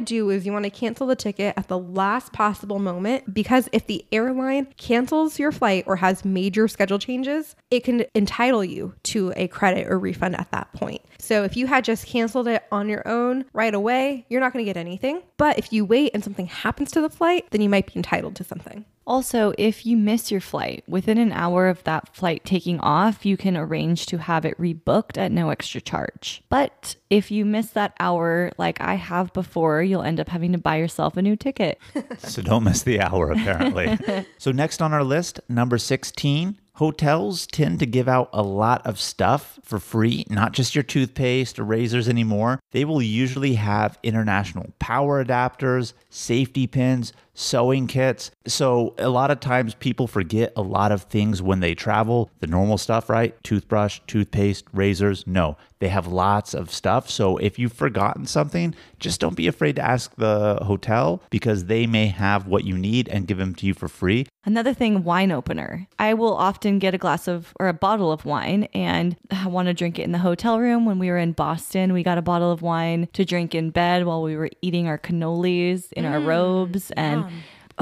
do 0.00 0.30
is 0.30 0.46
you 0.46 0.52
want 0.52 0.64
to 0.64 0.70
cancel 0.70 1.06
the 1.06 1.16
ticket 1.16 1.54
at 1.56 1.68
the 1.68 1.78
last 1.78 2.32
possible 2.32 2.78
moment 2.78 3.34
because 3.34 3.68
if 3.72 3.86
the 3.86 4.04
airline 4.10 4.68
cancels 4.78 5.38
your 5.38 5.52
flight 5.52 5.84
or 5.86 5.96
has 5.96 6.24
major 6.24 6.66
schedule 6.66 6.98
changes, 6.98 7.54
it 7.70 7.84
can 7.84 8.06
entitle 8.14 8.64
you 8.64 8.94
to 9.04 9.34
a 9.36 9.48
credit 9.48 9.86
or 9.86 9.98
refund 9.98 10.36
at 10.36 10.50
that 10.52 10.72
point. 10.72 11.02
So 11.18 11.44
if 11.44 11.56
you 11.56 11.66
had 11.66 11.84
just 11.84 12.06
canceled 12.06 12.48
it 12.48 12.64
on 12.72 12.88
your 12.88 13.06
own 13.06 13.44
right 13.52 13.74
away, 13.74 14.24
you're 14.30 14.40
not 14.40 14.52
going 14.52 14.64
to 14.64 14.68
get 14.68 14.78
anything. 14.78 15.22
But 15.36 15.58
if 15.58 15.72
you 15.72 15.84
wait 15.84 16.12
and 16.14 16.24
something 16.24 16.46
happens 16.46 16.90
to 16.92 17.02
the 17.02 17.10
flight, 17.10 17.46
then 17.50 17.60
you 17.60 17.68
might 17.68 17.86
be 17.86 17.96
entitled 17.96 18.36
to 18.36 18.44
something. 18.44 18.86
Also, 19.06 19.52
if 19.58 19.84
you 19.84 19.96
miss 19.96 20.30
your 20.30 20.40
flight 20.40 20.82
within 20.88 21.18
an 21.18 21.32
hour 21.32 21.68
of 21.68 21.84
that 21.84 22.14
flight 22.14 22.44
taking 22.44 22.80
off, 22.80 23.26
you 23.26 23.36
can 23.36 23.56
arrange 23.56 24.06
to 24.06 24.18
have 24.18 24.44
it 24.44 24.58
rebooked 24.58 25.18
at 25.18 25.32
no 25.32 25.50
extra 25.50 25.80
charge. 25.80 26.42
But 26.48 26.96
if 27.10 27.30
you 27.30 27.44
miss 27.44 27.70
that 27.70 27.94
hour, 28.00 28.50
like 28.56 28.80
I 28.80 28.94
have 28.94 29.32
before, 29.32 29.82
you'll 29.82 30.02
end 30.02 30.20
up 30.20 30.28
having 30.28 30.52
to 30.52 30.58
buy 30.58 30.76
yourself 30.76 31.16
a 31.16 31.22
new 31.22 31.36
ticket. 31.36 31.78
So 32.18 32.42
don't 32.42 32.64
miss 32.64 32.82
the 32.82 33.00
hour, 33.00 33.30
apparently. 33.30 33.98
so, 34.38 34.50
next 34.50 34.80
on 34.80 34.92
our 34.92 35.04
list, 35.04 35.40
number 35.48 35.78
16. 35.78 36.58
Hotels 36.74 37.46
tend 37.46 37.78
to 37.78 37.86
give 37.86 38.08
out 38.08 38.28
a 38.32 38.42
lot 38.42 38.84
of 38.84 38.98
stuff 38.98 39.60
for 39.62 39.78
free, 39.78 40.24
not 40.28 40.52
just 40.52 40.74
your 40.74 40.82
toothpaste 40.82 41.58
or 41.58 41.64
razors 41.64 42.08
anymore. 42.08 42.58
They 42.72 42.84
will 42.84 43.00
usually 43.00 43.54
have 43.54 43.98
international 44.02 44.72
power 44.80 45.24
adapters, 45.24 45.92
safety 46.10 46.66
pins, 46.66 47.12
sewing 47.34 47.86
kits. 47.86 48.30
So, 48.46 48.94
a 48.98 49.08
lot 49.08 49.30
of 49.30 49.40
times 49.40 49.74
people 49.74 50.06
forget 50.06 50.52
a 50.56 50.62
lot 50.62 50.92
of 50.92 51.02
things 51.02 51.42
when 51.42 51.60
they 51.60 51.74
travel. 51.74 52.30
The 52.40 52.46
normal 52.46 52.78
stuff, 52.78 53.10
right? 53.10 53.34
Toothbrush, 53.42 54.00
toothpaste, 54.06 54.64
razors. 54.72 55.26
No, 55.26 55.56
they 55.80 55.88
have 55.88 56.06
lots 56.06 56.54
of 56.54 56.70
stuff. 56.70 57.10
So, 57.10 57.36
if 57.38 57.58
you've 57.58 57.72
forgotten 57.72 58.26
something, 58.26 58.74
just 58.98 59.20
don't 59.20 59.36
be 59.36 59.48
afraid 59.48 59.76
to 59.76 59.82
ask 59.82 60.14
the 60.16 60.60
hotel 60.62 61.22
because 61.30 61.66
they 61.66 61.86
may 61.86 62.06
have 62.06 62.46
what 62.46 62.64
you 62.64 62.78
need 62.78 63.08
and 63.08 63.26
give 63.26 63.38
them 63.38 63.54
to 63.56 63.66
you 63.66 63.74
for 63.74 63.88
free. 63.88 64.26
Another 64.46 64.74
thing, 64.74 65.04
wine 65.04 65.32
opener. 65.32 65.88
I 65.98 66.12
will 66.14 66.34
often 66.34 66.78
get 66.78 66.94
a 66.94 66.98
glass 66.98 67.26
of 67.26 67.54
or 67.58 67.68
a 67.68 67.72
bottle 67.72 68.12
of 68.12 68.26
wine 68.26 68.64
and 68.74 69.16
I 69.30 69.46
want 69.46 69.66
to 69.66 69.74
drink 69.74 69.98
it 69.98 70.02
in 70.02 70.12
the 70.12 70.18
hotel 70.18 70.60
room. 70.60 70.84
When 70.84 70.98
we 70.98 71.08
were 71.08 71.16
in 71.16 71.32
Boston, 71.32 71.94
we 71.94 72.02
got 72.02 72.18
a 72.18 72.22
bottle 72.22 72.52
of 72.52 72.60
wine 72.60 73.08
to 73.14 73.24
drink 73.24 73.54
in 73.54 73.70
bed 73.70 74.04
while 74.04 74.22
we 74.22 74.36
were 74.36 74.50
eating 74.60 74.86
our 74.86 74.98
cannolis 74.98 75.92
in 75.92 76.04
our 76.04 76.20
mm. 76.20 76.26
robes. 76.26 76.90
And 76.90 77.23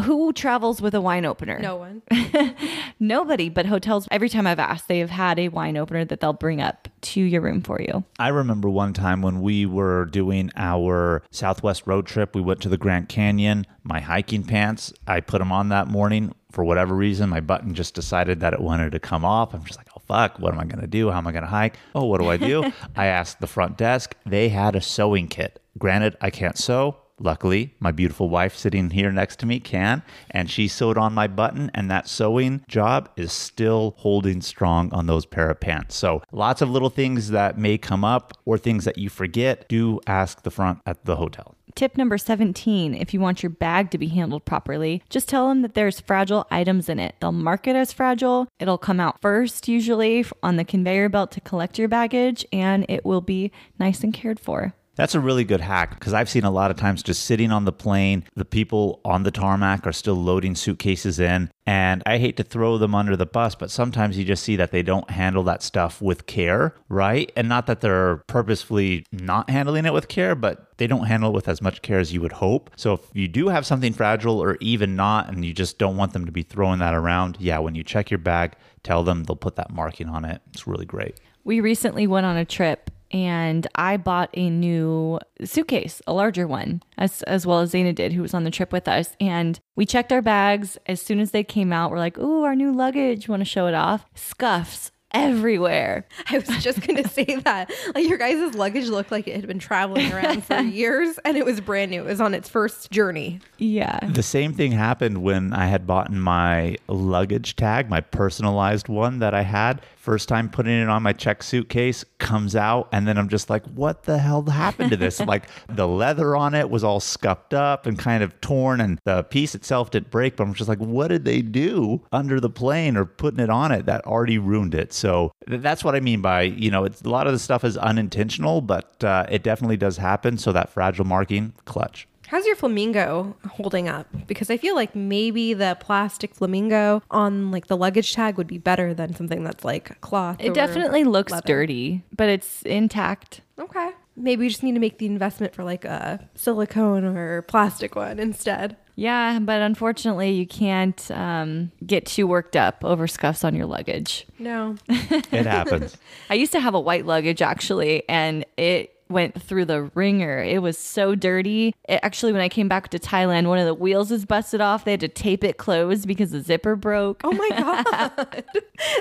who 0.01 0.33
travels 0.33 0.81
with 0.81 0.95
a 0.95 1.01
wine 1.01 1.25
opener? 1.25 1.59
No 1.59 1.77
one. 1.77 2.03
Nobody, 3.01 3.49
but 3.49 3.67
hotels, 3.67 4.09
every 4.11 4.29
time 4.29 4.47
I've 4.47 4.59
asked, 4.59 4.89
they 4.89 5.01
have 5.01 5.11
had 5.11 5.39
a 5.39 5.49
wine 5.49 5.77
opener 5.77 6.05
that 6.07 6.21
they'll 6.21 6.33
bring 6.33 6.63
up 6.63 6.89
to 7.03 7.21
your 7.21 7.43
room 7.43 7.61
for 7.61 7.81
you. 7.81 8.05
I 8.19 8.29
remember 8.29 8.71
one 8.71 8.95
time 8.95 9.21
when 9.23 9.43
we 9.43 9.67
were 9.67 10.07
doing 10.07 10.51
our 10.57 11.23
Southwest 11.31 11.87
road 11.87 12.07
trip, 12.07 12.35
we 12.35 12.41
went 12.41 12.63
to 12.63 12.69
the 12.69 12.79
Grand 12.79 13.09
Canyon. 13.09 13.67
My 13.83 14.01
hiking 14.01 14.45
pants, 14.45 14.93
I 15.07 15.21
put 15.21 15.39
them 15.39 15.53
on 15.53 15.69
that 15.69 15.89
morning. 15.89 16.35
For 16.53 16.65
whatever 16.65 16.95
reason, 16.95 17.29
my 17.29 17.41
button 17.41 17.75
just 17.75 17.95
decided 17.95 18.41
that 18.41 18.53
it 18.53 18.61
wanted 18.61 18.93
to 18.93 19.01
come 19.01 19.25
off. 19.25 19.55
I'm 19.55 19.65
just 19.65 19.79
like, 19.79 19.89
oh, 19.97 20.03
fuck, 20.07 20.39
what 20.39 20.53
am 20.53 20.61
I 20.61 20.65
going 20.65 20.81
to 20.81 20.87
do? 20.87 21.11
How 21.11 21.19
am 21.19 21.27
I 21.27 21.33
going 21.33 21.45
to 21.45 21.49
hike? 21.51 21.77
Oh, 21.95 22.05
what 22.05 22.21
do 22.21 22.29
I 22.29 22.37
do? 22.37 22.71
I 22.97 23.07
asked 23.07 23.41
the 23.41 23.47
front 23.47 23.77
desk. 23.79 24.15
They 24.25 24.51
had 24.51 24.77
a 24.77 24.81
sewing 24.81 25.29
kit. 25.29 25.63
Granted, 25.79 26.17
I 26.21 26.31
can't 26.31 26.59
sew. 26.59 26.97
Luckily, 27.19 27.75
my 27.81 27.93
beautiful 27.93 28.29
wife 28.29 28.57
sitting 28.57 28.91
here 28.91 29.13
next 29.13 29.39
to 29.41 29.47
me 29.47 29.61
can, 29.61 30.03
and 30.31 30.51
she 30.51 30.69
sewed 30.69 30.99
on 30.99 31.13
my 31.13 31.27
button, 31.27 31.71
and 31.75 31.91
that 31.91 32.09
sewing 32.09 32.65
job 32.69 33.09
is 33.17 33.33
still 33.33 33.95
holding 33.99 34.41
strong 34.41 34.93
on 34.93 35.07
those 35.07 35.27
pair 35.27 35.51
of 35.51 35.61
pants. 35.61 35.97
So, 35.97 36.23
lots 36.33 36.63
of 36.63 36.71
little 36.71 36.91
things 36.91 37.31
that 37.31 37.59
may 37.59 37.79
come 37.79 38.05
up 38.05 38.33
or 38.45 38.59
things 38.59 38.85
that 38.85 38.99
you 38.99 39.09
forget, 39.09 39.69
do 39.69 40.01
ask 40.07 40.43
the 40.43 40.51
front 40.51 40.81
at 40.87 41.05
the 41.05 41.17
hotel. 41.17 41.57
Tip 41.75 41.97
number 41.97 42.19
17 42.19 42.95
if 42.95 43.15
you 43.15 43.21
want 43.21 43.43
your 43.43 43.51
bag 43.51 43.91
to 43.91 43.99
be 43.99 44.09
handled 44.09 44.45
properly, 44.45 45.03
just 45.09 45.29
tell 45.29 45.49
them 45.49 45.63
that 45.63 45.75
there's 45.75 46.01
fragile 46.01 46.47
items 46.51 46.89
in 46.89 46.99
it. 46.99 47.15
They'll 47.21 47.33
mark 47.33 47.67
it 47.67 47.77
as 47.77 47.93
fragile. 47.93 48.47
It'll 48.59 48.79
come 48.79 49.01
out 49.01 49.21
first, 49.23 49.69
usually 49.69 50.27
on 50.43 50.57
the 50.57 50.65
conveyor 50.65 51.09
belt 51.09 51.33
to 51.33 51.41
collect 51.41 51.79
your 51.79 51.89
baggage, 51.89 52.45
and 52.53 52.85
it 52.89 53.07
will 53.07 53.23
be 53.23 53.53
nice 53.79 54.05
and 54.05 54.13
cared 54.13 54.39
for. 54.39 54.75
That's 54.95 55.15
a 55.15 55.21
really 55.21 55.45
good 55.45 55.63
hack 55.63 55.99
because 55.99 56.13
I've 56.13 56.29
seen 56.29 56.45
a 56.45 56.51
lot 56.51 56.71
of 56.71 56.77
times 56.77 57.03
just 57.03 57.25
sitting 57.25 57.51
on 57.51 57.65
the 57.65 57.73
plane, 57.73 58.25
the 58.35 58.45
people 58.45 59.01
on 59.05 59.23
the 59.23 59.31
tarmac 59.31 59.87
are 59.87 59.93
still 59.93 60.15
loading 60.15 60.55
suitcases 60.55 61.19
in. 61.19 61.51
And 61.65 62.03
I 62.05 62.19
hate 62.19 62.37
to 62.37 62.43
throw 62.43 62.77
them 62.77 62.95
under 62.95 63.17
the 63.17 63.25
bus, 63.25 63.55
but 63.55 63.71
sometimes 63.71 64.19
you 64.19 64.25
just 64.25 64.43
see 64.43 64.57
that 64.57 64.71
they 64.71 64.83
don't 64.83 65.09
handle 65.11 65.45
that 65.45 65.63
stuff 65.63 66.03
with 66.03 66.27
care, 66.27 66.75
right? 66.89 67.33
And 67.37 67.49
not 67.49 67.67
that 67.69 67.81
they're 67.81 68.17
purposefully 68.27 69.07
not 69.13 69.49
handling 69.49 69.87
it 69.87 69.95
with 69.95 70.09
care, 70.09 70.35
but 70.35 70.77
they 70.77 70.87
don't 70.87 71.07
handle 71.07 71.31
it 71.31 71.35
with 71.35 71.49
as 71.49 71.63
much 71.63 71.81
care 71.81 71.99
as 71.99 72.13
you 72.13 72.21
would 72.21 72.33
hope. 72.33 72.71
So 72.77 72.95
if 72.95 73.01
you 73.15 73.29
do 73.29 73.49
have 73.49 73.65
something 73.65 73.93
fragile 73.93 74.43
or 74.43 74.59
even 74.61 74.97
not, 74.97 75.29
and 75.29 75.45
you 75.45 75.55
just 75.55 75.79
don't 75.79 75.97
want 75.97 76.13
them 76.13 76.27
to 76.27 76.33
be 76.33 76.43
throwing 76.43 76.81
that 76.81 76.95
around, 76.95 77.37
yeah, 77.41 77.59
when 77.61 77.75
you 77.75 77.85
check 77.85 78.11
your 78.11 78.19
bag, 78.19 78.55
tell 78.83 79.05
them 79.05 79.25
they'll 79.25 79.37
put 79.37 79.57
that 79.57 79.71
marking 79.73 80.09
on 80.09 80.25
it. 80.25 80.43
It's 80.53 80.67
really 80.67 80.87
great. 80.87 81.19
We 81.45 81.61
recently 81.61 82.07
went 82.07 82.27
on 82.27 82.37
a 82.37 82.45
trip 82.45 82.91
and 83.13 83.67
I 83.75 83.97
bought 83.97 84.31
a 84.35 84.49
new 84.51 85.19
suitcase, 85.45 86.01
a 86.07 86.13
larger 86.13 86.47
one, 86.47 86.83
as 86.99 87.23
as 87.23 87.47
well 87.47 87.61
as 87.61 87.73
Zaina 87.73 87.95
did, 87.95 88.13
who 88.13 88.23
was 88.23 88.35
on 88.35 88.45
the 88.45 88.51
trip 88.51 88.73
with 88.73 88.89
us. 88.89 89.17
And 89.21 89.61
we 89.77 89.87
checked 89.87 90.13
our 90.13 90.23
bags 90.23 90.79
as 90.87 91.01
soon 91.01 91.21
as 91.21 91.31
they 91.31 91.45
came 91.45 91.73
out. 91.73 91.91
We're 91.91 91.99
like, 91.99 92.19
"Ooh, 92.19 92.43
our 92.43 92.55
new 92.55 92.73
luggage! 92.73 93.29
Want 93.29 93.41
to 93.41 93.45
show 93.45 93.67
it 93.67 93.75
off?" 93.75 94.07
Scuffs 94.15 94.93
everywhere. 95.13 96.07
I 96.31 96.39
was 96.39 96.63
just 96.63 96.81
going 96.87 97.03
to 97.03 97.09
say 97.09 97.25
that. 97.25 97.71
Like 97.95 98.09
your 98.09 98.19
guys' 98.19 98.55
luggage 98.55 98.89
looked 98.89 99.11
like 99.11 99.29
it 99.29 99.37
had 99.37 99.47
been 99.47 99.59
traveling 99.59 100.13
around 100.13 100.45
for 100.45 100.61
years 100.61 101.19
and 101.25 101.37
it 101.37 101.45
was 101.45 101.61
brand 101.61 101.91
new. 101.91 102.01
It 102.01 102.07
was 102.07 102.21
on 102.21 102.35
its 102.35 102.49
first 102.49 102.91
journey. 102.91 103.41
Yeah. 103.59 103.99
The 104.11 104.23
same 104.23 104.53
thing 104.55 104.73
happened 104.73 105.23
when 105.23 105.53
I 105.53 105.67
had 105.67 105.87
bought 105.87 106.11
my 106.11 106.77
luggage 106.89 107.57
tag, 107.57 107.89
my 107.89 108.01
personalized 108.01 108.89
one 108.89 109.19
that 109.21 109.35
I 109.35 109.43
had. 109.43 109.83
First 110.03 110.29
time 110.29 110.49
putting 110.49 110.73
it 110.73 110.89
on 110.89 111.05
my 111.05 111.13
check 111.13 111.45
suitcase 111.45 112.05
comes 112.19 112.57
out, 112.57 112.89
and 112.91 113.07
then 113.07 113.17
I'm 113.17 113.29
just 113.29 113.49
like, 113.49 113.65
what 113.67 114.03
the 114.03 114.19
hell 114.19 114.43
happened 114.43 114.91
to 114.91 114.97
this? 114.97 115.21
like 115.29 115.45
the 115.69 115.87
leather 115.87 116.35
on 116.35 116.57
it 116.57 116.69
was 116.69 116.83
all 116.83 116.99
scuffed 116.99 117.55
up 117.55 117.87
and 117.87 117.97
kind 117.97 118.25
of 118.25 118.41
torn, 118.41 118.81
and 118.81 118.99
the 119.05 119.23
piece 119.23 119.55
itself 119.55 119.93
didn't 119.93 120.11
break, 120.11 120.35
but 120.35 120.43
I'm 120.43 120.55
just 120.55 120.69
like, 120.69 120.81
what 120.81 121.07
did 121.07 121.25
they 121.25 121.41
do 121.41 122.03
under 122.11 122.41
the 122.41 122.51
plane 122.51 122.97
or 122.97 123.05
putting 123.05 123.39
it 123.39 123.49
on 123.49 123.71
it 123.71 123.87
that 123.87 124.05
already 124.05 124.39
ruined 124.39 124.75
it? 124.75 124.93
So 124.93 125.31
th- 125.49 125.61
that's 125.61 125.85
what 125.85 125.95
I 125.95 126.01
mean 126.01 126.21
by, 126.21 126.43
you 126.43 126.73
know, 126.73 126.83
it's 126.83 127.03
a 127.03 127.09
lot 127.09 127.29
of 127.29 127.33
the 127.33 127.39
stuff 127.39 127.63
is 127.63 127.77
unintentional, 127.77 128.61
but 128.61 129.05
uh, 129.05 129.27
it 129.29 129.45
definitely 129.45 129.77
does 129.77 129.99
happen. 129.99 130.37
So 130.37 130.51
that 130.51 130.69
fragile 130.69 131.05
marking, 131.05 131.53
clutch. 131.65 132.09
How's 132.33 132.47
your 132.47 132.57
flamingo 132.57 133.37
holding 133.47 133.91
up? 133.91 134.07
Because 134.27 134.49
I 134.49 134.57
feel 134.57 134.75
like 134.75 134.97
maybe 134.97 135.53
the 135.53 135.77
plastic 135.79 136.35
flamingo 136.35 137.03
on 137.11 137.51
like 137.51 137.67
the 137.67 137.77
luggage 137.77 138.15
tag 138.15 138.39
would 138.39 138.47
be 138.47 138.57
better 138.57 138.95
than 138.95 139.15
something 139.15 139.45
that's 139.45 139.67
like 139.67 140.01
cloth. 140.01 140.39
It 140.41 140.49
or 140.49 140.53
definitely 140.55 141.05
looks 141.05 141.31
leather. 141.31 141.47
dirty, 141.47 142.05
but 142.17 142.31
it's 142.31 142.63
intact. 142.63 143.43
Okay. 143.59 143.91
Maybe 144.17 144.47
we 144.47 144.49
just 144.49 144.63
need 144.63 144.73
to 144.73 144.81
make 144.81 144.97
the 144.97 145.05
investment 145.05 145.55
for 145.55 145.63
like 145.63 145.85
a 145.85 146.27
silicone 146.35 147.05
or 147.05 147.43
plastic 147.43 147.97
one 147.97 148.19
instead. 148.19 148.79
Yeah, 148.95 149.39
but 149.39 149.61
unfortunately, 149.61 150.31
you 150.31 150.47
can't 150.47 151.11
um, 151.11 151.71
get 151.85 152.07
too 152.07 152.27
worked 152.27 152.57
up 152.57 152.83
over 152.83 153.07
scuffs 153.07 153.45
on 153.45 153.55
your 153.55 153.67
luggage. 153.67 154.27
No. 154.39 154.77
It 154.89 155.45
happens. 155.45 155.99
I 156.31 156.35
used 156.35 156.53
to 156.53 156.61
have 156.61 156.73
a 156.73 156.81
white 156.81 157.05
luggage 157.05 157.43
actually, 157.43 158.09
and 158.09 158.47
it 158.57 159.02
went 159.09 159.41
through 159.41 159.67
the 159.67 159.91
wringer. 159.95 160.43
It 160.43 160.63
was 160.63 160.79
so 160.79 161.15
dirty. 161.15 161.75
It, 161.89 162.01
actually, 162.03 162.33
when 162.33 162.41
I 162.43 162.49
came 162.49 162.69
back 162.69 162.89
to 162.89 162.99
Thailand, 162.99 163.49
one 163.49 163.59
of 163.59 163.67
the 163.67 163.75
wheels 163.75 164.11
was 164.11 164.25
busted 164.25 164.61
off. 164.61 164.85
They 164.85 164.93
had 164.93 165.01
to 165.01 165.09
tape 165.09 165.45
it 165.45 165.57
closed 165.59 166.07
because 166.07 166.31
the 166.31 166.41
zipper 166.41 166.77
broke. 166.77 167.21
Oh 167.25 167.33
my 167.33 167.49
God. 167.59 168.45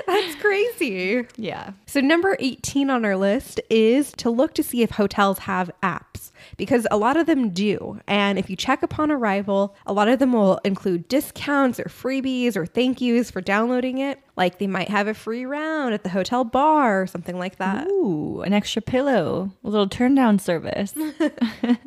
That's 0.06 0.34
crazy. 0.36 1.26
Yeah. 1.36 1.72
So, 1.86 2.00
number 2.00 2.36
18 2.40 2.90
on 2.90 3.04
our 3.04 3.16
list 3.16 3.60
is 3.70 4.12
to 4.12 4.30
look 4.30 4.54
to 4.54 4.62
see 4.62 4.82
if 4.82 4.92
hotels 4.92 5.40
have 5.40 5.70
apps 5.82 6.31
because 6.56 6.86
a 6.90 6.96
lot 6.96 7.16
of 7.16 7.26
them 7.26 7.50
do. 7.50 8.00
And 8.06 8.38
if 8.38 8.48
you 8.50 8.56
check 8.56 8.82
upon 8.82 9.10
arrival, 9.10 9.74
a 9.86 9.92
lot 9.92 10.08
of 10.08 10.18
them 10.18 10.32
will 10.32 10.58
include 10.64 11.08
discounts 11.08 11.78
or 11.80 11.84
freebies 11.84 12.56
or 12.56 12.66
thank 12.66 13.00
yous 13.00 13.30
for 13.30 13.40
downloading 13.40 13.98
it. 13.98 14.18
Like 14.36 14.58
they 14.58 14.66
might 14.66 14.88
have 14.88 15.08
a 15.08 15.14
free 15.14 15.44
round 15.44 15.92
at 15.92 16.04
the 16.04 16.08
hotel 16.08 16.44
bar 16.44 17.02
or 17.02 17.06
something 17.06 17.38
like 17.38 17.56
that. 17.56 17.86
Ooh, 17.88 18.40
an 18.42 18.52
extra 18.52 18.80
pillow, 18.80 19.52
a 19.62 19.68
little 19.68 19.88
turn 19.88 20.14
down 20.14 20.38
service. 20.38 20.94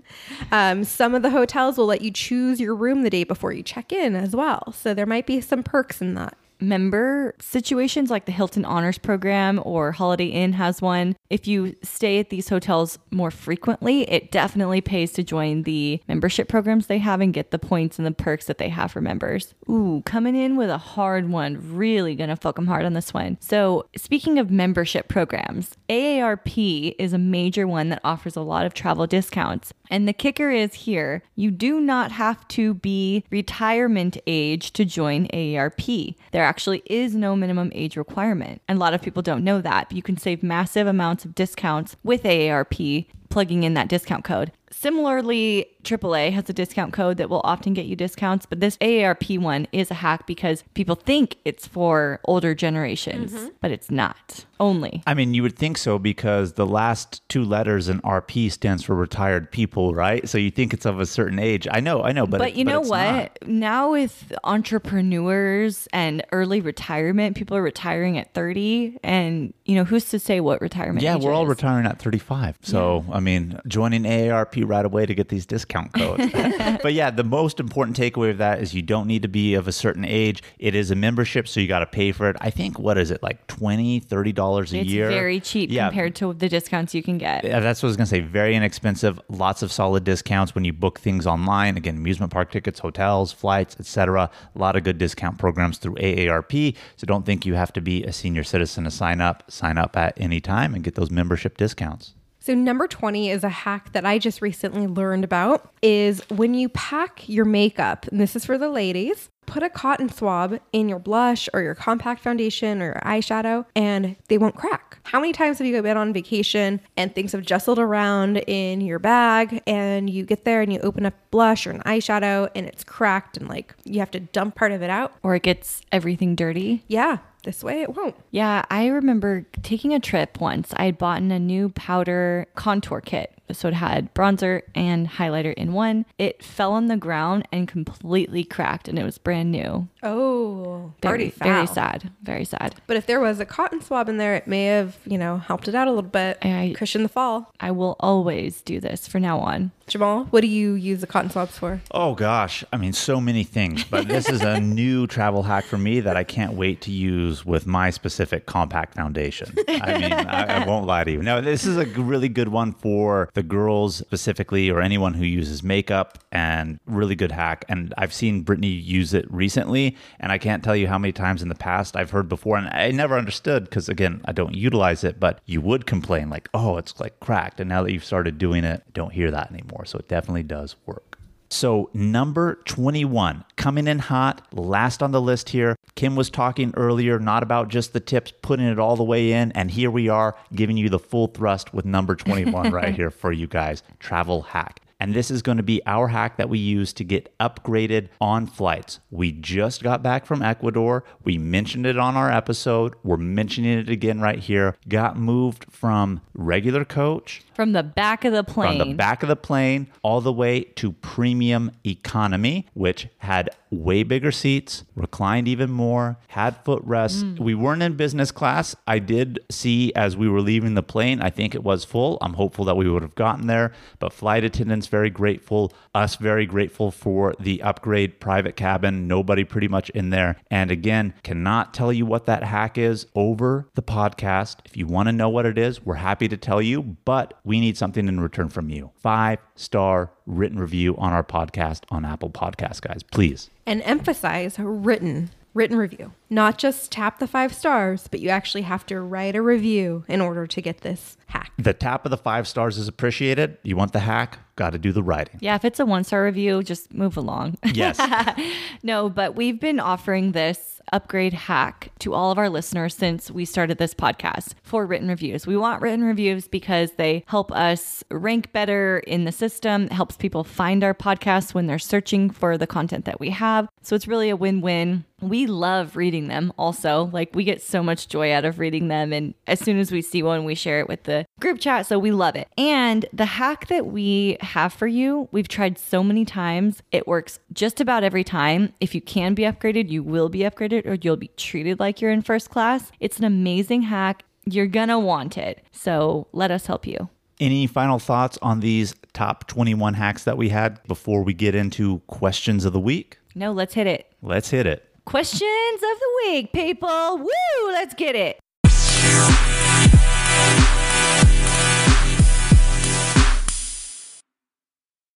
Um, 0.51 0.83
some 0.83 1.15
of 1.15 1.21
the 1.21 1.29
hotels 1.29 1.77
will 1.77 1.85
let 1.85 2.01
you 2.01 2.11
choose 2.11 2.59
your 2.59 2.75
room 2.75 3.01
the 3.01 3.09
day 3.09 3.23
before 3.23 3.51
you 3.51 3.63
check 3.63 3.91
in 3.91 4.15
as 4.15 4.35
well. 4.35 4.71
So, 4.71 4.93
there 4.93 5.05
might 5.05 5.25
be 5.25 5.41
some 5.41 5.63
perks 5.63 6.01
in 6.01 6.13
that. 6.15 6.37
Member 6.67 7.35
situations 7.39 8.09
like 8.09 8.25
the 8.25 8.31
Hilton 8.31 8.65
Honors 8.65 8.97
Program 8.97 9.61
or 9.63 9.91
Holiday 9.91 10.27
Inn 10.27 10.53
has 10.53 10.81
one. 10.81 11.15
If 11.29 11.47
you 11.47 11.75
stay 11.83 12.19
at 12.19 12.29
these 12.29 12.49
hotels 12.49 12.99
more 13.11 13.31
frequently, 13.31 14.09
it 14.09 14.31
definitely 14.31 14.81
pays 14.81 15.11
to 15.13 15.23
join 15.23 15.63
the 15.63 16.01
membership 16.07 16.47
programs 16.47 16.87
they 16.87 16.97
have 16.99 17.21
and 17.21 17.33
get 17.33 17.51
the 17.51 17.59
points 17.59 17.97
and 17.97 18.05
the 18.05 18.11
perks 18.11 18.45
that 18.45 18.57
they 18.57 18.69
have 18.69 18.91
for 18.91 19.01
members. 19.01 19.53
Ooh, 19.69 20.01
coming 20.05 20.35
in 20.35 20.55
with 20.55 20.69
a 20.69 20.77
hard 20.77 21.29
one, 21.29 21.75
really 21.75 22.15
gonna 22.15 22.35
fuck 22.35 22.55
them 22.55 22.67
hard 22.67 22.85
on 22.85 22.93
this 22.93 23.13
one. 23.13 23.37
So, 23.39 23.87
speaking 23.95 24.39
of 24.39 24.51
membership 24.51 25.07
programs, 25.07 25.71
AARP 25.89 26.95
is 26.97 27.13
a 27.13 27.17
major 27.17 27.67
one 27.67 27.89
that 27.89 28.01
offers 28.03 28.35
a 28.35 28.41
lot 28.41 28.65
of 28.65 28.73
travel 28.73 29.07
discounts. 29.07 29.73
And 29.89 30.07
the 30.07 30.13
kicker 30.13 30.49
is 30.49 30.73
here 30.73 31.23
you 31.35 31.51
do 31.51 31.79
not 31.79 32.11
have 32.11 32.47
to 32.49 32.73
be 32.73 33.23
retirement 33.29 34.17
age 34.25 34.71
to 34.73 34.85
join 34.85 35.27
AARP. 35.27 36.15
There 36.31 36.45
actually 36.55 36.81
is 36.85 37.13
no 37.13 37.35
minimum 37.35 37.69
age 37.75 37.97
requirement. 37.97 38.61
And 38.69 38.77
a 38.77 38.79
lot 38.79 38.93
of 38.93 39.01
people 39.01 39.21
don't 39.21 39.43
know 39.43 39.59
that, 39.59 39.89
but 39.89 39.95
you 39.97 40.01
can 40.01 40.15
save 40.15 40.41
massive 40.41 40.87
amounts 40.87 41.25
of 41.25 41.35
discounts 41.35 41.97
with 42.01 42.23
AARP 42.23 43.07
plugging 43.27 43.63
in 43.63 43.73
that 43.73 43.89
discount 43.89 44.23
code. 44.23 44.53
Similarly, 44.71 45.67
AAA 45.85 46.31
has 46.33 46.49
a 46.49 46.53
discount 46.53 46.93
code 46.93 47.17
that 47.17 47.29
will 47.29 47.41
often 47.43 47.73
get 47.73 47.85
you 47.85 47.95
discounts, 47.95 48.45
but 48.45 48.59
this 48.59 48.77
AARP 48.77 49.39
one 49.39 49.67
is 49.71 49.91
a 49.91 49.95
hack 49.95 50.25
because 50.27 50.63
people 50.73 50.95
think 50.95 51.37
it's 51.45 51.67
for 51.67 52.19
older 52.25 52.53
generations, 52.55 53.33
mm-hmm. 53.33 53.47
but 53.61 53.71
it's 53.71 53.89
not. 53.91 54.45
Only. 54.57 55.03
I 55.05 55.13
mean, 55.15 55.33
you 55.33 55.43
would 55.43 55.57
think 55.57 55.77
so 55.77 55.99
because 55.99 56.53
the 56.53 56.65
last 56.65 57.27
two 57.27 57.43
letters 57.43 57.89
in 57.89 57.99
RP 58.01 58.49
stands 58.49 58.83
for 58.83 58.95
retired 58.95 59.51
people, 59.51 59.93
right? 59.93 60.27
So 60.29 60.37
you 60.37 60.49
think 60.49 60.73
it's 60.73 60.85
of 60.85 61.01
a 61.01 61.05
certain 61.05 61.39
age. 61.39 61.67
I 61.69 61.81
know, 61.81 62.01
I 62.03 62.13
know, 62.13 62.25
but 62.25 62.39
But, 62.39 62.49
it- 62.51 62.55
you 62.55 62.63
know 62.63 62.79
it's 62.79 62.89
what? 62.89 63.01
not. 63.13 63.37
Now 63.47 63.91
with 63.91 64.31
entrepreneurs 64.45 65.87
and 65.91 66.23
early 66.31 66.61
retirement, 66.61 67.35
people 67.35 67.57
are 67.57 67.61
retiring 67.61 68.17
at 68.17 68.33
30 68.33 68.97
and 69.03 69.53
you 69.65 69.75
know, 69.75 69.83
who's 69.83 70.05
to 70.11 70.19
say 70.19 70.39
what 70.39 70.61
retirement 70.61 71.01
Yeah, 71.03 71.17
age 71.17 71.23
we're 71.23 71.33
all 71.33 71.43
is? 71.43 71.49
retiring 71.49 71.85
at 71.85 71.99
35. 71.99 72.57
So, 72.61 73.03
I 73.11 73.19
mean, 73.19 73.59
joining 73.67 74.03
AARP 74.03 74.63
right 74.67 74.85
away 74.85 75.05
to 75.05 75.13
get 75.15 75.29
these 75.29 75.45
discount 75.75 75.93
codes. 75.93 76.79
but 76.83 76.93
yeah, 76.93 77.09
the 77.11 77.23
most 77.23 77.59
important 77.59 77.97
takeaway 77.97 78.31
of 78.31 78.37
that 78.37 78.61
is 78.61 78.73
you 78.73 78.81
don't 78.81 79.07
need 79.07 79.21
to 79.21 79.27
be 79.27 79.53
of 79.55 79.67
a 79.67 79.71
certain 79.71 80.05
age. 80.05 80.41
It 80.59 80.75
is 80.75 80.91
a 80.91 80.95
membership, 80.95 81.47
so 81.47 81.59
you 81.59 81.67
got 81.67 81.79
to 81.79 81.85
pay 81.85 82.11
for 82.11 82.29
it. 82.29 82.35
I 82.41 82.49
think, 82.49 82.79
what 82.79 82.97
is 82.97 83.11
it, 83.11 83.21
like 83.21 83.45
$20, 83.47 84.05
$30 84.05 84.57
a 84.57 84.61
It's 84.61 84.73
year? 84.89 85.05
It's 85.09 85.13
very 85.15 85.39
cheap 85.39 85.71
Yeah. 85.71 85.87
compared 85.89 86.15
to 86.15 86.33
the 86.33 86.49
discounts 86.49 86.93
you 86.93 87.03
can 87.03 87.17
get. 87.17 87.43
Yeah, 87.43 87.59
that's 87.59 87.81
what 87.81 87.87
I 87.87 87.89
was 87.89 87.97
gonna 87.97 88.07
say. 88.07 88.19
Very 88.21 88.55
inexpensive. 88.55 89.19
Lots 89.29 89.61
of 89.61 89.71
solid 89.71 90.03
discounts 90.03 90.55
when 90.55 90.63
you 90.63 90.73
book 90.73 90.99
things 90.99 91.27
online. 91.27 91.77
Again, 91.77 91.97
amusement 91.97 92.31
park 92.31 92.51
tickets, 92.51 92.79
hotels, 92.79 93.31
flights, 93.31 93.75
etc. 93.79 94.29
A 94.55 94.59
lot 94.59 94.75
of 94.75 94.83
good 94.83 94.97
discount 94.97 95.37
programs 95.37 95.77
through 95.77 95.95
AARP. 95.95 96.75
So 96.95 97.05
don't 97.05 97.25
think 97.25 97.45
you 97.45 97.55
have 97.55 97.73
to 97.73 97.81
be 97.81 98.03
a 98.03 98.11
senior 98.13 98.43
citizen 98.43 98.83
to 98.85 98.91
sign 98.91 99.21
up. 99.21 99.43
Sign 99.51 99.77
up 99.77 99.95
at 99.97 100.13
any 100.17 100.39
time 100.39 100.73
and 100.73 100.83
get 100.83 100.95
those 100.95 101.11
membership 101.11 101.57
discounts. 101.57 102.13
So 102.45 102.53
number 102.53 102.87
20 102.87 103.31
is 103.31 103.43
a 103.43 103.49
hack 103.49 103.91
that 103.93 104.05
I 104.05 104.19
just 104.19 104.39
recently 104.39 104.85
learned 104.85 105.23
about 105.23 105.71
is 105.81 106.21
when 106.29 106.53
you 106.53 106.69
pack 106.69 107.27
your 107.27 107.43
makeup, 107.43 108.05
and 108.05 108.21
this 108.21 108.35
is 108.35 108.45
for 108.45 108.55
the 108.59 108.69
ladies, 108.69 109.31
put 109.47 109.63
a 109.63 109.69
cotton 109.69 110.09
swab 110.09 110.59
in 110.71 110.87
your 110.87 110.99
blush 110.99 111.49
or 111.55 111.61
your 111.61 111.73
compact 111.73 112.21
foundation 112.21 112.83
or 112.83 112.85
your 112.85 113.01
eyeshadow 113.03 113.65
and 113.75 114.15
they 114.27 114.37
won't 114.37 114.55
crack. 114.55 114.99
How 115.05 115.19
many 115.19 115.33
times 115.33 115.57
have 115.57 115.65
you 115.65 115.81
been 115.81 115.97
on 115.97 116.13
vacation 116.13 116.81
and 116.95 117.15
things 117.15 117.31
have 117.31 117.41
jostled 117.41 117.79
around 117.79 118.37
in 118.37 118.79
your 118.81 118.99
bag 118.99 119.63
and 119.65 120.07
you 120.07 120.23
get 120.23 120.45
there 120.45 120.61
and 120.61 120.71
you 120.71 120.79
open 120.81 121.07
up 121.07 121.15
blush 121.31 121.65
or 121.65 121.71
an 121.71 121.81
eyeshadow 121.81 122.49
and 122.53 122.67
it's 122.67 122.83
cracked 122.83 123.37
and 123.37 123.47
like 123.47 123.75
you 123.85 123.99
have 123.99 124.11
to 124.11 124.19
dump 124.19 124.53
part 124.53 124.71
of 124.71 124.83
it 124.83 124.91
out? 124.91 125.13
Or 125.23 125.33
it 125.35 125.41
gets 125.41 125.81
everything 125.91 126.35
dirty. 126.35 126.83
Yeah, 126.87 127.17
this 127.45 127.63
way 127.63 127.81
it 127.81 127.95
won't. 127.95 128.15
Yeah, 128.31 128.65
I 128.69 128.87
remember 128.87 129.45
taking 129.63 129.93
a 129.93 129.99
trip 129.99 130.41
once. 130.41 130.73
I 130.75 130.85
had 130.85 130.97
bought 130.97 131.21
a 131.21 131.39
new 131.39 131.69
powder 131.69 132.47
contour 132.55 132.99
kit 132.99 133.31
So 133.51 133.67
it 133.67 133.73
had 133.75 134.13
bronzer 134.13 134.61
and 134.73 135.07
highlighter 135.07 135.53
in 135.53 135.73
one. 135.73 136.05
It 136.17 136.43
fell 136.43 136.71
on 136.73 136.87
the 136.87 136.97
ground 136.97 137.47
and 137.51 137.67
completely 137.67 138.43
cracked, 138.43 138.87
and 138.87 138.97
it 138.97 139.03
was 139.03 139.17
brand 139.17 139.51
new. 139.51 139.87
Oh, 140.03 140.93
Very, 141.01 141.11
already 141.11 141.29
very 141.31 141.67
sad. 141.67 142.11
Very 142.23 142.45
sad. 142.45 142.75
But 142.87 142.97
if 142.97 143.05
there 143.05 143.19
was 143.19 143.39
a 143.39 143.45
cotton 143.45 143.81
swab 143.81 144.09
in 144.09 144.17
there, 144.17 144.35
it 144.35 144.47
may 144.47 144.65
have, 144.65 144.97
you 145.05 145.17
know, 145.17 145.37
helped 145.37 145.67
it 145.67 145.75
out 145.75 145.87
a 145.87 145.91
little 145.91 146.09
bit, 146.09 146.37
I- 146.41 146.73
cushion 146.75 147.03
the 147.03 147.09
fall. 147.09 147.51
I 147.59 147.71
will 147.71 147.95
always 147.99 148.61
do 148.61 148.79
this 148.79 149.07
for 149.07 149.19
now 149.19 149.39
on. 149.39 149.71
Jamal, 149.87 150.23
what 150.31 150.41
do 150.41 150.47
you 150.47 150.73
use 150.73 151.01
the 151.01 151.07
cotton 151.07 151.29
swabs 151.29 151.59
for? 151.59 151.79
Oh 151.91 152.15
gosh, 152.15 152.63
I 152.73 152.77
mean, 152.77 152.91
so 152.93 153.21
many 153.21 153.43
things, 153.43 153.83
but 153.83 154.07
this 154.07 154.27
is 154.27 154.41
a 154.41 154.59
new 154.59 155.05
travel 155.05 155.43
hack 155.43 155.65
for 155.65 155.77
me 155.77 155.99
that 155.99 156.17
I 156.17 156.23
can't 156.23 156.53
wait 156.53 156.81
to 156.81 156.91
use 156.91 157.45
with 157.45 157.67
my 157.67 157.91
specific 157.91 158.47
compact 158.47 158.95
foundation. 158.95 159.53
I 159.67 159.97
mean, 159.99 160.11
I, 160.11 160.63
I 160.63 160.65
won't 160.65 160.87
lie 160.87 161.03
to 161.03 161.11
you. 161.11 161.21
No, 161.21 161.39
this 161.39 161.65
is 161.65 161.77
a 161.77 161.85
really 161.85 162.29
good 162.29 162.47
one 162.47 162.71
for 162.71 163.29
the 163.35 163.43
girls 163.43 163.97
specifically, 163.97 164.69
or 164.69 164.81
anyone 164.81 165.13
who 165.13 165.25
uses 165.25 165.61
makeup, 165.61 166.17
and 166.31 166.79
really 166.85 167.15
good 167.15 167.31
hack. 167.31 167.63
And 167.69 167.93
I've 167.97 168.13
seen 168.13 168.41
Brittany 168.41 168.69
use 168.69 169.13
it 169.13 169.31
recently, 169.31 169.95
and 170.19 170.31
I 170.31 170.37
can't 170.37 170.63
tell 170.63 170.75
you 170.75 170.87
how 170.87 170.97
many 170.97 171.11
times 171.11 171.41
in 171.41 171.49
the 171.49 171.55
past 171.55 171.95
I've 171.95 172.11
heard 172.11 172.27
before, 172.27 172.57
and 172.57 172.67
I 172.67 172.91
never 172.91 173.17
understood 173.17 173.65
because 173.65 173.87
again, 173.87 174.21
I 174.25 174.31
don't 174.31 174.55
utilize 174.55 175.03
it, 175.03 175.19
but 175.19 175.39
you 175.45 175.61
would 175.61 175.85
complain 175.85 176.29
like, 176.29 176.49
"Oh, 176.53 176.77
it's 176.77 176.99
like 176.99 177.19
cracked," 177.19 177.59
and 177.59 177.69
now 177.69 177.83
that 177.83 177.93
you've 177.93 178.03
started 178.03 178.37
doing 178.37 178.63
it, 178.63 178.83
I 178.87 178.91
don't 178.93 179.13
hear 179.13 179.31
that 179.31 179.51
anymore. 179.51 179.85
So 179.85 179.99
it 179.99 180.07
definitely 180.07 180.43
does 180.43 180.75
work. 180.85 181.14
So, 181.55 181.89
number 181.93 182.55
21, 182.65 183.45
coming 183.55 183.87
in 183.87 183.99
hot, 183.99 184.45
last 184.51 185.01
on 185.01 185.11
the 185.11 185.21
list 185.21 185.47
here. 185.47 185.77
Kim 185.95 186.17
was 186.17 186.29
talking 186.29 186.73
earlier, 186.75 187.17
not 187.17 187.43
about 187.43 187.69
just 187.69 187.93
the 187.93 188.01
tips, 188.01 188.33
putting 188.41 188.65
it 188.65 188.77
all 188.77 188.97
the 188.97 189.05
way 189.05 189.31
in. 189.31 189.53
And 189.53 189.71
here 189.71 189.89
we 189.89 190.09
are 190.09 190.35
giving 190.53 190.75
you 190.75 190.89
the 190.89 190.99
full 190.99 191.27
thrust 191.27 191.73
with 191.73 191.85
number 191.85 192.13
21 192.13 192.71
right 192.71 192.93
here 192.97 193.09
for 193.09 193.31
you 193.31 193.47
guys 193.47 193.83
travel 193.99 194.41
hack. 194.41 194.81
And 194.99 195.13
this 195.13 195.31
is 195.31 195.41
going 195.41 195.55
to 195.55 195.63
be 195.63 195.81
our 195.85 196.09
hack 196.09 196.35
that 196.35 196.49
we 196.49 196.59
use 196.59 196.91
to 196.91 197.05
get 197.05 197.33
upgraded 197.37 198.09
on 198.19 198.47
flights. 198.47 198.99
We 199.09 199.31
just 199.31 199.81
got 199.81 200.03
back 200.03 200.25
from 200.25 200.41
Ecuador. 200.41 201.05
We 201.23 201.37
mentioned 201.37 201.85
it 201.85 201.97
on 201.97 202.17
our 202.17 202.29
episode. 202.29 202.95
We're 203.01 203.15
mentioning 203.15 203.79
it 203.79 203.87
again 203.87 204.19
right 204.19 204.39
here. 204.39 204.75
Got 204.89 205.17
moved 205.17 205.67
from 205.71 206.19
regular 206.33 206.83
coach 206.83 207.43
From 207.55 207.71
the 207.71 207.83
back 207.83 208.25
of 208.25 208.33
the 208.33 208.43
plane. 208.43 208.79
from 208.79 208.89
the 208.89 208.95
back 208.95 209.23
of 209.23 209.29
the 209.29 209.35
plane 209.35 209.87
all 210.01 210.21
the 210.21 210.33
way 210.33 210.61
to 210.75 210.91
premium 210.91 211.71
economy, 211.85 212.67
which 212.73 213.07
had 213.19 213.49
way 213.71 214.03
bigger 214.03 214.31
seats, 214.31 214.83
reclined 214.95 215.47
even 215.47 215.69
more, 215.69 216.17
had 216.29 216.57
footrests. 216.63 217.23
Mm. 217.23 217.39
We 217.39 217.55
weren't 217.55 217.81
in 217.81 217.95
business 217.95 218.31
class. 218.31 218.75
I 218.87 218.99
did 218.99 219.39
see 219.49 219.93
as 219.95 220.15
we 220.15 220.29
were 220.29 220.41
leaving 220.41 220.75
the 220.75 220.83
plane, 220.83 221.21
I 221.21 221.29
think 221.29 221.55
it 221.55 221.63
was 221.63 221.83
full. 221.83 222.17
I'm 222.21 222.33
hopeful 222.33 222.65
that 222.65 222.77
we 222.77 222.89
would 222.89 223.01
have 223.01 223.15
gotten 223.15 223.47
there, 223.47 223.71
but 223.99 224.13
flight 224.13 224.43
attendants 224.43 224.87
very 224.87 225.09
grateful, 225.09 225.73
us 225.93 226.15
very 226.15 226.45
grateful 226.45 226.91
for 226.91 227.33
the 227.39 227.61
upgrade 227.61 228.19
private 228.19 228.55
cabin, 228.55 229.07
nobody 229.07 229.43
pretty 229.43 229.67
much 229.67 229.89
in 229.91 230.09
there. 230.09 230.37
And 230.49 230.71
again, 230.71 231.13
cannot 231.23 231.73
tell 231.73 231.91
you 231.91 232.05
what 232.05 232.25
that 232.25 232.43
hack 232.43 232.77
is 232.77 233.07
over 233.15 233.67
the 233.75 233.83
podcast. 233.83 234.57
If 234.65 234.77
you 234.77 234.87
want 234.87 235.07
to 235.07 235.13
know 235.13 235.29
what 235.29 235.45
it 235.45 235.57
is, 235.57 235.85
we're 235.85 235.95
happy 235.95 236.27
to 236.27 236.37
tell 236.37 236.61
you, 236.61 236.81
but 236.81 237.33
we 237.45 237.59
need 237.61 237.77
something 237.77 238.07
in 238.07 238.19
return 238.19 238.49
from 238.49 238.69
you. 238.69 238.91
Five 238.97 239.39
star 239.55 240.11
written 240.25 240.59
review 240.59 240.95
on 240.97 241.13
our 241.13 241.23
podcast 241.23 241.83
on 241.89 242.03
Apple 242.03 242.29
Podcasts, 242.29 242.81
guys. 242.81 243.03
Please. 243.03 243.49
And 243.65 243.81
emphasize 243.83 244.57
written, 244.59 245.29
written 245.53 245.77
review. 245.77 246.11
Not 246.29 246.57
just 246.57 246.91
tap 246.91 247.19
the 247.19 247.27
five 247.27 247.53
stars, 247.53 248.07
but 248.09 248.19
you 248.19 248.29
actually 248.29 248.63
have 248.63 248.85
to 248.87 248.99
write 248.99 249.35
a 249.35 249.41
review 249.41 250.03
in 250.07 250.19
order 250.21 250.45
to 250.47 250.61
get 250.61 250.81
this 250.81 251.15
hack. 251.27 251.51
The 251.57 251.73
tap 251.73 252.03
of 252.05 252.11
the 252.11 252.17
five 252.17 252.47
stars 252.47 252.77
is 252.77 252.87
appreciated. 252.87 253.57
You 253.63 253.75
want 253.77 253.93
the 253.93 253.99
hack? 254.01 254.39
Got 254.55 254.71
to 254.71 254.77
do 254.79 254.91
the 254.91 255.03
writing. 255.03 255.37
yeah, 255.41 255.55
if 255.55 255.63
it's 255.65 255.79
a 255.79 255.85
one 255.85 256.03
star 256.03 256.23
review, 256.25 256.63
just 256.63 256.93
move 256.93 257.15
along. 257.15 257.57
Yes. 257.73 257.99
No, 258.83 259.09
but 259.09 259.35
we've 259.35 259.59
been 259.59 259.79
offering 259.79 260.33
this 260.33 260.74
upgrade 260.91 261.33
hack 261.33 261.91
to 261.99 262.13
all 262.13 262.31
of 262.31 262.37
our 262.37 262.49
listeners 262.49 262.95
since 262.95 263.31
we 263.31 263.45
started 263.45 263.77
this 263.77 263.93
podcast 263.93 264.53
for 264.63 264.85
written 264.85 265.07
reviews. 265.07 265.47
We 265.47 265.57
want 265.57 265.81
written 265.81 266.03
reviews 266.03 266.47
because 266.47 266.91
they 266.93 267.23
help 267.27 267.51
us 267.51 268.03
rank 268.09 268.51
better 268.51 268.99
in 268.99 269.25
the 269.25 269.31
system, 269.31 269.89
helps 269.89 270.17
people 270.17 270.43
find 270.43 270.83
our 270.83 270.93
podcast 270.93 271.53
when 271.53 271.67
they're 271.67 271.79
searching 271.79 272.29
for 272.29 272.57
the 272.57 272.67
content 272.67 273.05
that 273.05 273.19
we 273.19 273.29
have. 273.31 273.67
So 273.81 273.95
it's 273.95 274.07
really 274.07 274.29
a 274.29 274.35
win 274.35 274.61
win. 274.61 275.05
We 275.21 275.47
love 275.47 275.95
reading 275.95 276.27
them 276.27 276.51
also. 276.57 277.09
Like 277.13 277.33
we 277.33 277.43
get 277.43 277.61
so 277.61 277.81
much 277.81 278.09
joy 278.09 278.33
out 278.33 278.45
of 278.45 278.59
reading 278.59 278.89
them. 278.89 279.13
And 279.13 279.33
as 279.47 279.59
soon 279.59 279.79
as 279.79 279.91
we 279.91 280.01
see 280.01 280.21
one, 280.21 280.43
we 280.43 280.55
share 280.55 280.79
it 280.79 280.89
with 280.89 281.03
the 281.03 281.25
group 281.39 281.59
chat. 281.59 281.85
So 281.85 281.97
we 281.97 282.11
love 282.11 282.35
it. 282.35 282.47
And 282.57 283.05
the 283.13 283.25
hack 283.25 283.67
that 283.67 283.85
we 283.85 284.37
have 284.41 284.73
for 284.73 284.87
you, 284.87 285.29
we've 285.31 285.47
tried 285.47 285.77
so 285.77 286.03
many 286.03 286.25
times. 286.25 286.83
It 286.91 287.07
works 287.07 287.39
just 287.53 287.79
about 287.79 288.03
every 288.03 288.23
time. 288.23 288.73
If 288.81 288.93
you 288.93 289.01
can 289.01 289.35
be 289.35 289.43
upgraded, 289.43 289.89
you 289.89 290.03
will 290.03 290.29
be 290.29 290.39
upgraded 290.39 290.74
or 290.85 290.97
you'll 291.01 291.17
be 291.17 291.29
treated 291.37 291.79
like 291.79 292.01
you're 292.01 292.11
in 292.11 292.21
first 292.21 292.49
class. 292.49 292.91
It's 292.99 293.19
an 293.19 293.25
amazing 293.25 293.83
hack. 293.83 294.23
You're 294.45 294.67
going 294.67 294.89
to 294.89 294.99
want 294.99 295.37
it. 295.37 295.63
So 295.71 296.27
let 296.31 296.51
us 296.51 296.65
help 296.65 296.85
you. 296.87 297.09
Any 297.39 297.67
final 297.67 297.99
thoughts 297.99 298.37
on 298.41 298.61
these 298.61 298.95
top 299.13 299.47
21 299.47 299.95
hacks 299.95 300.23
that 300.23 300.37
we 300.37 300.49
had 300.49 300.81
before 300.87 301.23
we 301.23 301.33
get 301.33 301.55
into 301.55 301.99
questions 302.07 302.63
of 302.65 302.73
the 302.73 302.79
week? 302.79 303.17
No, 303.33 303.51
let's 303.51 303.73
hit 303.73 303.87
it. 303.87 304.13
Let's 304.21 304.49
hit 304.49 304.65
it. 304.65 304.87
Questions 305.05 305.75
of 305.75 305.99
the 305.99 306.09
week, 306.25 306.53
people. 306.53 307.17
Woo! 307.17 307.71
Let's 307.71 307.93
get 307.93 308.15
it. 308.15 308.39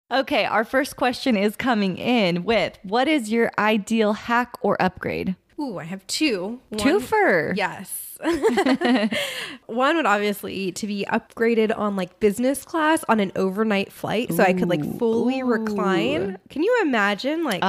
Okay, 0.10 0.46
our 0.46 0.64
first 0.64 0.96
question 0.96 1.36
is 1.36 1.58
coming 1.58 1.98
in 1.98 2.46
with 2.46 2.80
What 2.84 3.10
is 3.10 3.30
your 3.30 3.52
ideal 3.60 4.14
hack 4.14 4.56
or 4.62 4.82
upgrade? 4.82 5.36
Ooh, 5.60 5.78
I 5.80 5.84
have 5.86 6.06
two. 6.08 6.60
One- 6.70 6.80
Twofer. 6.80 7.56
Yes. 7.58 8.04
One 9.68 9.96
would 9.96 10.06
obviously 10.06 10.72
to 10.74 10.88
be 10.88 11.06
upgraded 11.10 11.78
on 11.78 11.96
like 11.96 12.20
business 12.20 12.64
class 12.64 13.04
on 13.10 13.20
an 13.20 13.32
overnight 13.36 13.92
flight 13.92 14.34
so 14.34 14.44
I 14.44 14.54
could 14.54 14.70
like 14.70 14.84
fully 14.98 15.44
recline. 15.44 16.38
Can 16.50 16.64
you 16.64 16.80
imagine 16.82 17.44
like 17.44 17.64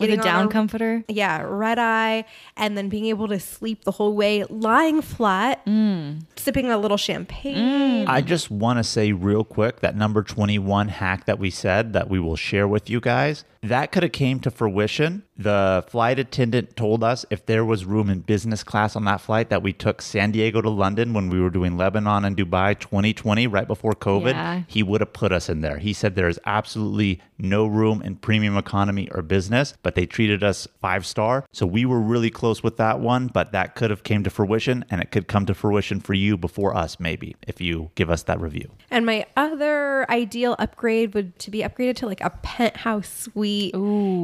With 0.00 0.10
a 0.10 0.14
on 0.18 0.18
down 0.24 0.48
comforter? 0.48 1.04
Yeah, 1.08 1.42
red 1.42 1.78
eye 1.78 2.24
and 2.56 2.76
then 2.76 2.88
being 2.88 3.06
able 3.06 3.28
to 3.28 3.38
sleep 3.38 3.84
the 3.84 3.92
whole 3.92 4.14
way 4.16 4.44
lying 4.44 5.02
flat, 5.02 5.64
Mm. 5.66 6.22
sipping 6.36 6.68
a 6.70 6.78
little 6.78 6.96
champagne. 6.96 8.06
I 8.08 8.22
just 8.22 8.50
want 8.50 8.78
to 8.78 8.84
say 8.84 9.12
real 9.12 9.44
quick 9.44 9.80
that 9.80 9.94
number 9.94 10.22
21 10.24 10.88
hack 10.88 11.26
that 11.26 11.38
we 11.38 11.50
said 11.50 11.92
that 11.92 12.08
we 12.10 12.18
will 12.18 12.36
share 12.36 12.66
with 12.66 12.90
you 12.90 12.98
guys, 13.00 13.44
that 13.62 13.92
could 13.92 14.02
have 14.02 14.12
came 14.12 14.40
to 14.40 14.50
fruition. 14.50 15.22
The 15.36 15.84
flight 15.88 16.18
attendant 16.18 16.76
told 16.76 17.02
us 17.04 17.24
if 17.30 17.46
there 17.46 17.64
was 17.64 17.84
room 17.84 18.10
in 18.10 18.20
business 18.20 18.62
class 18.64 18.96
on 18.96 19.04
that 19.04 19.20
flight 19.20 19.50
that 19.50 19.62
we 19.62 19.72
took 19.72 20.02
San 20.02 20.30
Diego 20.32 20.60
to 20.60 20.68
London 20.68 21.14
when 21.14 21.28
we 21.30 21.40
were 21.40 21.48
doing 21.50 21.76
Lebanon 21.76 22.24
and 22.24 22.36
Dubai 22.36 22.78
2020 22.78 23.46
right 23.46 23.66
before 23.66 23.92
COVID, 23.92 24.32
Yeah. 24.34 24.62
he 24.66 24.82
would 24.82 25.00
have 25.00 25.12
put 25.12 25.32
us 25.32 25.48
in 25.48 25.60
there. 25.60 25.78
He 25.78 25.92
said 25.92 26.14
there 26.16 26.28
is 26.28 26.40
absolutely 26.44 27.20
no 27.38 27.66
room 27.66 28.02
in 28.02 28.16
premium 28.16 28.56
economy 28.56 29.08
or 29.12 29.22
business, 29.22 29.74
but 29.82 29.94
they 29.94 30.06
treated 30.06 30.42
us 30.44 30.66
five 30.80 31.06
star. 31.06 31.44
So 31.52 31.64
we 31.66 31.84
were 31.84 32.00
really 32.00 32.30
close 32.30 32.62
with 32.62 32.76
that 32.78 33.00
one, 33.00 33.28
but 33.28 33.52
that 33.52 33.74
could 33.74 33.90
have 33.90 34.02
came 34.02 34.22
to 34.24 34.30
fruition 34.30 34.84
and 34.90 35.00
it 35.00 35.10
could 35.10 35.28
come 35.28 35.46
to 35.46 35.54
fruition 35.54 36.00
for 36.00 36.14
you 36.14 36.36
before 36.36 36.76
us 36.76 36.98
maybe 37.00 37.36
if 37.46 37.60
you 37.60 37.90
give 37.94 38.10
us 38.10 38.24
that 38.24 38.40
review. 38.40 38.70
And 38.90 39.06
my 39.06 39.26
other 39.36 40.08
ideal 40.10 40.56
upgrade 40.58 41.14
would 41.14 41.38
to 41.40 41.50
be 41.50 41.60
upgraded 41.60 41.96
to 41.96 42.06
like 42.06 42.20
a 42.20 42.30
penthouse 42.42 43.08
suite 43.08 43.51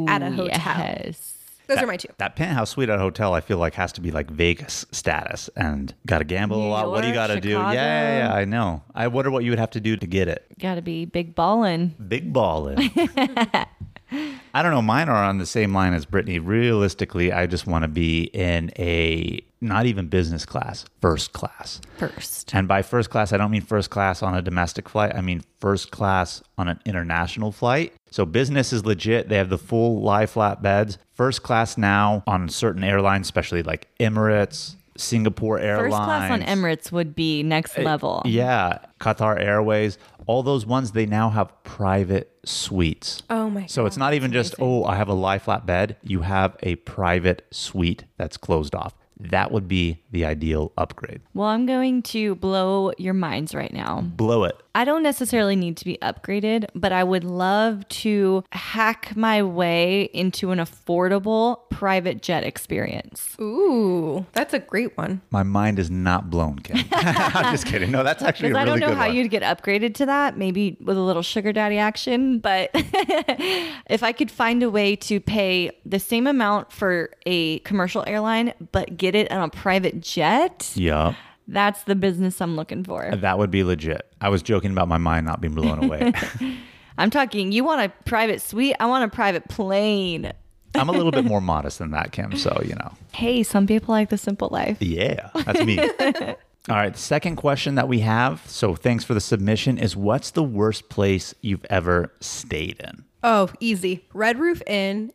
at 0.09 0.23
a 0.23 0.31
hotel. 0.31 0.51
Yes. 0.53 1.35
Those 1.69 1.79
are 1.79 1.87
my 1.87 1.99
two. 1.99 2.09
That 2.17 2.35
penthouse 2.35 2.71
suite 2.71 2.89
at 2.89 2.97
a 2.97 2.99
hotel, 2.99 3.35
I 3.35 3.43
feel 3.43 3.59
like 3.59 3.75
has 3.75 3.93
to 3.93 4.01
be 4.01 4.11
like 4.11 4.31
Vegas 4.31 4.87
status 4.91 5.51
and 5.55 5.95
got 6.07 6.19
to 6.19 6.25
gamble 6.25 6.57
a 6.57 6.65
New 6.65 6.69
lot. 6.71 6.91
what 6.91 7.03
do 7.03 7.09
you 7.09 7.15
got 7.15 7.27
to 7.27 7.41
do? 7.41 7.51
Yeah, 7.51 7.73
yeah, 7.73 8.19
yeah, 8.21 8.35
I 8.35 8.47
know. 8.47 8.83
I 8.95 9.09
wonder 9.09 9.31
what 9.31 9.45
you 9.45 9.51
would 9.51 9.59
have 9.59 9.73
to 9.73 9.81
do 9.81 9.95
to 9.99 10.07
get 10.07 10.29
it. 10.29 10.47
Gotta 10.59 10.81
be 10.81 11.05
big 11.05 11.35
ballin'. 11.35 11.95
Big 12.09 12.33
ballin'. 12.33 12.91
I 14.11 14.63
don't 14.63 14.73
know. 14.73 14.83
Mine 14.83 15.09
are 15.09 15.25
on 15.25 15.39
the 15.39 15.47
same 15.47 15.75
line 15.75 15.93
as 15.93 16.07
Brittany. 16.07 16.39
Realistically, 16.39 17.33
I 17.33 17.47
just 17.47 17.67
want 17.67 17.83
to 17.83 17.89
be 17.89 18.25
in 18.25 18.71
a 18.79 19.41
not 19.61 19.87
even 19.87 20.09
business 20.09 20.47
class, 20.47 20.85
first 21.01 21.33
class. 21.33 21.81
First. 21.97 22.55
And 22.55 22.69
by 22.69 22.83
first 22.83 23.11
class, 23.11 23.33
I 23.33 23.37
don't 23.37 23.51
mean 23.51 23.63
first 23.63 23.91
class 23.91 24.23
on 24.23 24.35
a 24.35 24.43
domestic 24.43 24.89
flight. 24.89 25.15
I 25.15 25.21
mean 25.21 25.43
first 25.61 25.91
class 25.91 26.43
on 26.57 26.69
an 26.69 26.81
international 26.87 27.53
flight. 27.53 27.93
So 28.11 28.25
business 28.25 28.73
is 28.73 28.87
legit. 28.87 29.29
They 29.29 29.37
have 29.37 29.51
the 29.51 29.59
full 29.59 30.01
lie 30.01 30.27
flat 30.27 30.63
beds. 30.63 30.99
First 31.15 31.43
class 31.43 31.77
now 31.77 32.23
on 32.27 32.49
certain 32.49 32.85
airlines, 32.85 33.27
especially 33.27 33.63
like 33.63 33.89
Emirates, 33.99 34.77
Singapore 34.97 35.59
Airlines. 35.59 35.95
First 35.95 36.05
class 36.05 36.31
on 36.31 36.43
Emirates 36.43 36.93
would 36.93 37.15
be 37.15 37.43
next 37.43 37.79
eh, 37.79 37.83
level. 37.83 38.23
Yeah, 38.25 38.79
Qatar 39.01 39.41
Airways, 39.41 39.99
all 40.29 40.43
those 40.43 40.67
ones 40.67 40.93
they 40.93 41.07
now 41.07 41.31
have 41.31 41.65
private 41.65 42.31
suites. 42.45 43.23
Oh 43.31 43.51
my 43.51 43.67
So 43.67 43.87
it's 43.87 43.97
not 43.97 44.15
even 44.15 44.31
just 44.31 44.55
oh, 44.61 44.85
I 44.85 44.95
have 44.95 45.09
a 45.09 45.15
lie 45.15 45.39
flat 45.41 45.67
bed. 45.67 45.97
You 46.05 46.21
have 46.21 46.57
a 46.63 46.77
private 46.77 47.47
suite 47.51 48.05
that's 48.19 48.37
closed 48.37 48.75
off. 48.75 48.95
That 49.19 49.51
would 49.51 49.67
be 49.67 50.05
the 50.11 50.25
ideal 50.25 50.73
upgrade? 50.77 51.21
Well, 51.35 51.49
I'm 51.49 51.67
going 51.67 52.03
to 52.03 52.35
blow 52.37 52.93
your 52.99 53.15
minds 53.15 53.55
right 53.55 53.73
now. 53.73 54.01
Blow 54.01 54.45
it. 54.45 54.57
I 54.75 54.85
don't 54.85 55.03
necessarily 55.03 55.57
need 55.57 55.77
to 55.79 55.85
be 55.85 55.99
upgraded, 56.03 56.67
but 56.75 56.93
I 56.93 57.03
would 57.03 57.25
love 57.25 57.87
to 57.89 58.45
hack 58.53 59.17
my 59.17 59.43
way 59.43 60.05
into 60.15 60.53
an 60.53 60.59
affordable 60.61 61.69
private 61.71 62.23
jet 62.23 62.45
experience. 62.45 63.35
Ooh, 63.41 64.25
that's 64.33 64.55
a 64.55 64.61
great 64.61 64.97
one. 64.97 65.21
My 65.31 65.43
mind 65.43 65.79
is 65.81 65.91
not 65.91 66.31
blown, 66.31 66.61
Kim. 66.61 66.79
I'm 66.93 67.53
just 67.53 67.67
kidding. 67.67 67.91
No, 67.91 68.05
that's 68.05 68.23
actually 68.23 68.51
a 68.51 68.53
Because 68.53 68.63
really 68.67 68.71
I 68.71 68.79
don't 68.79 68.81
know 68.81 68.89
good 68.95 68.99
how 68.99 69.07
one. 69.09 69.17
you'd 69.17 69.31
get 69.31 69.43
upgraded 69.43 69.95
to 69.95 70.07
that, 70.07 70.37
maybe 70.39 70.77
with 70.81 70.97
a 70.97 71.01
little 71.01 71.23
sugar 71.23 71.53
daddy 71.53 71.79
action. 71.79 72.39
But 72.39 72.71
if 72.75 74.03
I 74.05 74.13
could 74.13 74.31
find 74.31 74.63
a 74.63 74.71
way 74.71 74.95
to 74.97 75.19
pay 75.21 75.73
the 75.85 75.99
same 75.99 76.27
amount 76.27 76.71
for 76.73 77.11
a 77.27 77.59
commercial 77.61 78.05
airline, 78.07 78.55
but 78.73 78.97
get 78.97 79.15
it 79.17 79.31
on 79.33 79.43
a 79.43 79.49
private 79.49 79.98
jet, 79.99 80.73
yeah, 80.75 81.15
that's 81.47 81.85
the 81.85 81.95
business 81.95 82.41
I'm 82.41 82.57
looking 82.57 82.85
for. 82.85 83.13
Uh, 83.13 83.17
that 83.17 83.39
would 83.39 83.51
be 83.51 83.65
legit. 83.65 84.07
I 84.21 84.29
was 84.29 84.43
joking 84.43 84.71
about 84.71 84.89
my 84.89 84.99
mind 84.99 85.27
not 85.27 85.41
being 85.41 85.55
blown 85.55 85.83
away. 85.85 86.13
I'm 86.99 87.11
talking, 87.11 87.53
you 87.53 87.65
want 87.65 87.81
a 87.81 87.89
private 88.05 88.43
suite? 88.43 88.77
I 88.81 88.87
want 88.87 89.05
a 89.05 89.15
private 89.15 89.49
plane. 89.49 90.33
I'm 90.75 90.89
a 90.89 90.93
little 90.93 91.13
bit 91.13 91.25
more 91.25 91.41
modest 91.43 91.79
than 91.79 91.93
that, 91.93 92.13
Kim. 92.13 92.37
So, 92.37 92.61
you 92.65 92.75
know. 92.75 92.93
Hey, 93.13 93.43
some 93.43 93.67
people 93.67 93.93
like 93.93 94.11
the 94.11 94.19
simple 94.19 94.49
life. 94.51 94.79
Yeah, 94.81 95.31
that's 95.47 95.65
me. 95.65 95.79
All 95.79 96.77
right, 96.77 96.93
the 96.93 96.99
second 96.99 97.37
question 97.37 97.77
that 97.77 97.89
we 97.89 98.01
have, 98.01 98.43
so 98.47 98.75
thanks 98.75 99.03
for 99.03 99.15
the 99.15 99.21
submission, 99.21 99.79
is 99.79 99.97
what's 99.97 100.33
the 100.33 100.43
worst 100.43 100.91
place 100.91 101.35
you've 101.41 101.65
ever 101.71 102.13
stayed 102.21 102.79
in? 102.81 103.05
Oh, 103.23 103.51
easy. 103.59 104.05
Red 104.15 104.39
Roof 104.39 104.63
Inn 104.67 105.13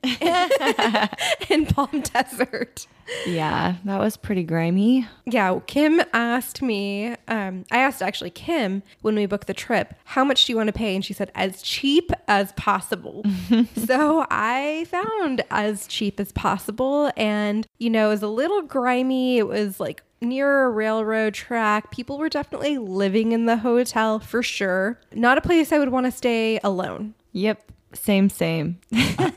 in 1.49 1.66
Palm 1.68 2.01
Desert. 2.01 2.88
Yeah, 3.26 3.76
that 3.86 3.99
was 3.99 4.18
pretty 4.18 4.43
grimy. 4.43 5.08
Yeah, 5.26 5.60
Kim 5.68 6.01
asked 6.14 6.62
me, 6.62 7.16
um, 7.28 7.66
I 7.72 7.80
asked 7.80 8.01
actually 8.01 8.30
Kim 8.30 8.84
when 9.01 9.16
we 9.16 9.26
booked 9.26 9.47
the 9.47 9.54
trip, 9.54 9.93
how 10.06 10.24
much 10.24 10.45
do 10.45 10.51
you 10.51 10.58
want 10.58 10.68
to 10.68 10.74
pay? 10.74 10.95
And 10.95 11.04
she 11.04 11.14
said, 11.14 11.32
as 11.36 11.62
cheap 11.62 12.12
as 12.28 12.51
possible. 12.54 13.24
so 13.86 14.26
I 14.30 14.86
found 14.89 15.43
as 15.49 15.88
cheap 15.88 16.20
as 16.20 16.32
possible. 16.32 17.12
And, 17.16 17.68
you 17.78 17.89
know, 17.89 18.08
it 18.08 18.12
was 18.12 18.24
a 18.24 18.28
little 18.28 18.62
grimy. 18.62 19.38
It 19.38 19.47
was 19.47 19.80
like 19.80 20.04
near 20.22 20.66
a 20.66 20.70
railroad 20.70 21.34
track. 21.34 21.91
People 21.91 22.18
were 22.18 22.30
definitely 22.30 22.78
living 22.78 23.32
in 23.32 23.45
the 23.45 23.58
hotel 23.58 24.20
for 24.20 24.41
sure. 24.41 24.99
Not 25.14 25.38
a 25.38 25.41
place 25.41 25.72
I 25.72 25.80
would 25.80 25.89
want 25.89 26.06
to 26.06 26.12
stay 26.12 26.60
alone. 26.64 27.14
Yep, 27.34 27.72
same, 27.93 28.29
same. 28.29 28.79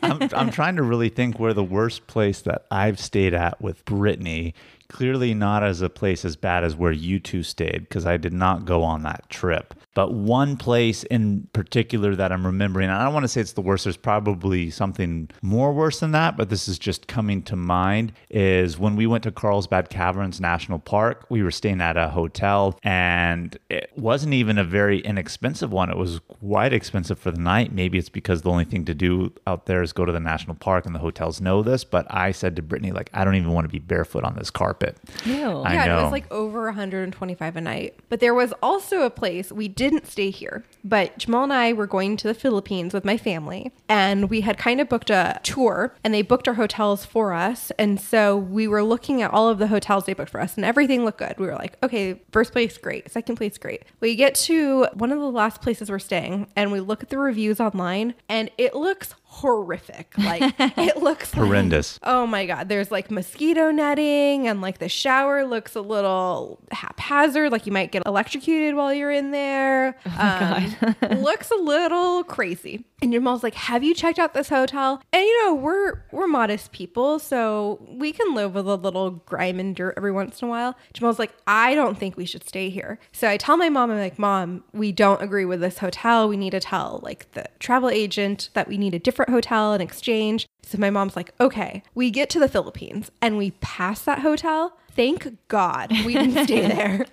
I'm, 0.03 0.29
I'm 0.35 0.51
trying 0.51 0.77
to 0.77 0.83
really 0.83 1.09
think 1.09 1.39
where 1.39 1.55
the 1.55 1.65
worst 1.65 2.07
place 2.07 2.41
that 2.43 2.67
I've 2.71 2.99
stayed 2.99 3.35
at 3.35 3.61
with 3.61 3.85
Brittany. 3.85 4.55
Clearly, 4.89 5.35
not 5.35 5.63
as 5.63 5.81
a 5.81 5.91
place 5.91 6.25
as 6.25 6.37
bad 6.37 6.63
as 6.63 6.77
where 6.77 6.93
you 6.93 7.19
two 7.19 7.43
stayed, 7.43 7.81
because 7.81 8.07
I 8.07 8.17
did 8.17 8.33
not 8.33 8.65
go 8.65 8.83
on 8.83 9.03
that 9.03 9.29
trip. 9.29 9.75
But 9.95 10.13
one 10.13 10.57
place 10.57 11.03
in 11.05 11.49
particular 11.53 12.15
that 12.15 12.31
I'm 12.31 12.47
remembering, 12.47 12.91
I 12.91 13.03
don't 13.03 13.15
want 13.15 13.25
to 13.25 13.29
say 13.29 13.41
it's 13.41 13.53
the 13.53 13.63
worst, 13.63 13.85
there's 13.85 13.97
probably 13.97 14.71
something 14.71 15.31
more 15.43 15.73
worse 15.73 16.01
than 16.01 16.13
that, 16.13 16.37
but 16.37 16.51
this 16.51 16.69
is 16.69 16.79
just 16.79 17.09
coming 17.09 17.43
to 17.45 17.57
mind, 17.57 18.13
is 18.31 18.79
when 18.79 18.95
we 18.95 19.07
went 19.07 19.25
to 19.25 19.33
Carlsbad 19.33 19.89
Caverns 19.89 20.41
National 20.41 20.79
Park. 20.79 21.27
We 21.31 21.43
were 21.43 21.51
staying 21.51 21.81
at 21.81 21.97
a 21.97 22.11
hotel, 22.11 22.79
and 22.83 23.59
it 23.71 23.91
wasn't 23.97 24.35
even 24.35 24.59
a 24.59 24.65
very 24.65 25.01
inexpensive 25.01 25.73
one. 25.73 25.91
It 25.91 25.97
was 25.97 26.21
quite 26.29 26.73
expensive 26.73 27.19
for 27.19 27.31
the 27.31 27.41
night. 27.41 27.73
Maybe 27.73 27.99
it's 27.99 28.09
because 28.09 28.43
the 28.43 28.51
only 28.51 28.67
thing 28.67 28.85
to 28.85 28.95
do 28.95 29.33
out 29.47 29.67
there 29.67 29.83
is 29.83 29.93
go 29.93 30.05
to 30.05 30.13
the 30.13 30.21
national 30.21 30.57
park, 30.57 30.87
and 30.87 30.95
the 30.95 31.01
hotels 31.01 31.41
know 31.41 31.63
this. 31.63 31.83
But 31.83 32.07
I 32.09 32.31
said 32.33 32.55
to 32.57 32.63
Brittany, 32.63 32.93
like, 32.93 33.11
I 33.13 33.25
don't 33.25 33.35
even 33.35 33.53
want 33.53 33.65
to 33.65 33.73
be 33.73 33.79
barefoot 33.79 34.23
on 34.23 34.37
this 34.37 34.51
carpet. 34.51 34.76
Ew. 35.25 35.61
I 35.61 35.75
yeah, 35.75 35.87
know. 35.87 35.99
it 35.99 36.03
was 36.05 36.13
like 36.13 36.31
over 36.33 36.65
125 36.65 37.57
a 37.57 37.61
night. 37.61 37.95
But 38.09 38.21
there 38.21 38.35
was 38.35 38.53
also 38.63 39.03
a 39.03 39.11
place 39.11 39.51
we 39.53 39.69
didn't 39.69 40.07
stay 40.07 40.31
here, 40.31 40.65
but 40.85 41.19
Jamal 41.19 41.45
and 41.45 41.53
I 41.53 41.73
were 41.73 41.87
going 41.87 42.17
to 42.19 42.29
the 42.29 42.35
Philippines 42.35 42.95
with 42.95 43.05
my 43.05 43.17
family, 43.17 43.73
and 43.89 44.31
we 44.31 44.43
had 44.43 44.59
kind 44.59 44.81
of 44.81 44.89
booked 44.89 45.11
a 45.11 45.41
tour, 45.43 45.95
and 46.05 46.13
they 46.13 46.23
booked 46.23 46.49
our 46.49 46.55
hotels 46.55 47.05
for 47.05 47.33
us, 47.33 47.71
and 47.79 48.01
so 48.01 48.37
we 48.37 48.69
were 48.69 48.83
looking 48.83 49.23
at 49.23 49.33
all 49.33 49.49
of 49.49 49.59
the 49.59 49.69
hotels 49.69 50.05
they 50.05 50.15
booked 50.15 50.31
for 50.31 50.41
us, 50.41 50.57
and 50.57 50.65
everything 50.65 51.05
looked 51.05 51.19
good. 51.19 51.35
We 51.39 51.47
were 51.47 51.55
like, 51.55 51.77
okay, 51.83 52.21
first 52.33 52.53
place 52.53 52.79
great, 52.79 53.11
second 53.11 53.37
place 53.37 53.59
great. 53.59 53.85
We 54.01 54.15
get 54.15 54.35
to 54.37 54.87
one 54.95 55.13
of 55.13 55.19
the 55.19 55.31
last 55.31 55.63
places 55.63 55.91
we're 55.91 55.99
staying, 55.99 56.49
and 56.57 56.73
we 56.73 56.81
look 56.81 57.03
at 57.03 57.11
the 57.11 57.19
reviews 57.19 57.61
online, 57.61 58.15
and 58.29 58.51
it 58.59 58.75
looks 58.75 59.15
horrific. 59.41 60.15
Like 60.27 60.55
it 60.59 60.97
looks 60.97 61.35
like- 61.35 61.45
Horrendous. 61.47 61.99
Oh 62.03 62.27
my 62.27 62.47
god, 62.47 62.69
there's 62.69 62.91
like 62.91 63.11
mosquito 63.11 63.71
netting 63.71 64.49
and 64.49 64.61
like 64.61 64.79
the 64.79 64.89
shower 64.89 65.45
looks 65.47 65.75
a 65.77 65.81
little 65.81 66.59
haphazard, 66.73 67.53
like 67.53 67.67
you 67.67 67.73
might 67.73 67.93
get 67.93 68.03
electrocuted 68.07 68.75
while 68.75 68.93
you're 68.93 69.11
in 69.13 69.31
there. 69.31 69.97
Oh 70.07 70.75
um, 70.83 70.97
looks 71.23 71.51
a 71.51 71.57
little 71.57 72.25
crazy. 72.25 72.85
And 73.03 73.13
your 73.13 73.21
mom's 73.21 73.43
like, 73.43 73.53
"Have 73.55 73.85
you 73.85 73.95
checked 73.95 74.19
out 74.19 74.33
this 74.33 74.49
hotel?" 74.49 75.03
And 75.13 75.23
you 75.23 75.45
know, 75.45 75.55
we're 75.55 76.03
we're 76.13 76.27
modest 76.27 76.73
people, 76.73 77.19
so 77.19 77.79
we 77.91 78.11
can 78.11 78.35
live 78.35 78.55
with 78.55 78.67
a 78.67 78.75
little 78.77 79.11
grime 79.11 79.61
and 79.61 79.77
dirt 79.77 79.95
every 79.99 80.11
once 80.13 80.41
in 80.41 80.49
a 80.49 80.51
while. 80.51 80.75
Jamal's 80.95 81.19
like, 81.19 81.35
"I 81.47 81.75
don't 81.75 81.99
think 81.99 82.17
we 82.17 82.25
should 82.25 82.49
stay 82.49 82.71
here." 82.71 82.99
So 83.13 83.29
I 83.29 83.37
tell 83.37 83.59
my 83.59 83.69
mom, 83.69 83.91
I'm 83.91 83.99
like, 83.99 84.19
"Mom, 84.19 84.65
we 84.73 84.93
don't 84.93 85.21
agree 85.21 85.45
with 85.45 85.61
this 85.61 85.77
hotel. 85.77 86.27
We 86.27 86.39
need 86.39 86.51
to 86.53 86.61
tell 86.61 87.01
like 87.03 87.31
the 87.33 87.45
travel 87.59 87.91
agent 87.91 88.49
that 88.55 88.67
we 88.67 88.79
need 88.79 88.95
a 88.95 88.99
different 88.99 89.26
hotel 89.29 89.73
in 89.75 89.81
exchange." 89.81 90.47
So 90.63 90.79
my 90.79 90.91
mom's 90.91 91.17
like, 91.17 91.33
"Okay." 91.41 91.83
We 91.95 92.11
get 92.11 92.31
to 92.31 92.39
the 92.39 92.49
Philippines 92.49 93.11
and 93.23 93.37
we 93.37 93.53
pass 93.61 94.03
that 94.03 94.21
hotel. 94.21 94.77
Thank 94.95 95.37
God 95.49 95.91
we 96.07 96.15
didn't 96.15 96.45
stay 96.45 96.67
there. 96.69 97.07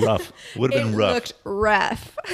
rough. 0.00 0.32
Would 0.56 0.72
have 0.72 0.82
been 0.84 0.96
rough. 0.96 1.14
looked 1.14 1.32
rough. 1.44 2.16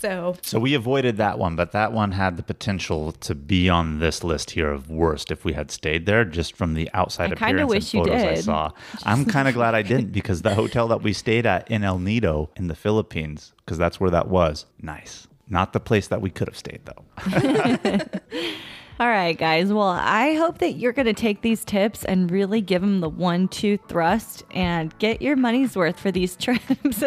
So 0.00 0.36
So 0.42 0.60
we 0.60 0.74
avoided 0.74 1.16
that 1.16 1.40
one, 1.40 1.56
but 1.56 1.72
that 1.72 1.92
one 1.92 2.12
had 2.12 2.36
the 2.36 2.44
potential 2.44 3.10
to 3.10 3.34
be 3.34 3.68
on 3.68 3.98
this 3.98 4.22
list 4.22 4.52
here 4.52 4.70
of 4.70 4.88
worst 4.88 5.32
if 5.32 5.44
we 5.44 5.54
had 5.54 5.72
stayed 5.72 6.06
there, 6.06 6.24
just 6.24 6.54
from 6.54 6.74
the 6.74 6.88
outside 6.94 7.32
I 7.32 7.34
kinda 7.34 7.64
appearance 7.64 7.70
wish 7.70 7.94
and 7.94 8.06
you 8.06 8.12
photos 8.12 8.22
I 8.22 8.34
saw. 8.40 8.70
I'm 9.02 9.24
kind 9.24 9.48
of 9.48 9.54
glad 9.54 9.74
I 9.74 9.82
didn't 9.82 10.12
because 10.12 10.42
the 10.42 10.54
hotel 10.54 10.86
that 10.86 11.02
we 11.02 11.12
stayed 11.12 11.46
at 11.46 11.68
in 11.68 11.82
El 11.82 11.98
Nido 11.98 12.48
in 12.54 12.68
the 12.68 12.76
Philippines, 12.76 13.52
because 13.66 13.76
that's 13.76 13.98
where 13.98 14.10
that 14.10 14.28
was, 14.28 14.66
nice. 14.80 15.26
Not 15.50 15.72
the 15.72 15.80
place 15.80 16.08
that 16.08 16.20
we 16.20 16.30
could 16.30 16.48
have 16.48 16.56
stayed 16.56 16.82
though. 16.84 17.04
All 19.00 19.06
right, 19.06 19.38
guys. 19.38 19.72
Well, 19.72 19.86
I 19.86 20.34
hope 20.34 20.58
that 20.58 20.72
you're 20.72 20.92
going 20.92 21.06
to 21.06 21.12
take 21.12 21.40
these 21.40 21.64
tips 21.64 22.04
and 22.04 22.28
really 22.32 22.60
give 22.60 22.80
them 22.80 22.98
the 22.98 23.08
one 23.08 23.46
two 23.46 23.78
thrust 23.86 24.42
and 24.50 24.96
get 24.98 25.22
your 25.22 25.36
money's 25.36 25.76
worth 25.76 26.00
for 26.00 26.10
these 26.10 26.34
trips. 26.40 26.64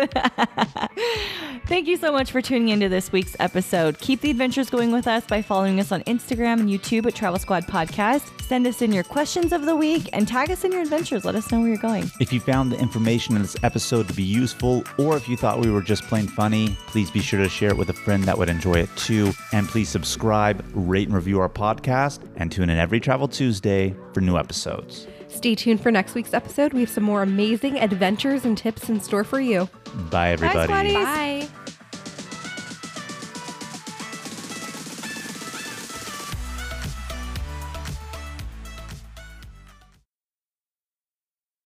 Thank 1.68 1.88
you 1.89 1.98
so 1.98 2.14
much 2.14 2.32
for 2.32 2.42
tuning 2.42 2.70
into 2.70 2.88
this 2.88 3.12
week's 3.12 3.36
episode. 3.42 4.00
Keep 4.00 4.22
the 4.22 4.32
adventures 4.32 4.70
going 4.70 4.94
with 4.94 5.06
us 5.06 5.26
by 5.26 5.42
following 5.42 5.82
us 5.82 5.92
on 5.92 6.02
Instagram 6.04 6.62
and 6.62 6.70
YouTube 6.70 7.06
at 7.08 7.14
Travel 7.14 7.39
Squad 7.39 7.66
Podcast. 7.66 8.42
Send 8.42 8.66
us 8.68 8.82
in 8.82 8.94
your 8.94 9.04
questions 9.04 9.52
of 9.52 9.66
the 9.66 9.76
week 9.76 10.10
and 10.14 10.26
tag 10.26 10.50
us 10.50 10.64
in 10.64 10.72
your 10.72 10.82
adventures. 10.82 11.26
Let 11.26 11.36
us 11.36 11.52
know 11.52 11.60
where 11.60 11.68
you're 11.68 11.78
going. 11.78 12.10
If 12.22 12.32
you 12.32 12.39
found 12.39 12.72
the 12.72 12.80
information 12.80 13.36
in 13.36 13.42
this 13.42 13.58
episode 13.64 14.08
to 14.08 14.14
be 14.14 14.24
useful, 14.24 14.86
or 14.98 15.18
if 15.18 15.28
you 15.28 15.36
thought 15.36 15.60
we 15.60 15.70
were 15.70 15.82
just 15.82 16.04
plain 16.04 16.28
funny, 16.28 16.78
please 16.88 17.12
be 17.12 17.20
sure 17.20 17.39
to 17.39 17.50
share 17.50 17.70
it 17.70 17.78
with 17.78 17.89
a 17.89 17.94
friend 17.94 18.24
that 18.24 18.38
would 18.38 18.50
enjoy 18.50 18.76
it 18.76 18.89
too. 18.96 19.34
And 19.52 19.68
please 19.68 19.89
subscribe, 19.89 20.66
rate, 20.74 21.08
and 21.08 21.16
review 21.16 21.42
our 21.42 21.50
podcast, 21.50 21.81
and 21.88 22.52
tune 22.52 22.70
in 22.70 22.78
every 22.78 23.00
Travel 23.00 23.28
Tuesday 23.28 23.96
for 24.14 24.22
new 24.22 24.38
episodes. 24.38 25.08
stay 25.28 25.56
tuned 25.56 25.82
for 25.82 25.92
next 25.92 26.14
week's 26.14 26.34
episode. 26.34 26.74
We 26.74 26.82
have 26.82 26.90
some 26.90 27.04
more 27.04 27.22
amazing 27.24 27.80
adventures 27.80 28.46
and 28.46 28.58
tips 28.58 28.90
in 28.90 29.00
store 29.00 29.24
for 29.24 29.40
you. 29.40 29.70
Bye, 30.10 30.32
everybody. 30.32 30.94
Squatties. 30.94 30.94
Bye. 30.94 31.74